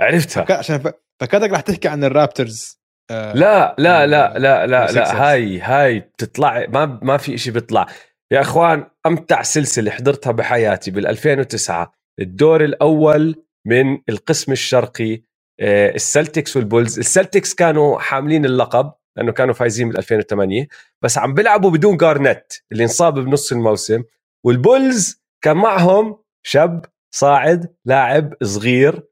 عرفتها. 0.00 0.56
عشان 0.58 0.92
فكرتك 1.20 1.50
رح 1.50 1.60
تحكي 1.60 1.88
عن 1.88 2.04
الرابترز 2.04 2.80
آه 3.10 3.32
لا 3.32 3.76
لا 3.78 4.06
لا 4.06 4.38
لا 4.38 4.66
لا. 4.66 4.92
لا 4.92 5.30
هاي 5.32 5.60
هاي 5.60 6.00
بتطلع 6.00 6.66
ما 6.68 6.86
ما 7.02 7.16
في 7.16 7.34
إشي 7.34 7.50
بيطلع. 7.50 7.86
يا 8.32 8.40
إخوان 8.40 8.90
أمتع 9.06 9.42
سلسلة 9.42 9.90
حضرتها 9.90 10.30
بحياتي 10.32 10.90
بال 10.90 11.06
2009 11.06 11.92
الدور 12.20 12.64
الأول 12.64 13.44
من 13.66 13.98
القسم 14.08 14.52
الشرقي 14.52 15.14
آه، 15.14 15.22
السلتكس 15.60 16.56
والبولز. 16.56 16.98
السلتكس 16.98 17.54
كانوا 17.54 17.98
حاملين 17.98 18.44
اللقب 18.44 18.92
لأنه 19.16 19.32
كانوا 19.32 19.54
فايزين 19.54 19.88
بال 19.88 19.98
2008 19.98 20.68
بس 21.02 21.18
عم 21.18 21.34
بيلعبوا 21.34 21.70
بدون 21.70 21.96
جارنت 21.96 22.52
اللي 22.72 22.82
انصاب 22.82 23.14
بنص 23.18 23.52
الموسم. 23.52 24.02
والبولز 24.44 25.22
كان 25.42 25.56
معهم 25.56 26.18
شاب 26.42 26.84
صاعد 27.14 27.74
لاعب 27.84 28.34
صغير. 28.42 29.02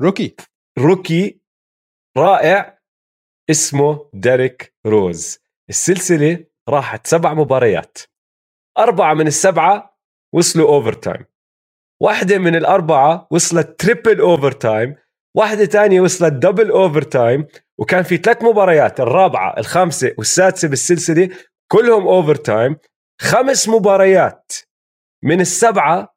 rookie. 0.00 0.36
rookie 0.78 1.40
رائع. 2.16 2.80
اسمه 3.50 4.10
ديريك 4.14 4.74
روز. 4.86 5.38
السلسلة 5.68 6.44
راحت 6.68 7.06
سبع 7.06 7.34
مباريات. 7.34 7.98
أربعة 8.78 9.14
من 9.14 9.26
السبعة 9.26 9.98
وصلوا 10.34 10.68
overtime 10.68 11.24
واحدة 12.02 12.38
من 12.38 12.56
الأربعة 12.56 13.28
وصلت 13.30 13.80
triple 13.80 14.20
overtime 14.20 14.96
واحدة 15.36 15.64
تانية 15.64 16.00
وصلت 16.00 16.32
double 16.32 16.70
overtime 16.70 17.46
وكان 17.78 18.02
في 18.02 18.16
ثلاث 18.16 18.42
مباريات 18.42 19.00
الرابعة 19.00 19.54
الخامسة 19.58 20.12
والسادسة 20.18 20.68
بالسلسلة 20.68 21.28
كلهم 21.72 22.06
overtime 22.08 22.76
خمس 23.20 23.68
مباريات 23.68 24.52
من 25.24 25.40
السبعة 25.40 26.14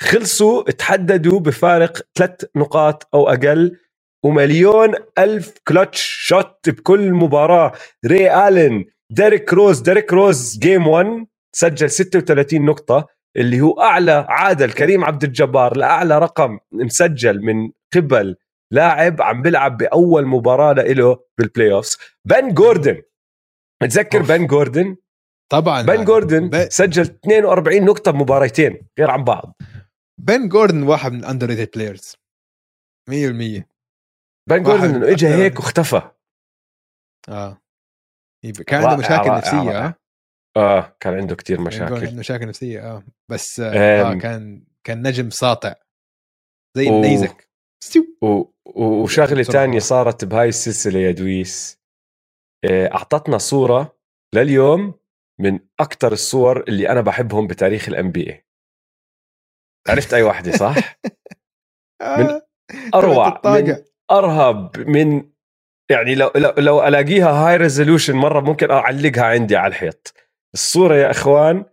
خلصوا 0.00 0.62
تحددوا 0.70 1.40
بفارق 1.40 2.02
ثلاث 2.18 2.44
نقاط 2.56 3.08
أو 3.14 3.28
أقل 3.28 3.76
ومليون 4.24 4.94
ألف 5.18 5.54
clutch 5.68 6.00
shot 6.02 6.68
بكل 6.70 7.12
مباراة. 7.12 7.72
ري 8.06 8.48
آلن 8.48 8.84
ديريك 9.10 9.52
روز 9.52 9.80
ديريك 9.80 10.12
روز 10.12 10.58
game 10.58 10.86
1 10.86 11.26
سجل 11.56 11.90
36 11.90 12.64
نقطة 12.64 13.06
اللي 13.36 13.60
هو 13.60 13.80
أعلى 13.80 14.26
عادل 14.28 14.72
كريم 14.72 15.04
عبد 15.04 15.24
الجبار 15.24 15.76
لأعلى 15.76 16.18
رقم 16.18 16.58
مسجل 16.72 17.42
من 17.42 17.70
قبل 17.94 18.36
لاعب 18.72 19.22
عم 19.22 19.42
بيلعب 19.42 19.76
بأول 19.76 20.26
مباراة 20.26 20.72
له 20.72 21.24
بال 21.38 21.72
playoffs 21.72 21.98
بن 22.24 22.54
جوردن 22.54 23.02
متذكر 23.82 24.22
بن 24.22 24.46
جوردن 24.46 24.96
طبعا. 25.52 25.82
بن 25.82 26.04
جوردن 26.04 26.48
ب... 26.50 26.68
سجل 26.70 27.02
42 27.02 27.84
نقطة 27.84 28.10
بمباراتين 28.10 28.88
غير 28.98 29.10
عن 29.10 29.24
بعض. 29.24 29.56
بن 30.20 30.48
جوردن 30.48 30.82
واحد 30.82 31.12
من 31.12 31.18
ال 31.18 31.46
underrated 31.46 31.70
players 31.74 32.16
100% 33.10 33.12
بن 34.48 34.62
جوردن 34.62 34.94
انه 34.94 35.08
اجى 35.12 35.28
هيك 35.28 35.60
واختفى. 35.60 36.10
آه. 37.28 37.62
كان 38.66 38.84
عنده 38.84 38.96
مشاكل 38.96 39.30
نفسية 39.30 39.86
آه. 39.86 39.94
آه 40.56 40.96
كان 41.00 41.14
عنده 41.14 41.36
كتير 41.36 41.60
مشاكل. 41.60 42.16
مشاكل 42.16 42.46
نفسية 42.48 42.80
آه. 42.80 43.02
بس 43.30 43.60
آه 43.60 44.14
كان 44.14 44.64
كان 44.84 45.06
نجم 45.06 45.30
ساطع. 45.30 45.74
زي 46.76 46.88
النيزك. 46.88 47.48
و... 48.22 48.44
وشغلة 48.76 49.42
تانية 49.42 49.78
صارت 49.78 50.24
بهاي 50.24 50.48
السلسلة 50.48 50.98
يا 51.00 51.10
دويس. 51.10 51.78
آه، 52.64 52.94
أعطتنا 52.94 53.38
صورة 53.38 53.96
لليوم 54.34 54.94
من 55.40 55.60
أكثر 55.80 56.12
الصور 56.12 56.62
اللي 56.68 56.88
أنا 56.88 57.00
بحبهم 57.00 57.46
بتاريخ 57.46 57.88
ال 57.88 58.10
NBA 58.10 58.44
عرفت 59.88 60.14
أي 60.14 60.22
واحدة 60.22 60.52
صح؟ 60.52 60.74
من 62.18 62.24
آه، 62.24 62.42
أروع 62.94 63.40
من 63.44 63.84
أرهب 64.10 64.78
من 64.78 65.30
يعني 65.90 66.14
لو 66.14 66.30
لو, 66.36 66.52
لو 66.58 66.88
ألاقيها 66.88 67.30
high 67.30 67.56
resolution 67.56 68.16
مرة 68.16 68.40
ممكن 68.40 68.70
أعلقها 68.70 69.24
عندي 69.24 69.56
على 69.56 69.70
الحيط. 69.70 70.14
الصورة 70.54 70.94
يا 70.94 71.10
إخوان 71.10 71.64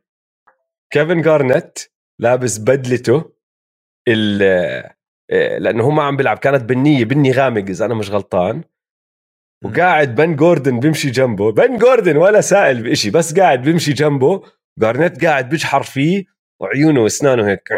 كيفن 0.93 1.21
جارنت 1.21 1.77
لابس 2.19 2.57
بدلته 2.57 3.31
ال 4.07 4.94
لأنه 5.29 5.83
هو 5.83 5.91
ما 5.91 6.03
عم 6.03 6.17
بيلعب 6.17 6.37
كانت 6.37 6.63
بنيه 6.63 7.05
بني 7.05 7.31
غامق 7.31 7.61
إذا 7.69 7.85
أنا 7.85 7.93
مش 7.93 8.09
غلطان. 8.09 8.63
وقاعد 9.63 10.15
بن 10.15 10.35
جوردن 10.35 10.79
بيمشي 10.79 11.09
جنبه 11.11 11.51
بن 11.51 11.77
جوردن 11.77 12.17
ولا 12.17 12.41
سائل 12.41 12.83
بشيء 12.83 13.11
بس 13.11 13.39
قاعد 13.39 13.61
بيمشي 13.61 13.93
جنبه. 13.93 14.43
جارنت 14.79 15.25
قاعد 15.25 15.49
بيجحر 15.49 15.83
فيه 15.83 16.25
وعيونه 16.61 17.01
وأسنانه 17.01 17.47
هيك. 17.47 17.69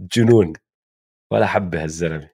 جنون. 0.00 0.52
ولا 1.32 1.46
حبة 1.46 1.82
هالزلمة 1.82 2.30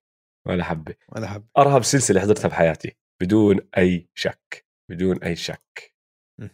ولا 0.47 0.65
حبة. 0.65 0.95
ولا 1.09 1.27
حبة. 1.27 1.47
أرهب 1.59 1.83
سلسلة 1.83 2.21
حضرتها 2.21 2.49
بحياتي 2.49 2.97
بدون 3.23 3.69
أي 3.79 4.09
شك 4.15 4.67
بدون 4.91 5.23
أي 5.23 5.37
شك. 5.37 5.95
من 6.39 6.49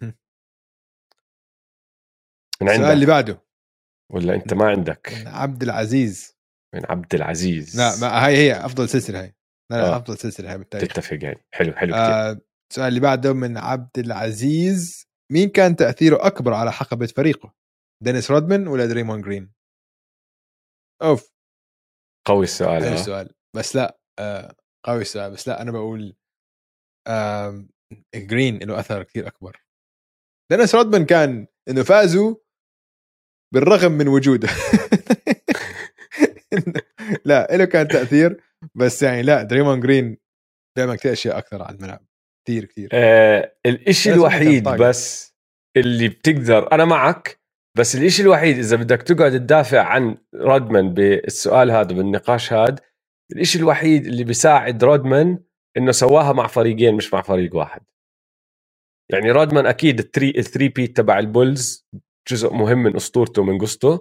عندك؟ 2.68 2.72
السؤال 2.72 2.92
اللي 2.92 3.06
بعده. 3.06 3.42
ولا 4.12 4.34
انت 4.34 4.54
ما 4.54 4.70
عندك؟ 4.70 5.24
عبد 5.26 5.62
العزيز. 5.62 6.36
من 6.74 6.86
عبد 6.86 7.14
العزيز. 7.14 7.76
لا 7.76 7.96
ما 8.00 8.26
هاي 8.26 8.36
هي 8.36 8.64
أفضل 8.64 8.88
سلسلة 8.88 9.20
هاي. 9.20 9.34
لا, 9.70 9.76
لا 9.76 9.92
آه. 9.92 9.96
أفضل 9.96 10.18
سلسلة 10.18 10.50
هاي 10.50 10.58
بالتاريخ. 10.58 10.92
تتفق 10.92 11.18
يعني. 11.24 11.46
حلو 11.54 11.72
حلو 11.72 11.92
كثير 11.92 12.04
آه 12.04 12.40
السؤال 12.70 12.88
اللي 12.88 13.00
بعده 13.00 13.32
من 13.32 13.58
عبد 13.58 13.98
العزيز. 13.98 15.06
مين 15.32 15.48
كان 15.48 15.76
تأثيره 15.76 16.26
أكبر 16.26 16.54
على 16.54 16.72
حقبة 16.72 17.06
فريقه؟ 17.06 17.54
دينيس 18.02 18.30
رودمان 18.30 18.66
ولا 18.66 18.86
دريمون 18.86 19.22
جرين؟ 19.22 19.52
أوف. 21.02 21.32
قوي 22.26 22.44
السؤال 22.44 22.84
قوي 22.84 22.94
السؤال. 22.94 23.34
بس 23.56 23.76
لا 23.76 23.98
آه 24.18 24.56
قوي 24.86 25.00
السؤال. 25.00 25.32
بس 25.32 25.48
لا 25.48 25.62
أنا 25.62 25.70
بقول 25.70 26.16
آه 27.08 27.66
جرين 28.14 28.58
له 28.58 28.80
أثر 28.80 29.02
كثير 29.02 29.26
أكبر. 29.26 29.64
دينيس 30.50 30.74
رودمان 30.74 31.06
كان 31.06 31.46
إنه 31.68 31.82
فازوا 31.82 32.36
بالرغم 33.53 33.92
من 33.92 34.09
وجوده. 34.09 34.48
لا 37.24 37.57
له 37.57 37.64
كان 37.64 37.88
تأثير 37.88 38.40
بس 38.74 39.03
يعني 39.03 39.22
لا 39.22 39.42
دريمون 39.42 39.80
جرين 39.80 40.18
بيعمل 40.76 40.96
كثير 40.96 41.12
أشياء 41.12 41.38
أكثر 41.38 41.62
على 41.62 41.76
الملعب. 41.76 42.07
كثير 42.46 42.64
كثير 42.64 42.88
آه 42.92 43.55
الشيء 43.66 44.14
الوحيد 44.14 44.68
بس 44.68 45.34
اللي 45.76 46.09
بتقدر 46.09 46.72
أنا 46.72 46.84
معك 46.84 47.40
بس 47.78 47.96
الشيء 47.96 48.24
الوحيد 48.24 48.59
إذا 48.59 48.76
بدك 48.76 49.03
تقعد 49.03 49.32
تدافع 49.32 49.82
عن 49.82 50.16
رودمان 50.34 50.94
بالسؤال 50.94 51.70
هذا 51.70 51.94
بالنقاش 51.94 52.53
هذا 52.53 52.76
الشيء 53.36 53.61
الوحيد 53.61 54.07
اللي 54.07 54.24
بيساعد 54.24 54.84
رودمان 54.84 55.38
إنه 55.76 55.92
سواها 55.92 56.32
مع 56.32 56.46
فريقين 56.46 56.94
مش 56.94 57.14
مع 57.14 57.22
فريق 57.22 57.57
واحد. 57.57 57.82
يعني 59.12 59.30
رودمان 59.30 59.66
أكيد 59.66 59.98
ال 59.98 60.03
three 60.03 60.26
ال 60.26 60.30
three-peat 60.38 60.96
تبع 60.96 61.18
البولز 61.18 61.88
جزء 62.28 62.52
مهم 62.52 62.78
من 62.78 62.96
أسطورته 62.96 63.42
ومن 63.42 63.58
قصته 63.58 64.00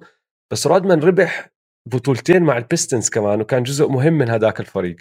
بس 0.51 0.67
رودمان 0.67 0.99
ربح 0.99 1.49
بطولتين 1.87 2.43
مع 2.43 2.57
البيستنز 2.57 3.09
كمان 3.09 3.41
وكان 3.41 3.63
جزء 3.63 3.87
مهم 3.87 4.13
من 4.13 4.29
هذاك 4.29 4.59
الفريق. 4.59 4.97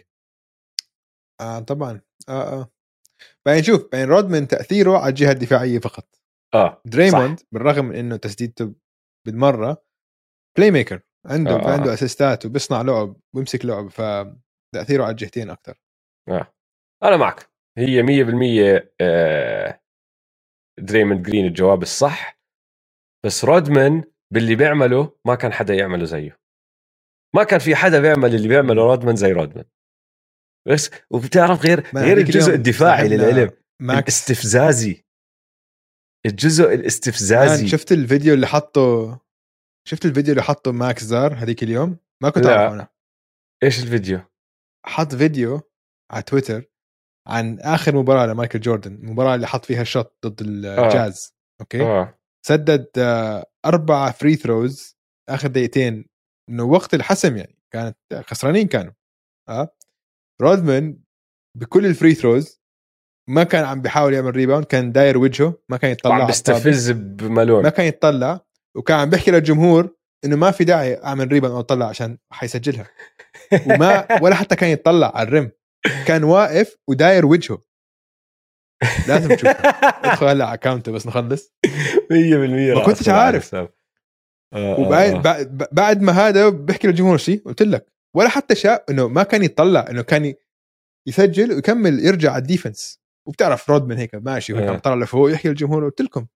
آه 1.41 1.59
طبعا. 1.59 2.01
آه 2.29 2.61
آه. 2.61 2.71
بعدين 3.47 3.63
شوف 3.63 3.89
بعدين 3.93 4.09
رودمان 4.09 4.49
تأثيره 4.49 4.99
على 4.99 5.09
الجهة 5.09 5.33
الدفاعية 5.33 5.79
فقط. 5.79 6.21
آه 6.55 6.83
دريمون 6.85 7.41
صح. 7.41 7.47
بالرغم 7.53 7.85
من 7.85 7.95
إنه 7.97 8.17
تسديدته 8.17 8.75
بالمرة 9.27 9.85
playmaker 10.59 11.01
عنده 11.27 11.51
آه. 11.51 11.73
عنده 11.73 11.95
assist 11.95 12.39
ات 12.39 12.47
وبيصنع 12.47 12.83
لعب 12.83 13.17
وبيمسك 13.35 13.65
لعب 13.65 13.89
فتأثيره 13.89 15.03
على 15.03 15.11
الجهتين 15.11 15.51
أكثر 15.51 15.79
آه. 16.29 16.55
أنا 17.03 17.17
معك. 17.17 17.51
هي 17.79 18.03
100% 18.03 18.89
آه 19.01 19.81
دريمون 20.81 21.23
جرين 21.23 21.47
الجواب 21.47 21.83
الصح. 21.83 22.40
بس 23.27 23.45
رودمان 23.45 24.05
باللي 24.33 24.55
بيعمله 24.55 25.19
ما 25.27 25.35
كان 25.35 25.53
حدا 25.53 25.75
يعمله 25.75 26.05
زيه. 26.05 26.41
ما 27.37 27.45
كان 27.45 27.59
في 27.59 27.77
حدا 27.77 28.01
بيعمل 28.01 28.35
اللي 28.35 28.49
بيعمله 28.49 28.83
رودمان 28.83 29.17
زي 29.17 29.33
رودمان. 29.33 29.65
بس 30.69 30.91
وبتعرف 31.11 31.63
غير 31.63 31.87
غير 31.97 32.19
الجزء 32.19 32.55
الدفاعي 32.55 33.09
للعلم 33.09 33.51
الاستفزازي. 33.81 35.05
الجزء 36.27 36.75
الاستفزازي. 36.75 37.69
شفت 37.69 37.93
الفيديو 37.93 38.35
اللي 38.35 38.47
حطه 38.47 39.19
شفت 39.89 40.05
الفيديو 40.05 40.33
اللي 40.33 40.43
حطه 40.43 40.73
ماكس 40.73 41.05
زار 41.05 41.35
هذيك 41.35 41.63
اليوم؟ 41.63 41.99
ما 42.23 42.31
كنت 42.31 42.47
اعرف 42.47 42.73
أنا. 42.73 42.89
إيش 43.63 43.83
الفيديو؟ 43.83 44.21
حط 44.87 45.15
فيديو 45.15 45.61
على 46.13 46.23
تويتر 46.23 46.65
عن 47.29 47.59
آخر 47.61 47.97
مباراة 47.97 48.27
لمايكل 48.27 48.61
جوردن 48.61 48.95
المباراة 48.95 49.35
اللي 49.35 49.47
حط 49.47 49.65
فيها 49.65 49.83
ال 49.83 49.91
shot 49.91 50.27
ضد 50.27 50.41
الجاز 50.41 51.35
آه. 51.35 51.63
okay؟ 51.63 51.83
آه. 51.83 52.20
سدد 52.47 52.89
آه، 52.99 53.47
أربع 53.67 54.11
free 54.11 54.37
throws 54.37 54.97
آخر 55.29 55.49
دقيقتين 55.49 56.05
إنه 56.49 56.65
وقت 56.65 56.95
الحسم 56.95 57.37
يعني 57.37 57.59
كانت 57.73 57.97
خسرانين 58.27 58.67
كانوا 58.67 58.93
آه. 59.49 59.77
رودمان 60.43 60.99
بكل 61.59 61.87
ال 61.87 61.92
free 61.92 62.15
throws 62.15 62.61
ما 63.29 63.45
كان 63.45 63.65
عم 63.65 63.83
بيحاول 63.83 64.15
يعمل 64.15 64.37
rebound 64.37 64.65
كان 64.65 64.93
داير 64.93 65.19
وجهه 65.19 65.63
ما 65.69 65.77
كان 65.77 65.91
يطلع 65.91 66.15
عم 66.15 66.27
بيستفز 66.27 66.91
بملون 66.91 67.63
ما 67.63 67.71
كان 67.71 67.87
يطلع 67.87 68.41
وكان 68.77 68.99
عم 68.99 69.11
بيحكي 69.11 69.31
للجمهور 69.31 69.97
إنه 70.25 70.37
ما 70.37 70.51
في 70.51 70.65
داعي 70.65 71.05
أعمل 71.05 71.33
rebound 71.33 71.55
أو 71.55 71.61
أطلع 71.61 71.87
عشان 71.87 72.19
حيسجلها. 72.33 72.87
وما 73.67 74.23
ولا 74.23 74.35
حتى 74.35 74.57
كان 74.57 74.71
يطلع 74.71 75.13
على 75.15 75.29
ال 75.29 75.33
rim. 75.33 75.51
كان 76.07 76.25
واقف 76.25 76.77
وداير 76.89 77.27
وجهه. 77.27 77.59
لازم 79.09 79.35
تشوفها. 79.35 79.69
ادخل 80.11 80.27
هلا 80.27 80.45
على 80.45 80.55
account 80.55 80.88
ه 80.88 80.93
بس 80.93 81.07
نخلص. 81.07 81.53
100% 81.67 81.71
ما 82.13 82.85
كنتش 82.85 83.09
عارف. 83.09 83.55
آه 83.55 84.81
وبعد 84.81 85.27
آه. 85.27 85.49
بعد, 85.73 86.03
ما 86.03 86.13
هذا 86.13 86.49
بيحكي 86.49 86.87
للجمهور 86.87 87.17
شيء 87.17 87.43
قلت 87.47 87.63
لك 87.63 87.87
ولا 88.17 88.29
حتى 88.29 88.55
شاف 88.55 88.81
إنه 88.91 89.09
ما 89.09 89.23
كان 89.23 89.43
يطلع 89.45 89.87
إنه 89.91 90.03
كان 90.03 90.35
يسجل 91.07 91.53
ويكمل 91.53 92.05
يرجع 92.05 92.31
على 92.33 92.43
ال 92.43 92.49
defense. 92.49 93.01
وبتعرف 93.27 93.71
رودمان 93.71 93.99
هيك 93.99 94.15
ماشي 94.15 94.53
وهيك 94.53 94.69
آه. 94.69 94.79
طلع 94.79 94.95
لفوق 94.95 95.33
يحكي 95.33 95.49
للجمهور 95.49 95.85
قلت 95.85 96.01
لكم 96.01 96.27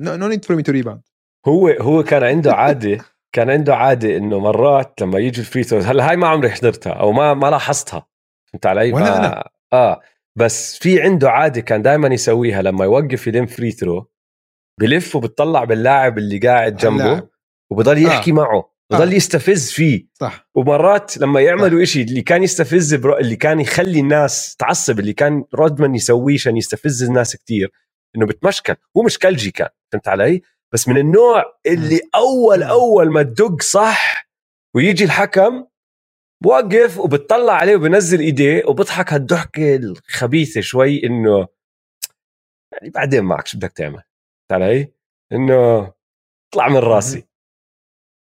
no 0.00 0.28
need 0.28 0.44
for 0.44 0.56
me 0.56 0.62
to 0.62 0.72
rebound 0.72 1.02
هو 1.46 1.68
هو 1.68 2.02
كان 2.02 2.24
عنده 2.24 2.54
عادة 2.54 3.04
كان 3.32 3.50
عنده 3.50 3.76
عادة 3.76 4.16
إنه 4.16 4.38
مرات 4.38 5.02
لما 5.02 5.18
يجي 5.18 5.40
ال 5.40 5.44
free 5.44 5.62
throws 5.62 5.86
هلا 5.86 6.10
هاي 6.10 6.16
ما 6.16 6.28
عمري 6.28 6.50
حضرتها 6.50 6.92
أو 6.92 7.12
ما 7.12 7.34
ما 7.34 7.50
لاحظتها. 7.50 8.06
فهمت 8.46 8.66
علي؟ 8.66 8.92
ولا 8.92 9.18
أنا. 9.18 9.48
آه. 9.72 10.00
بس 10.38 10.78
في 10.78 11.02
عنده 11.02 11.30
عادة 11.30 11.60
كان 11.60 11.82
دائما 11.82 12.08
يسويها 12.14 12.62
لما 12.62 12.84
يوقف 12.84 13.26
يلم 13.26 13.46
free 13.46 13.70
throw 13.70 14.10
بلف 14.80 15.16
وبتطلع 15.16 15.64
باللاعب 15.64 16.18
اللي 16.18 16.38
قاعد 16.38 16.76
جنبه 16.76 17.28
وبضل 17.70 18.02
يحكي 18.02 18.30
آه. 18.30 18.34
معه 18.34 18.74
بضل 18.92 19.12
يستفز 19.12 19.70
فيه. 19.70 20.06
صح. 20.14 20.48
ومرات 20.54 21.18
لما 21.18 21.40
يعملوا 21.40 21.82
إشي 21.82 22.02
اللي 22.02 22.22
كان 22.22 22.42
يستفز 22.42 22.94
برو... 22.94 23.18
اللي 23.18 23.36
كان 23.36 23.60
يخلي 23.60 24.00
الناس 24.00 24.56
تعصب 24.56 25.00
اللي 25.00 25.12
كان 25.12 25.44
رودمان 25.54 25.94
يسويه 25.94 26.34
عشان 26.34 26.56
يستفز 26.56 27.02
الناس 27.02 27.36
كتير 27.36 27.70
إنه 28.16 28.26
بتمشكل. 28.26 28.74
هو 28.96 29.02
مش 29.02 29.18
كلجي 29.18 29.50
كان 29.50 29.68
فهمت 29.92 30.08
علي؟ 30.08 30.42
بس 30.72 30.88
من 30.88 30.98
النوع 30.98 31.44
اللي 31.66 32.00
أول 32.14 32.62
أول 32.62 33.12
ما 33.12 33.22
تدق 33.22 33.62
صح 33.62 34.28
ويجي 34.74 35.04
الحكم 35.04 35.64
بوقف 36.44 36.98
وبتطلع 36.98 37.52
عليه 37.52 37.76
وبنزل 37.76 38.20
ايديه 38.20 38.64
وبضحك 38.66 39.12
هالضحكة 39.12 39.76
الخبيثة 39.76 40.60
شوي 40.60 41.04
انه 41.04 41.48
يعني 42.72 42.90
بعدين 42.90 43.24
معك 43.24 43.46
شو 43.46 43.58
بدك 43.58 43.72
تعمل؟ 43.72 44.02
علي؟ 44.52 44.92
انه 45.32 45.92
اطلع 46.52 46.68
من 46.68 46.76
راسي. 46.76 47.28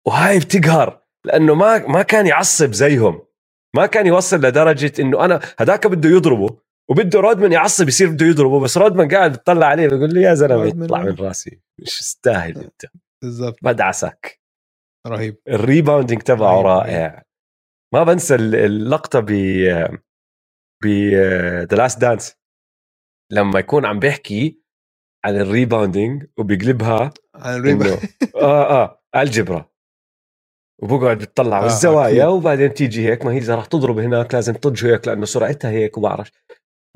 وهاي 0.07 0.39
بتقهر 0.39 1.03
لأنه 1.25 1.55
ما 1.55 1.79
ما 1.87 2.03
كان 2.03 2.27
يعصب 2.27 2.73
زيهم. 2.73 3.27
ما 3.77 3.87
كان 3.87 4.07
يوصل 4.07 4.37
لدرجة 4.37 4.93
إنه 5.03 5.25
أنا 5.25 5.41
هذاك 5.59 5.87
بده 5.87 6.09
يضربه 6.09 6.57
وبده 6.91 7.21
رودمان 7.21 7.53
يعصب 7.53 7.89
يصير 7.89 8.11
بده 8.11 8.27
يضربه 8.27 8.61
بس 8.61 8.79
رودمان 8.79 9.09
قاعد 9.09 9.33
بتطلع 9.33 9.67
عليه 9.67 9.89
بيقول 9.89 10.15
لي 10.15 10.23
يا 10.23 10.35
زلمة 10.35 10.85
اطلع 10.85 11.03
من 11.03 11.15
راسي. 11.15 11.61
مش 11.79 11.99
تستاهل 11.99 12.59
أنت. 12.59 12.87
بالضبط. 13.23 13.59
بدعسك 13.63 14.41
رهيب. 15.07 15.37
ال 15.49 15.55
rebounding 15.55 16.23
تبعه 16.23 16.63
رائع. 16.63 17.30
ما 17.95 18.05
بنسى 18.05 18.35
اللقطة 18.35 19.21
ب 19.21 19.31
ب 20.85 20.87
The 21.71 21.77
Last 21.77 22.01
Dance 22.01 22.37
لما 23.33 23.59
يكون 23.59 23.87
عم 23.87 23.99
بيحكي 23.99 24.61
عن 25.25 25.37
ال 25.37 25.45
rebounding 25.45 26.27
وبيقلبها 26.39 27.11
عن 27.35 27.57
ال 27.57 27.62
rebounding 27.62 28.11
آه 28.35 28.83
آه 28.83 29.03
الجبرا 29.17 29.71
وبقعد 30.83 31.19
بتطلع 31.19 31.59
آه 31.59 31.63
بالزوايا 31.63 32.27
وبعدين 32.27 32.75
تيجي 32.75 33.09
هيك 33.09 33.25
ما 33.25 33.33
هي 33.33 33.39
إذا 33.39 33.55
راح 33.55 33.67
تضرب 33.67 33.99
هناك 33.99 34.35
لازم 34.35 34.55
تطج 34.55 34.87
هيك 34.87 35.09
لأنه 35.09 35.25
سرعتها 35.25 35.71
هيك 35.71 35.99
وبعرف 35.99 36.31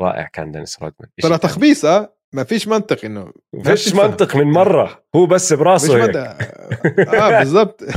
رائع 0.01 0.27
كان 0.33 0.53
دينيس 0.53 0.83
رودمان. 0.83 1.11
ترى 1.23 1.39
تخبيص 1.39 1.85
آه 1.85 2.17
ما 2.35 2.45
فيش 2.45 2.69
منطق 2.69 3.05
إنه 3.05 3.33
فيش 3.65 3.95
منطق 3.95 4.37
من 4.37 4.47
مرة 4.47 5.05
هو 5.17 5.27
بس 5.27 5.53
براسه 5.53 6.05
هيك. 6.05 6.17
آه 6.17 7.39
بالضبط. 7.39 7.83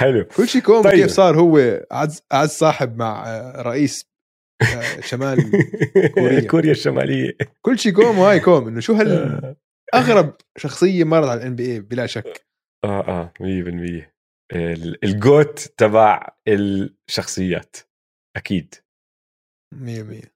حلو. 0.00 0.24
كل 0.24 0.48
شيء 0.48 0.62
كوم 0.62 0.82
طيب. 0.82 0.94
كيف 0.94 1.10
صار 1.10 1.40
هو؟ 1.40 1.58
اعز 1.92 2.22
اعز 2.32 2.48
صاحب 2.48 2.96
مع 2.96 3.24
آه، 3.26 3.62
رئيس 3.62 4.10
آه، 4.62 5.00
شمال 5.00 5.38
كوريا. 6.14 6.40
كوريا 6.40 6.70
الشمالية. 6.70 7.36
كل 7.62 7.78
شيء 7.78 7.92
كوم 7.92 8.18
وهاي 8.18 8.40
كوم. 8.40 8.68
إنه 8.68 8.80
شو 8.80 8.92
هال 8.92 9.08
آه. 9.12 9.56
أغرب 9.94 10.34
شخصية 10.58 11.04
مرت 11.04 11.28
على 11.28 11.40
ال 11.40 11.56
NBA 11.56 11.80
بلا 11.80 12.06
شك؟ 12.06 12.46
آه 12.84 13.00
آه 13.08 13.32
100% 13.40 14.10
ال 15.04 15.15
GOAT 15.15 15.58
تبع 15.58 16.28
الشخصيات. 16.48 17.76
أكيد. 18.36 18.74
100% 19.74 20.26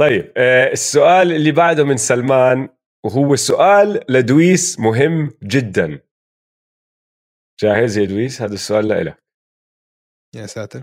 طيب 0.00 0.32
السؤال 0.72 1.32
اللي 1.32 1.52
بعده 1.52 1.84
من 1.84 1.96
سلمان 1.96 2.68
وهو 3.06 3.36
سؤال 3.36 4.00
لدويس 4.08 4.80
مهم 4.80 5.30
جدا. 5.42 6.00
جاهز 7.62 7.98
يا 7.98 8.04
دويس؟ 8.04 8.42
هذا 8.42 8.54
السؤال 8.54 8.88
لإلك. 8.88 9.22
يا 10.36 10.46
ساتر. 10.46 10.82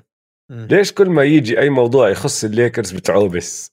مم. 0.52 0.68
ليش 0.72 0.94
كل 0.94 1.10
ما 1.10 1.24
يجي 1.24 1.60
أي 1.60 1.70
موضوع 1.70 2.10
يخص 2.10 2.44
الليكرز 2.44 2.92
بتعوبس؟ 2.92 3.72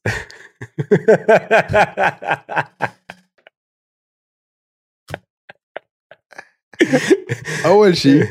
أول 7.66 7.96
شيء 7.96 8.24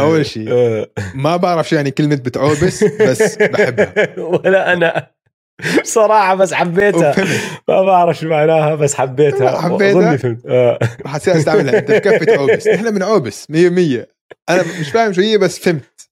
أول 0.00 0.26
شيء 0.26 0.52
آه. 0.52 0.90
ما 1.14 1.36
بعرف 1.36 1.68
شو 1.68 1.76
يعني 1.76 1.90
كلمة 1.90 2.16
بتعوبس 2.16 2.84
بس 2.84 3.36
بحبها. 3.36 4.20
ولا 4.44 4.72
أنا. 4.72 5.15
بصراحة 5.82 6.34
بس 6.34 6.52
حبيتها. 6.54 7.14
ما 7.68 7.82
بعرف 7.82 8.18
شو 8.18 8.28
معناها 8.28 8.74
بس 8.74 8.94
حبيتها. 8.94 9.60
حبيتها. 9.60 10.16
فهمت. 10.16 10.46
آه. 10.46 10.78
اصير 11.06 11.36
استعملها. 11.36 11.78
أنت 11.78 11.90
بكفي 11.90 12.24
تعوبس 12.24 12.66
إحنا 12.66 12.90
بنعوبس 12.90 13.46
100% 13.52 14.06
أنا 14.48 14.80
مش 14.80 14.90
فاهم 14.90 15.12
شو 15.12 15.20
هي 15.20 15.38
بس 15.38 15.58
فهمت. 15.58 16.10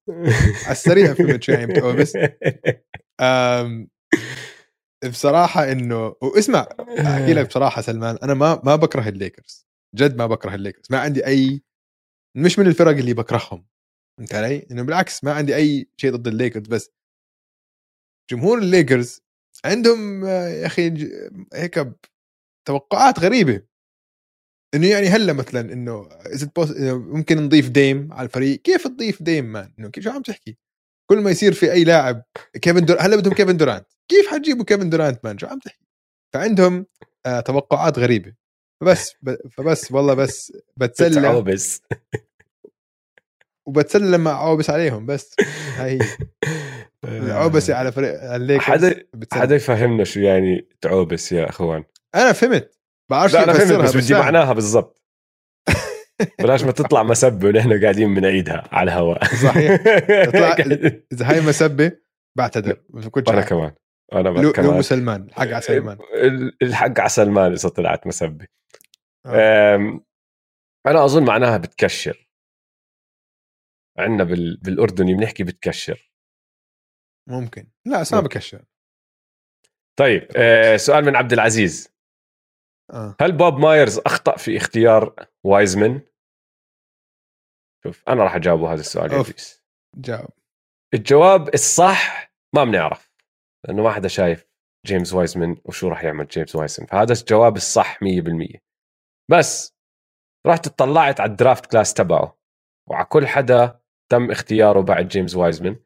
على 0.65 0.73
السريع 0.73 1.15
فهمت 1.15 1.43
شو 1.43 1.53
يعني 1.53 1.67
بتعوبس 1.67 2.19
بصراحة 5.11 5.73
إنه 5.73 6.15
واسمع 6.23 6.69
أحكي 6.99 7.35
لك 7.35 7.47
بصراحة 7.47 7.83
سلمان 7.83 8.19
أنا 8.23 8.35
ما 8.35 8.61
ما 8.65 8.77
بكره 8.77 9.09
الليكرز. 9.09 9.67
جد 9.97 10.17
ما 10.17 10.27
بكره 10.27 10.55
الليكرز. 10.55 10.85
ما 10.91 10.99
عندي 10.99 11.27
أي 11.27 11.63
مش 12.37 12.59
من 12.59 12.67
الفرق 12.67 12.97
اللي 12.97 13.15
بكرههم. 13.15 13.67
فهمت 14.19 14.35
علي؟ 14.35 14.67
إنه 14.71 14.83
بالعكس 14.83 15.25
ما 15.25 15.33
عندي 15.33 15.57
أي 15.57 15.89
شيء 15.97 16.11
ضد 16.17 16.27
الليكرز 16.29 16.67
بس 16.67 16.91
جمهور 18.31 18.59
الليكرز 18.59 19.24
عندهم 19.65 20.25
يا 20.27 20.67
أخي 20.67 21.09
هيك 21.55 21.89
توقعات 22.69 23.21
غريبة. 23.21 23.63
إنه 24.75 24.87
يعني 24.87 25.07
هلأ 25.07 25.33
مثلا 25.33 25.73
إنه 25.73 26.09
ممكن 26.93 27.37
نضيف 27.39 27.69
ديم 27.69 28.13
على 28.13 28.27
الفريق؟ 28.27 28.63
كيف 28.63 28.89
تضيف 28.89 29.23
ديم 29.23 29.45
man؟ 29.53 29.73
إنه 29.79 29.89
كيف 29.89 30.05
شو 30.05 30.11
عم 30.11 30.23
تحكي؟ 30.23 30.59
كل 31.11 31.19
ما 31.19 31.31
يصير 31.31 31.53
في 31.53 31.73
أي 31.73 31.85
لاعب 31.85 32.25
كيفن 32.63 32.85
دور... 32.85 32.97
هلأ 33.01 33.17
بدهم 33.17 33.35
كيفن 33.35 33.57
دورانت. 33.57 33.87
كيف 34.09 34.27
حتجيبوا 34.27 34.65
كيفن 34.65 34.91
دورانت 34.91 35.25
man؟ 35.25 35.39
شو 35.39 35.47
عم 35.47 35.59
تحكي؟ 35.59 35.87
فعندهم 36.35 36.87
آه 37.27 37.41
توقعات 37.41 37.99
غريبة. 37.99 38.35
فبس 38.81 39.15
ب... 39.23 39.49
فبس 39.51 39.93
والله 39.93 40.15
بس 40.15 40.53
بتسلى. 40.77 41.43
بس 41.43 41.81
وبتسلى 43.67 44.11
لما 44.11 44.31
أعوبس 44.31 44.71
عليهم 44.71 45.07
بس 45.07 45.35
هاي 45.77 45.99
العوبسه 47.05 47.75
على 47.75 47.93
فريق 47.93 48.33
الليكرز 48.35 48.65
حدا 48.65 49.07
حدا 49.33 49.55
يفهمنا 49.55 50.05
شو 50.05 50.21
يعني 50.21 50.69
تعوبس 50.81 51.33
يا 51.33 51.49
أخوان؟ 51.49 51.85
أنا 52.15 52.33
فهمت 52.33 52.79
بعرفش 53.11 53.37
أنا 53.37 53.53
فهمت 53.53 53.73
بس 53.73 53.97
بدي 53.97 54.15
معناها 54.15 54.53
بالضبط. 54.53 55.03
بلاش 56.39 56.65
ما 56.65 56.73
تطلع 56.73 57.03
مسبة 57.03 57.49
ونحن 57.49 57.83
قاعدين 57.83 58.15
بنعيدها 58.15 58.69
على 58.73 58.93
الهواء. 58.93 59.25
صحيح. 59.25 59.77
تطلع 60.25 60.57
إذا 61.13 61.31
هاي 61.31 61.41
مسبة 61.41 61.93
بعتذر 62.37 62.77
أنا 63.29 63.41
كمان. 63.41 63.73
أنا 64.13 64.29
لو 64.29 64.53
كمان. 64.53 64.75
لو 64.75 64.83
سلمان 64.83 65.23
الحق 65.23 65.41
على 65.47 65.61
سلمان. 65.61 65.99
الحق 66.63 67.01
على 67.01 67.09
سلمان 67.09 67.53
إذا 67.53 67.69
طلعت 67.69 68.07
مسبة. 68.07 68.47
آه. 69.27 70.01
أنا 70.87 71.05
أظن 71.05 71.25
معناها 71.25 71.57
بتكشر. 71.57 72.24
عندنا 73.99 74.25
بالاردني 74.63 75.15
بنحكي 75.15 75.45
بتكشر. 75.45 76.13
ممكن. 77.29 77.67
لا 77.87 78.01
بس 78.01 78.13
ما 78.13 78.21
بكشر. 78.21 78.65
طيب 79.99 80.29
آه 80.37 80.77
سؤال 80.77 81.05
من 81.05 81.17
عبد 81.17 81.33
العزيز. 81.33 81.95
آه. 82.93 83.17
هل 83.21 83.37
بوب 83.37 83.55
مايرز 83.55 83.99
أخطأ 83.99 84.37
في 84.37 84.57
اختيار 84.57 85.29
وايزمن؟ 85.45 86.01
شوف 87.85 88.09
أنا 88.09 88.25
راح 88.25 88.35
أجاوبه 88.35 88.73
هذا 88.73 88.81
السؤال 88.81 89.13
يا 89.13 89.23
جاوب. 89.97 90.31
الجواب 90.95 91.55
الصح 91.55 92.33
ما 92.55 92.65
بنعرف 92.65 93.13
لأنه 93.67 93.83
ما 93.83 93.93
حدا 93.93 94.09
شايف 94.09 94.47
جيمس 94.87 95.15
وايزمن 95.15 95.57
وشو 95.65 95.89
راح 95.89 96.05
يعمل 96.05 96.27
جيمس 96.27 96.57
وايزمن. 96.57 96.87
فهذا 96.87 97.13
الجواب 97.13 97.57
الصح 97.57 97.99
100% 98.05 98.59
بس 99.31 99.75
رحت 100.47 100.67
اطلعت 100.67 101.21
على 101.21 101.31
ال 101.31 101.37
draft 101.37 101.67
class 101.67 101.95
تبعه 101.95 102.39
وعلى 102.89 103.05
كل 103.05 103.27
حدا 103.27 103.81
تم 104.15 104.31
اختياره 104.31 104.81
بعد 104.81 105.09
جيمس 105.09 105.37
وايزمن. 105.37 105.77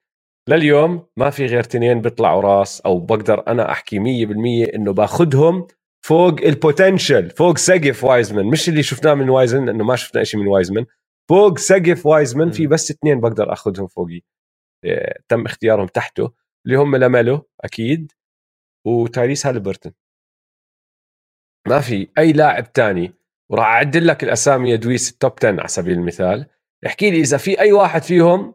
لليوم 0.49 1.07
ما 1.17 1.31
في 1.31 1.47
غير 1.47 1.63
تنين 1.63 2.01
بيطلعوا 2.01 2.43
راس 2.43 2.81
أو 2.81 3.01
بقدر 3.01 3.45
أنا 3.49 3.73
أحكي 3.73 3.99
100% 3.99 4.75
إنه 4.75 4.93
باخذهم 4.93 5.67
فوق 6.05 6.41
ال 6.41 6.50
potential 6.50 7.31
فوق 7.31 7.59
سقف 7.59 8.05
وايزمن. 8.05 8.47
مش 8.47 8.69
اللي 8.69 8.83
شفناه 8.83 9.15
من 9.15 9.29
وايزمن 9.29 9.67
لأنه 9.67 9.85
ما 9.85 9.97
شفنا 9.97 10.25
شيء 10.25 10.41
من 10.41 10.47
وايزمن. 10.47 10.87
فوق 11.29 11.59
سقف 11.59 12.07
وايزمن 12.07 12.51
في 12.51 12.67
بس 12.67 12.91
اثنين 12.91 13.21
بقدر 13.21 13.53
اخذهم 13.53 13.87
فوقي. 13.87 14.21
إيه 14.85 15.15
تم 15.29 15.47
اختيارهم 15.47 15.87
تحته. 15.87 16.33
اللي 16.67 16.79
هم 16.79 16.97
لاميلو 16.97 17.49
أكيد 17.61 18.13
وتايريس 18.87 19.47
هالبرتون 19.47 19.93
ما 21.69 21.81
في 21.81 22.09
أي 22.19 22.33
لاعب 22.33 22.73
تاني. 22.73 23.13
وراح 23.51 23.67
أعدل 23.67 24.07
لك 24.07 24.25
الأسامي 24.25 24.71
يا 24.71 24.77
دويس 24.77 25.11
ال 25.11 25.16
top 25.16 25.33
10 25.39 25.49
على 25.49 25.69
سبيل 25.69 25.93
المثال. 25.93 26.47
احكي 26.87 27.11
لي 27.11 27.21
إذا 27.21 27.37
في 27.37 27.61
أي 27.61 27.73
واحد 27.73 28.03
فيهم 28.03 28.55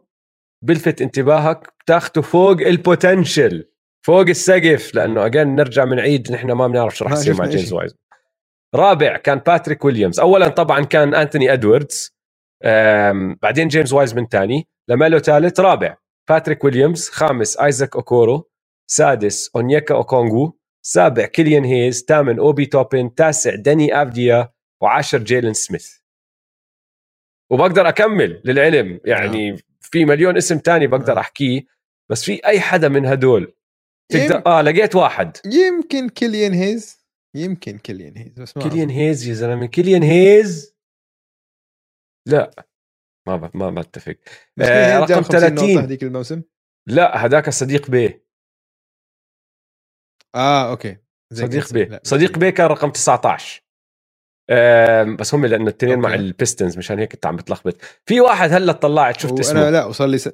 بلفت 0.64 1.02
انتباهك 1.02 1.72
بتاخده 1.80 2.22
فوق 2.22 2.60
ال 2.60 2.71
potential 2.71 3.70
فوق 4.06 4.28
السقف 4.28 4.94
لأنه 4.94 5.26
again 5.26 5.54
نرجع 5.54 5.84
منعيد 5.84 6.32
نحن 6.32 6.52
ما 6.52 6.66
بنعرف 6.66 6.96
شو 6.96 7.04
راح 7.04 7.12
يصير 7.12 7.34
مع 7.34 7.46
جيمس 7.46 7.72
وايز. 7.72 7.96
رابع 8.74 9.16
كان 9.16 9.38
باتريك 9.38 9.84
ويليامز 9.84 10.20
اولا 10.20 10.48
طبعا 10.48 10.84
كان 10.84 11.14
انتوني 11.14 11.52
ادواردز 11.52 12.14
بعدين 13.42 13.68
جيمس 13.68 13.92
وايزمان 13.92 14.26
ثاني 14.26 14.68
لميلو 14.88 15.18
ثالث 15.18 15.60
رابع 15.60 15.96
باتريك 16.28 16.64
ويليامز 16.64 17.08
خامس 17.08 17.56
ايزاك 17.56 17.96
اوكورو 17.96 18.50
سادس 18.90 19.50
اونيكا 19.56 19.94
اوكونغو 19.94 20.58
سابع 20.86 21.26
كيليان 21.26 21.64
هيز 21.64 22.04
ثامن 22.08 22.38
اوبي 22.38 22.66
توبن 22.66 23.14
تاسع 23.14 23.54
داني 23.54 24.02
افديا 24.02 24.48
وعاشر 24.82 25.18
جيلن 25.18 25.52
سميث 25.52 26.03
وبقدر 27.54 27.88
أكمل 27.88 28.42
للعلم. 28.44 29.00
يعني 29.04 29.56
في 29.80 30.04
مليون 30.04 30.36
اسم 30.36 30.58
تاني 30.58 30.86
بقدر 30.86 31.16
آه. 31.16 31.20
أحكيه 31.20 31.66
بس 32.10 32.24
في 32.24 32.46
أي 32.46 32.60
حدا 32.60 32.88
من 32.88 33.06
هدول 33.06 33.54
تقدر 34.12 34.34
يم- 34.36 34.42
آه 34.46 34.62
لقيت 34.62 34.94
واحد. 34.96 35.36
يمكن 35.46 36.08
كيليان 36.08 36.52
هيز. 36.52 37.04
يمكن 37.36 37.78
كيليان 37.78 38.16
هيز 38.16 38.28
بس 38.38 38.56
ما 38.56 38.62
كيليان 38.62 38.90
هيز 38.90 39.28
يا 39.28 39.34
زلمة. 39.34 39.66
كيليان 39.66 40.02
هيز؟ 40.02 40.74
لا 42.28 42.66
ما 43.28 43.36
ب... 43.36 43.56
ما 43.56 43.70
بتفق. 43.70 44.16
آه، 44.62 44.98
رقم 44.98 45.14
50 45.14 45.20
نقطة 45.20 45.38
30 45.38 45.78
هذيك 45.78 46.02
الموسم. 46.02 46.42
لا 46.88 47.24
هذاك 47.24 47.50
صديق 47.50 47.90
بيه. 47.90 48.24
آه 50.34 50.70
أوكي. 50.70 50.96
صديق. 51.32 51.72
بيه. 51.72 52.00
صديق 52.04 52.38
بيه 52.38 52.50
كان 52.50 52.66
رقم 52.66 52.90
19 52.90 53.60
آم، 53.60 53.63
بس 55.18 55.34
هم 55.34 55.46
لأنه 55.46 55.62
الاثنين 55.62 55.98
مع. 55.98 56.14
البيستونز 56.14 56.78
مشان 56.78 56.98
هيك 56.98 57.12
كنت 57.12 57.26
عم 57.26 57.36
بتلخبط. 57.36 57.76
في 58.06 58.20
واحد 58.20 58.52
هلا 58.52 58.72
طلعت 58.72 59.20
شفت 59.20 59.38
اسمه؟ 59.38 59.70
لا 59.70 59.84
وصل 59.84 60.10
لي 60.10 60.18
س... 60.18 60.28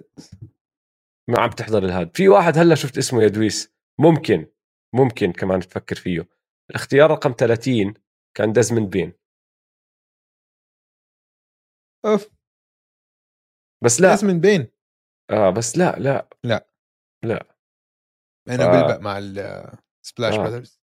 ما 1.30 1.40
عم 1.40 1.50
تحضر 1.50 1.84
الهاد. 1.84 2.16
في 2.16 2.28
واحد 2.28 2.58
هلا 2.58 2.74
شفت 2.74 2.98
اسمه 2.98 3.22
يا 3.22 3.28
دويس. 3.28 3.74
ممكن 4.00 4.46
ممكن 4.94 5.32
كمان 5.32 5.60
تفكر 5.60 5.96
فيه. 5.96 6.28
الاختيار 6.70 7.10
رقم 7.10 7.34
30 7.38 7.94
كان 8.36 8.52
دزمن 8.52 8.86
بين. 8.86 9.12
أوف. 12.06 12.30
بس 13.84 14.00
لا. 14.00 14.16
من 14.22 14.40
بين. 14.40 14.68
آه 15.30 15.50
بس 15.50 15.78
لا 15.78 15.98
لا. 15.98 16.28
لأنه 18.48 18.64
آه. 18.64 18.70
بيلبق 18.70 19.00
مع 19.00 19.18
ال 19.18 19.35
Splash 19.35 20.34
آه. 20.34 20.38
Brothers 20.38 20.79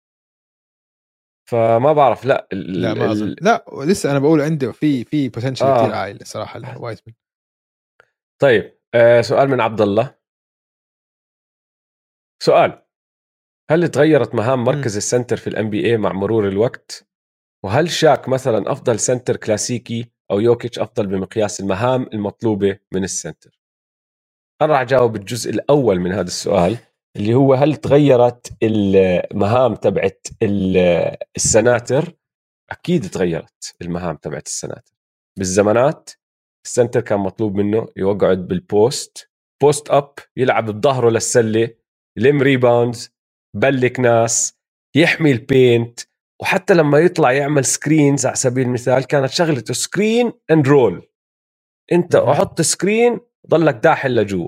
فما 1.53 1.93
بعرف 1.93 2.25
لا 2.25 2.47
ال- 2.53 2.81
لا 2.81 2.93
ما 2.93 3.11
أظن. 3.11 3.35
لا 3.41 3.65
لسه 3.85 4.11
أنا 4.11 4.19
بقول 4.19 4.41
عنده 4.41 4.71
في 4.71 5.03
في 5.03 5.29
potential 5.29 5.65
آه. 5.65 5.81
كثير 5.83 5.95
عالي 5.95 6.25
صراحة 6.25 6.57
الوايزمان 6.57 7.15
طيب 8.41 8.79
آه 8.93 9.21
سؤال 9.21 9.49
من 9.49 9.61
عبد 9.61 9.81
الله. 9.81 10.15
سؤال 12.43 12.83
هل 13.69 13.87
تغيرت 13.87 14.35
مهام 14.35 14.63
مركز 14.63 14.97
ال 14.97 15.03
center 15.03 15.37
في 15.37 15.47
ال 15.47 15.69
NBA 15.69 15.97
مع 15.97 16.11
مرور 16.13 16.47
الوقت؟ 16.47 17.07
وهل 17.63 17.89
شاك 17.91 18.29
مثلا 18.29 18.71
أفضل 18.71 18.99
center 18.99 19.35
كلاسيكي 19.35 20.11
أو 20.31 20.39
يوكيتش 20.39 20.79
أفضل 20.79 21.07
بمقياس 21.07 21.59
المهام 21.59 22.03
المطلوبة 22.13 22.79
من 22.91 23.03
ال 23.03 23.10
center؟ 23.10 23.59
أنا 24.61 24.73
راح 24.73 24.81
أجاوب 24.81 25.15
الجزء 25.15 25.49
الأول 25.51 25.99
من 25.99 26.11
هذا 26.11 26.21
السؤال. 26.27 26.77
اللي 27.17 27.33
هو 27.33 27.53
هل 27.53 27.75
تغيرت 27.75 28.53
المهام 28.63 29.75
تبعت 29.75 30.27
ال- 30.43 31.17
السناتر؟ 31.35 32.13
أكيد 32.71 33.09
تغيرت 33.09 33.75
المهام 33.81 34.15
تبعت 34.15 34.47
السناتر. 34.47 34.93
بالزمانات 35.37 36.09
ال 36.65 36.70
center 36.70 37.01
كان 37.01 37.19
مطلوب 37.19 37.55
منه 37.55 37.87
يقعد 37.97 38.47
بال 38.47 38.75
post 38.75 39.29
post 39.61 39.89
up 39.89 40.13
يلعب 40.37 40.65
بظهره 40.71 41.09
للسله 41.09 41.69
يلم 42.17 42.41
rebounds 42.41 43.11
يبلك 43.55 43.99
ناس 43.99 44.53
يحمي 44.95 45.31
ال 45.31 45.43
paint 45.43 45.99
وحتى 46.41 46.73
لما 46.73 46.99
يطلع 46.99 47.31
يعمل 47.31 47.65
screens 47.65 48.25
على 48.25 48.35
سبيل 48.35 48.67
المثال 48.67 49.07
كانت 49.07 49.29
شغلته 49.31 49.73
screen 49.73 50.31
and 50.51 50.67
roll 50.67 51.07
أنت. 51.91 52.15
أحط 52.15 52.61
screen 52.61 53.19
ضلك 53.49 53.75
داحل 53.75 54.15
لجوا. 54.15 54.47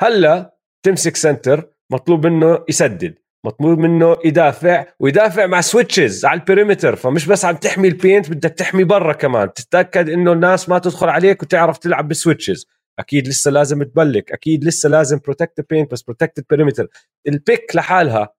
هلا 0.00 0.56
تمسك 0.86 1.16
center 1.16 1.73
مطلوب 1.92 2.26
منه 2.26 2.64
يسدد 2.68 3.14
مطلوب 3.44 3.78
منه 3.78 4.16
يدافع 4.24 4.86
ويدافع 5.00 5.46
مع 5.46 5.60
switches 5.60 6.24
على 6.24 6.40
ال 6.40 6.46
perimeter 6.46 6.96
فمش 6.96 7.26
بس 7.26 7.44
عم 7.44 7.56
تحمي 7.56 7.88
ال 7.88 7.95
paint 7.95 8.30
بدك 8.30 8.50
تحمي 8.50 8.84
برا 8.84 9.12
كمان. 9.12 9.52
تتاكد 9.52 10.08
إنه 10.08 10.32
الناس 10.32 10.68
ما 10.68 10.78
تدخل 10.78 11.08
عليك 11.08 11.42
وتعرف 11.42 11.78
تلعب 11.78 12.08
ب 12.08 12.14
switches 12.14 12.66
أكيد 12.98 13.28
لسه 13.28 13.50
لازم 13.50 13.82
تبلك 13.82 14.32
أكيد 14.32 14.64
لسه 14.64 14.88
لازم 14.88 15.18
protect 15.24 15.70
paint 15.70 15.92
بس 15.92 16.02
protect 16.02 16.38
ال 16.38 16.43
perimeter 16.43 16.88
ال 17.28 17.38
pick 17.38 17.76
لحالها 17.76 18.34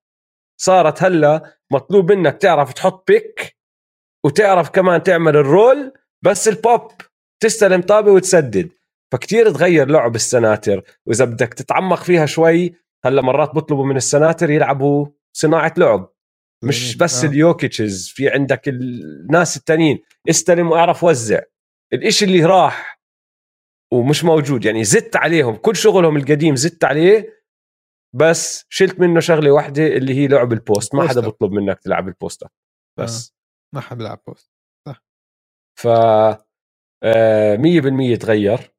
صارت 0.61 1.03
هلا 1.03 1.57
مطلوب 1.71 2.11
منك 2.11 2.37
تعرف 2.37 2.73
تحط 2.73 3.11
pick 3.11 3.57
وتعرف 4.25 4.69
كمان 4.69 5.03
تعمل 5.03 5.37
ال 5.37 5.49
roll 5.49 5.93
بس 6.21 6.47
البوب 6.47 6.91
تستلم 7.39 7.81
طابة 7.81 8.11
وتسدد. 8.11 8.69
فكتير 9.11 9.51
تغير 9.51 9.87
لعب 9.87 10.15
السناتر 10.15 10.81
وإذا 11.05 11.25
بدك 11.25 11.53
تتعمق 11.53 12.03
فيها 12.03 12.25
شوي 12.25 12.75
هلا 13.05 13.21
مرات 13.21 13.55
بيطلبوا 13.55 13.85
من 13.85 13.95
السناتر 13.97 14.49
يلعبوا 14.49 15.07
صناعة 15.37 15.73
لعب. 15.77 16.13
مش 16.63 16.97
بس 16.97 17.23
آه. 17.23 17.29
اليوكيتشز 17.29 18.09
في 18.09 18.29
عندك 18.29 18.67
الناس 18.67 19.57
التانيين. 19.57 19.99
استلم 20.29 20.71
وأعرف 20.71 21.03
وزع. 21.03 21.39
الإشي 21.93 22.25
اللي 22.25 22.45
راح 22.45 23.01
ومش 23.93 24.23
موجود 24.23 24.65
يعني 24.65 24.83
زدت 24.83 25.15
عليهم. 25.15 25.55
كل 25.55 25.75
شغلهم 25.75 26.17
القديم 26.17 26.55
زدت 26.55 26.83
عليه 26.83 27.43
بس 28.15 28.65
شلت 28.69 28.99
منه 28.99 29.19
شغلة 29.19 29.51
واحدة 29.51 29.87
اللي 29.87 30.13
هي 30.13 30.27
لعب 30.27 30.53
ال 30.53 30.60
post. 30.60 30.95
ما 30.95 31.07
حدا. 31.07 31.21
بيطلب 31.21 31.51
منك 31.51 31.79
تلعب 31.79 32.07
ال 32.07 32.13
post. 32.13 32.43
up. 32.43 32.49
بس. 32.99 33.35
ما 33.75 33.81
حد 33.81 33.97
بيلعب 33.97 34.21
post 34.27 34.51
ف 35.79 35.87
آه، 37.03 37.55
100% 37.57 38.17
تغير. 38.19 38.74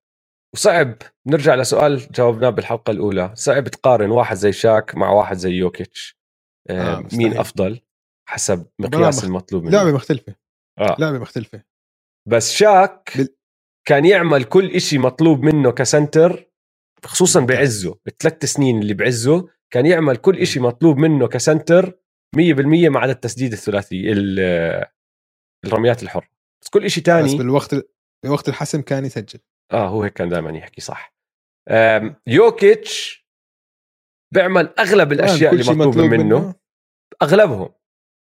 وصعب. 0.57 0.95
نرجع 1.27 1.55
لسؤال 1.55 2.07
جاوبناه 2.15 2.51
بالحلقة 2.51 2.91
الأولى. 2.91 3.33
صعب 3.35 3.69
تقارن 3.69 4.11
واحد 4.11 4.37
زي 4.37 4.53
شاك 4.53 4.95
مع 4.95 5.11
واحد 5.11 5.37
زي 5.37 5.51
يوكيتش. 5.51 6.19
آه، 6.71 6.73
آه، 6.73 6.97
مين 6.97 7.05
مستحيل. 7.07 7.39
أفضل 7.39 7.81
حسب 8.29 8.67
مقياس 8.79 9.25
المطلوب 9.25 9.63
منه؟ 9.65 9.73
لعبة 9.73 9.93
مختلفة. 9.93 10.35
آه. 10.79 10.97
لعبة 10.99 11.19
مختلفة. 11.19 11.63
بس 12.29 12.53
شاك 12.53 13.13
بال- 13.17 13.37
كان 13.89 14.05
يعمل 14.05 14.45
كل 14.45 14.71
إشي 14.71 14.99
مطلوب 14.99 15.43
منه 15.43 15.71
ك 15.73 15.84
center 15.84 16.51
خصوصا 17.05 17.41
بعزه. 17.41 17.99
الثلاث 18.07 18.45
سنين 18.45 18.79
اللي 18.83 18.95
بعزه 18.95 19.49
كان 19.71 19.87
يعمل 19.87 20.17
كل 20.17 20.39
إشي 20.39 20.61
مطلوب 20.61 20.97
منه 20.97 21.29
ك 21.29 21.39
center 21.39 21.99
100% 22.37 22.89
ما 22.89 23.01
عدا 23.01 23.13
التسديد 23.13 23.53
الثلاثي 23.53 24.13
ال- 24.13 24.85
الرميات 25.67 26.03
الحرة. 26.03 26.29
بس 26.63 26.69
كل 26.69 26.85
إشي 26.85 27.01
بس 27.01 27.07
تاني 27.07 27.39
بالوقت 27.39 27.75
بوقت 28.25 28.49
الحسم 28.49 28.81
كان 28.83 29.05
يسجل. 29.05 29.39
آه 29.73 29.89
هو 29.89 30.03
هيك 30.03 30.13
كان 30.13 30.29
دائما 30.29 30.51
يحكي 30.51 30.81
صح. 30.81 31.15
يوكيتش 32.27 33.27
بيعمل 34.35 34.75
أغلب 34.79 35.13
الأشياء 35.13 35.51
كل 35.51 35.55
اللي 35.55 35.65
شيء 35.65 35.75
مطلوبه 35.75 36.09
منه. 36.09 36.55
أغلبهم. 37.23 37.75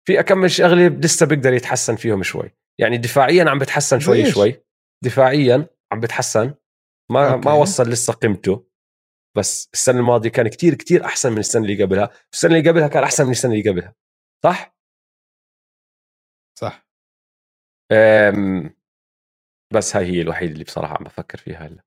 في 0.08 0.20
كم 0.20 0.50
شغلة 0.50 0.88
لسه 0.88 1.26
بيقدر 1.26 1.52
يتحسن 1.52 1.96
فيهم 1.96 2.22
شوي. 2.22 2.50
يعني 2.80 2.98
دفاعيا 2.98 3.50
عم 3.50 3.58
بتحسن 3.58 4.00
شوي؟ 4.00 4.30
شوي. 4.30 4.64
دفاعيا 5.04 5.66
عم 5.92 6.00
بتحسن. 6.00 6.54
ما 7.10 7.32
okay. 7.32 7.48
ما 7.48 7.54
وصل 7.54 7.88
لسه 7.88 8.12
قيمته. 8.12 8.68
بس 9.36 9.70
السنة 9.72 9.98
الماضية 9.98 10.30
كان 10.30 10.48
كتير 10.48 10.74
كتير 10.74 11.04
أحسن 11.04 11.32
من 11.32 11.38
السنة 11.38 11.62
اللي 11.62 11.84
قبلها. 11.84 12.10
السنة 12.32 12.56
اللي 12.56 12.70
قبلها 12.70 12.88
كان 12.88 13.02
أحسن 13.02 13.24
من 13.24 13.30
السنة 13.30 13.52
اللي 13.52 13.70
قبلها. 13.70 13.94
صح؟ 14.44 14.76
صح. 16.58 16.86
أم 17.92 18.74
بس 19.74 19.96
هاي 19.96 20.06
هي 20.06 20.20
الوحيدة 20.20 20.52
اللي 20.52 20.64
بصراحة 20.64 20.96
عم 20.96 21.04
بفكر 21.04 21.38
فيها 21.38 21.66
هلأ. 21.66 21.82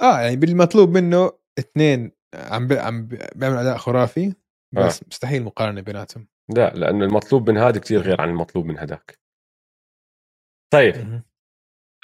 آه 0.00 0.20
يعني 0.20 0.36
بالمطلوب 0.36 0.88
منه 0.88 1.32
اثنين 1.58 2.12
عم 2.34 2.66
بي... 2.66 2.78
عم 2.78 3.06
بي- 3.06 3.18
بيعمل 3.36 3.56
أداء 3.56 3.76
خرافي 3.76 4.34
بس 4.72 5.02
مستحيل 5.08 5.42
مقارنة 5.44 5.80
بيناتهم. 5.80 6.28
لا 6.56 6.74
لأنه 6.74 7.04
المطلوب 7.04 7.50
من 7.50 7.58
هذا 7.58 7.80
كتير 7.80 8.00
غير 8.00 8.20
عن 8.20 8.28
المطلوب 8.28 8.66
من 8.66 8.78
هداك. 8.78 9.18
طيب. 10.72 11.22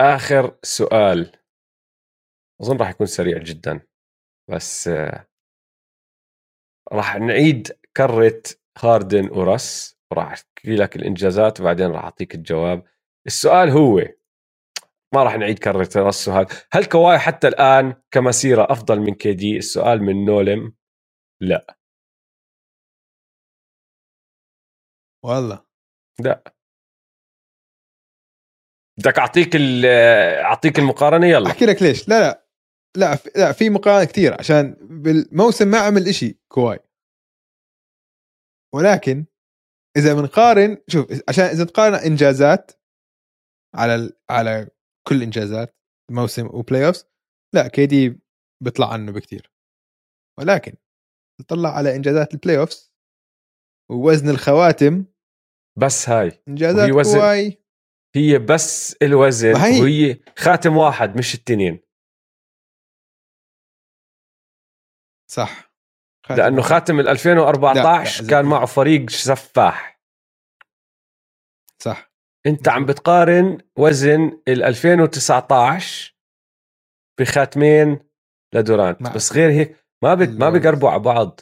آخر 0.01 0.59
سؤال. 0.63 1.33
أظن 2.63 2.77
راح 2.77 2.91
يكون 2.91 3.07
سريع 3.07 3.39
جدا 3.39 3.81
بس 4.51 4.89
آه، 4.89 5.27
راح 6.93 7.17
نعيد 7.17 7.69
كرة 7.97 8.43
هاردن 8.79 9.31
ورس 9.31 9.99
وراح 10.13 10.35
احكي 10.67 10.77
لك 10.77 10.97
الإنجازات 10.97 11.61
وبعدين 11.61 11.91
راح 11.91 12.05
أعطيك 12.05 12.35
الجواب. 12.35 12.85
السؤال 13.27 13.71
هو 13.71 13.99
ما 15.15 15.23
راح 15.23 15.37
نعيد 15.37 15.59
رس 15.97 16.29
وهذا 16.29 16.47
هل 16.73 16.85
كواي 16.85 17.19
حتى 17.19 17.49
الآن 17.49 17.95
كمسيرة 18.11 18.67
أفضل 18.71 19.01
من 19.01 19.15
KD؟ 19.15 19.57
السؤال 19.57 20.03
من 20.03 20.25
نولم. 20.25 20.75
لا. 21.41 21.77
والله. 25.25 25.65
لا. 26.21 26.43
بدك 28.99 29.19
أعطيك 29.19 29.57
أعطيك 30.45 30.79
المقارنة؟ 30.79 31.27
يلا. 31.27 31.47
أحكي 31.51 31.67
لك 31.67 31.83
ليش. 31.83 32.09
لا 32.09 32.21
لا. 32.21 32.47
لا 32.97 33.17
في- 33.17 33.31
لا 33.37 33.53
في 33.53 33.71
مقارنة 33.71 34.05
كثير 34.05 34.35
عشان 34.39 34.77
بالموسم 34.81 35.69
ما 35.69 35.79
عمل 35.79 36.09
إشي 36.09 36.39
كواي. 36.49 36.79
ولكن 38.75 39.27
إذا 39.97 40.15
بنقارن 40.15 40.79
شوف 40.89 41.07
عشان 41.29 41.45
إذا 41.45 41.65
تقارن 41.65 41.95
إنجازات 41.95 42.71
على 43.75 43.95
ال... 43.95 44.13
على 44.31 44.71
كل 45.09 45.23
إنجازات 45.23 45.77
موسم 46.11 46.47
و 46.47 46.87
playoff 46.87 47.05
لا 47.55 47.69
KD 47.69 48.21
بيطلع 48.65 48.93
عنه 48.93 49.13
بكثير 49.13 49.53
ولكن 50.41 50.73
نطلع 51.41 51.69
على 51.77 51.97
إنجازات 51.97 52.35
ال 52.35 52.59
playoff 52.59 52.91
ووزن 53.91 54.29
الخواتم 54.29 55.05
بس 55.79 56.09
هاي. 56.09 56.43
إنجازات 56.49 56.79
وهي 56.91 56.93
وزن- 56.93 57.19
كواي 57.19 57.63
هي 58.17 58.39
بس 58.39 58.97
الوزن 59.03 59.53
ما 59.53 59.67
هي- 59.67 59.81
وهي 59.83 60.21
خاتم 60.39 60.77
واحد 60.77 61.17
مش 61.19 61.35
التنين. 61.35 61.79
صح. 65.31 65.66
خاتم 66.29 66.43
لأنه. 66.43 66.63
خاتم 66.63 67.01
ال 67.01 67.09
2014 67.09 68.23
لا، 68.23 68.27
لا، 68.27 68.31
كان 68.31 68.45
معه 68.45 68.67
فريق 68.67 69.11
سفاح. 69.11 70.01
صح. 71.83 72.13
انت 72.47 72.69
عم 72.69 72.87
بتقارن 72.87 73.59
وزن 73.79 74.43
ال 74.49 74.63
2019 74.63 76.17
بخاتمين 77.21 77.99
لدورانت. 78.55 79.03
مع- 79.03 79.13
بس 79.15 79.33
غير 79.33 79.51
هيك 79.51 79.77
ما 80.05 80.15
بت... 80.15 80.29
ما 80.29 80.49
الوزن. 80.49 80.59
بيقربوا 80.61 80.91
على 80.91 81.03
بعض. 81.03 81.41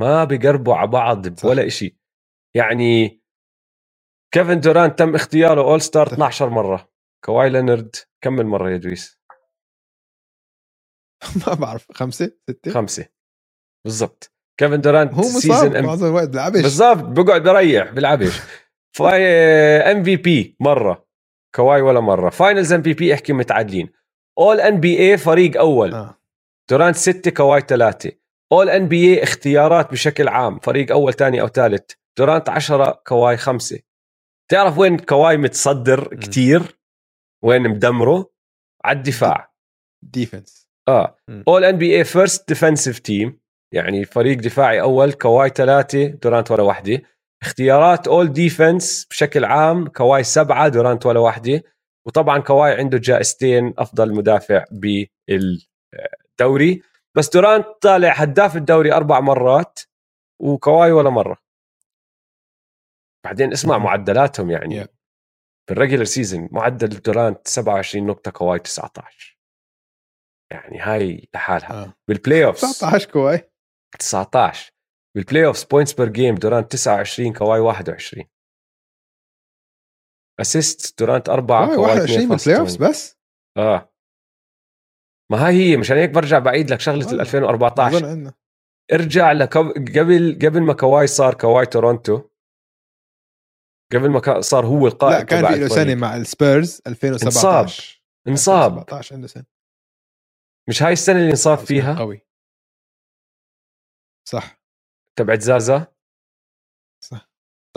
ما 0.00 0.24
بيقربوا 0.24 0.74
على 0.74 0.90
بعض. 0.90 1.44
ولا 1.44 1.66
إشي. 1.66 1.98
يعني 2.56 3.22
كيفن 4.34 4.60
دورانت 4.60 4.98
تم 4.98 5.14
اختياره 5.14 5.60
All-Star 5.60 6.02
اتفق. 6.02 6.14
12 6.14 6.48
مرة. 6.48 6.92
كواي 7.24 7.50
لينارد 7.50 7.96
كم 8.24 8.32
من 8.32 8.46
مرة 8.46 8.70
يا 8.70 8.76
دويس؟ 8.76 9.20
ما 11.46 11.54
بعرف. 11.54 11.92
خمسة؟ 11.92 12.36
ستة؟ 12.50 12.70
خمسة. 12.70 13.13
بالضبط. 13.84 14.32
كيفن 14.60 14.80
دورانت 14.80 15.14
هو 15.14 15.20
مصاب 15.20 15.76
معظم 15.76 16.06
الوقت 16.06 16.28
بيلعبش 16.28 16.60
بالضبط 16.60 17.04
بقعد 17.04 17.42
بريح 17.42 17.90
بيلعبش 17.90 18.40
ف 18.96 19.22
MVP 19.92 20.56
مرة. 20.60 21.06
كواي 21.54 21.80
ولا 21.80 22.00
مرة. 22.00 22.30
Finals 22.30 22.72
MVP 22.72 23.14
احكي 23.14 23.32
متعادلين. 23.32 23.88
All-NBA 24.38 25.16
فريق 25.16 25.58
أول. 25.58 25.94
آه. 25.94 26.20
دورانت 26.70 26.96
ستة 26.96 27.30
كواي 27.30 27.60
ثلاثة. 27.60 28.12
اول 28.52 28.70
ان 28.70 28.88
بي 28.88 29.14
اي 29.14 29.22
اختيارات 29.22 29.90
بشكل 29.90 30.28
عام. 30.28 30.58
فريق 30.58 30.92
أول 30.92 31.14
ثاني 31.14 31.40
أو 31.40 31.48
ثالث. 31.48 31.90
دورانت 32.18 32.48
عشرة 32.48 33.02
كواي 33.06 33.36
خمسة. 33.36 33.78
تعرف 34.50 34.78
وين 34.78 34.98
كواي 34.98 35.36
متصدر. 35.36 36.14
كتير؟ 36.16 36.78
وين 37.42 37.62
مدمره؟ 37.62 38.30
على 38.84 38.98
الدفاع. 38.98 39.54
defense. 40.02 40.68
آه. 40.88 41.16
All-NBA 41.48 41.96
First 41.96 42.48
Defensive 42.48 42.98
Team 42.98 43.43
يعني 43.74 44.04
فريق 44.04 44.38
دفاعي 44.38 44.80
أول 44.80 45.12
كواي 45.12 45.48
ثلاثة 45.48 46.06
دورانت 46.06 46.50
ولا 46.50 46.62
واحدة 46.62 47.02
اختيارات 47.42 48.08
All-Defense 48.08 49.06
بشكل 49.10 49.44
عام 49.44 49.88
كواي 49.88 50.24
سبعة 50.24 50.68
دورانت 50.68 51.06
ولا 51.06 51.20
واحدة 51.20 51.62
وطبعا 52.06 52.38
كواي 52.38 52.72
عنده 52.72 52.98
جائزتين 52.98 53.74
أفضل 53.78 54.14
مدافع 54.14 54.64
بالدوري. 56.40 56.82
بس 57.16 57.28
دورانت 57.28 57.66
طالع 57.80 58.12
هداف 58.12 58.56
الدوري 58.56 58.92
أربع 58.92 59.20
مرات 59.20 59.80
وكواي 60.42 60.92
ولا 60.92 61.10
مرة. 61.10 61.38
بعدين 63.24 63.52
اسمع. 63.52 63.78
معدلاتهم 63.78 64.50
يعني. 64.50 64.84
Yeah. 64.84 64.88
بال 65.68 65.76
regular 65.76 66.04
season 66.04 66.48
معدل 66.52 66.88
دورانت 66.88 67.48
27 67.48 68.06
نقطة 68.06 68.30
كواي 68.30 68.58
19 68.58 69.38
يعني 70.52 70.78
هاي 70.80 71.28
لحالها. 71.34 71.84
آه. 71.84 71.94
بال 72.08 72.44
playoffs 72.44 72.60
19 72.60 73.10
كواي. 73.10 73.53
19 73.96 74.72
بال 75.16 75.46
playoffs 75.46 75.64
points 75.64 75.92
per 75.92 76.08
game 76.08 76.34
دورانت 76.34 76.72
29 76.72 77.32
كواي 77.32 77.60
21 77.60 78.24
assist 80.40 80.98
دورانت 81.00 81.28
4 81.28 81.66
كواي 81.66 81.76
كواي 81.76 81.90
21 82.00 82.28
بال 82.28 82.58
playoffs 82.60 82.76
2.8 82.76 82.80
بس؟ 82.80 83.18
آه. 83.58 83.90
ما 85.32 85.46
هاي 85.46 85.54
هي 85.54 85.76
مشان 85.76 85.96
هيك 85.96 86.10
برجع 86.10 86.38
بعيد 86.38 86.70
لك 86.70 86.80
شغلة 86.80 87.00
ال 87.00 87.06
والله. 87.06 87.22
2014 87.22 87.96
اظن 87.96 88.08
عندنا 88.08 88.34
ارجع 88.92 89.32
لكو... 89.32 89.68
قبل 89.72 90.38
قبل 90.42 90.62
ما 90.62 90.72
كواي 90.74 91.06
صار 91.06 91.34
كواي 91.34 91.66
تورونتو 91.66 92.22
قبل 93.92 94.10
ما 94.10 94.40
صار 94.40 94.66
هو 94.66 94.86
القائد 94.86 95.18
لا 95.18 95.22
كان 95.24 95.54
في 95.54 95.60
له. 95.60 95.68
سنة 95.68 95.94
مع 95.94 96.16
السبيرز 96.16 96.82
2017 96.86 98.02
انصاب. 98.28 98.76
2017 98.78 99.14
عنده 99.14 99.26
سنة. 99.28 99.44
مش 100.68 100.82
هاي 100.82 100.92
السنة 100.92 101.18
اللي 101.18 101.30
انصاب 101.30 101.58
فيها؟ 101.58 101.98
قوي. 101.98 102.26
صح. 104.28 104.60
تبعت 105.18 105.40
زازا؟ 105.40 105.94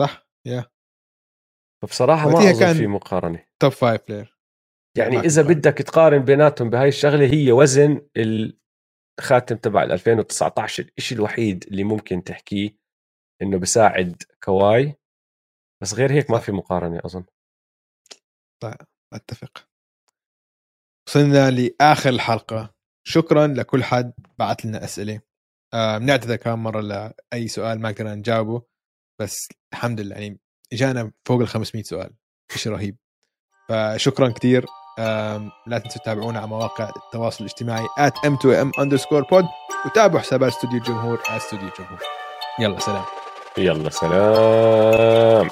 صح. 0.00 0.28
يا 0.46 0.70
فبصراحة 1.82 2.28
ما 2.30 2.38
أظن 2.38 2.60
كان- 2.60 2.76
في 2.76 2.86
مقارنة. 2.86 3.46
top 3.62 3.72
five 3.72 4.00
player 4.08 4.38
يعني 4.98 5.18
إذا. 5.18 5.42
بدك 5.42 5.72
تقارن 5.78 6.18
بيناتهم 6.24 6.70
بهاي 6.70 6.88
الشغلة 6.88 7.32
هي 7.32 7.52
وزن 7.52 8.08
الخاتم 9.20 9.56
تبع 9.56 9.82
ال 9.82 9.92
2019 9.92 10.90
الشيء 10.98 11.18
الوحيد 11.18 11.64
اللي 11.64 11.84
ممكن 11.84 12.24
تحكيه 12.24 12.76
إنه 13.42 13.58
بساعد 13.58 14.22
كواي. 14.44 14.94
بس 15.82 15.94
غير 15.94 16.12
هيك 16.12 16.30
ما 16.30 16.38
صح. 16.38 16.44
في 16.44 16.52
مقارنة 16.52 17.00
أظن. 17.04 17.24
أتفق. 19.14 19.68
وصلنا 21.08 21.50
لآخر 21.50 22.10
الحلقة. 22.10 22.74
شكرا 23.06 23.46
لكل 23.46 23.84
حد 23.84 24.12
بعت 24.38 24.64
لنا 24.64 24.84
أسئلة. 24.84 25.20
بنعتذر 25.74 26.36
كم 26.36 26.62
مرة 26.62 26.80
لاي 26.80 27.48
سؤال 27.48 27.80
ما 27.80 27.88
قدرنا 27.88 28.14
نجاوبه 28.14 28.62
بس 29.20 29.48
الحمد 29.72 30.00
لله 30.00 30.16
يعني 30.16 30.40
اجانا 30.72 31.12
فوق 31.24 31.40
ال 31.40 31.48
500 31.48 31.84
سؤال 31.84 32.10
شيء 32.56 32.72
رهيب. 32.72 32.96
فشكرا 33.68 34.28
كثير 34.28 34.66
لا 35.66 35.78
تنسوا 35.84 36.00
تتابعونا 36.02 36.38
على 36.38 36.48
مواقع 36.48 36.92
التواصل 36.96 37.44
الاجتماعي 37.44 37.86
at 37.86 38.12
m2m 38.12 38.70
underscore 38.82 39.24
pod 39.24 39.44
وتابعوا 39.86 40.20
حسابات 40.20 40.52
استوديو 40.52 40.78
الجمهور 40.78 41.22
استوديو 41.28 41.68
الجمهور. 41.68 42.00
يلا 42.60 42.78
سلام. 42.80 43.04
يلا 43.58 43.90
سلام. 43.90 45.48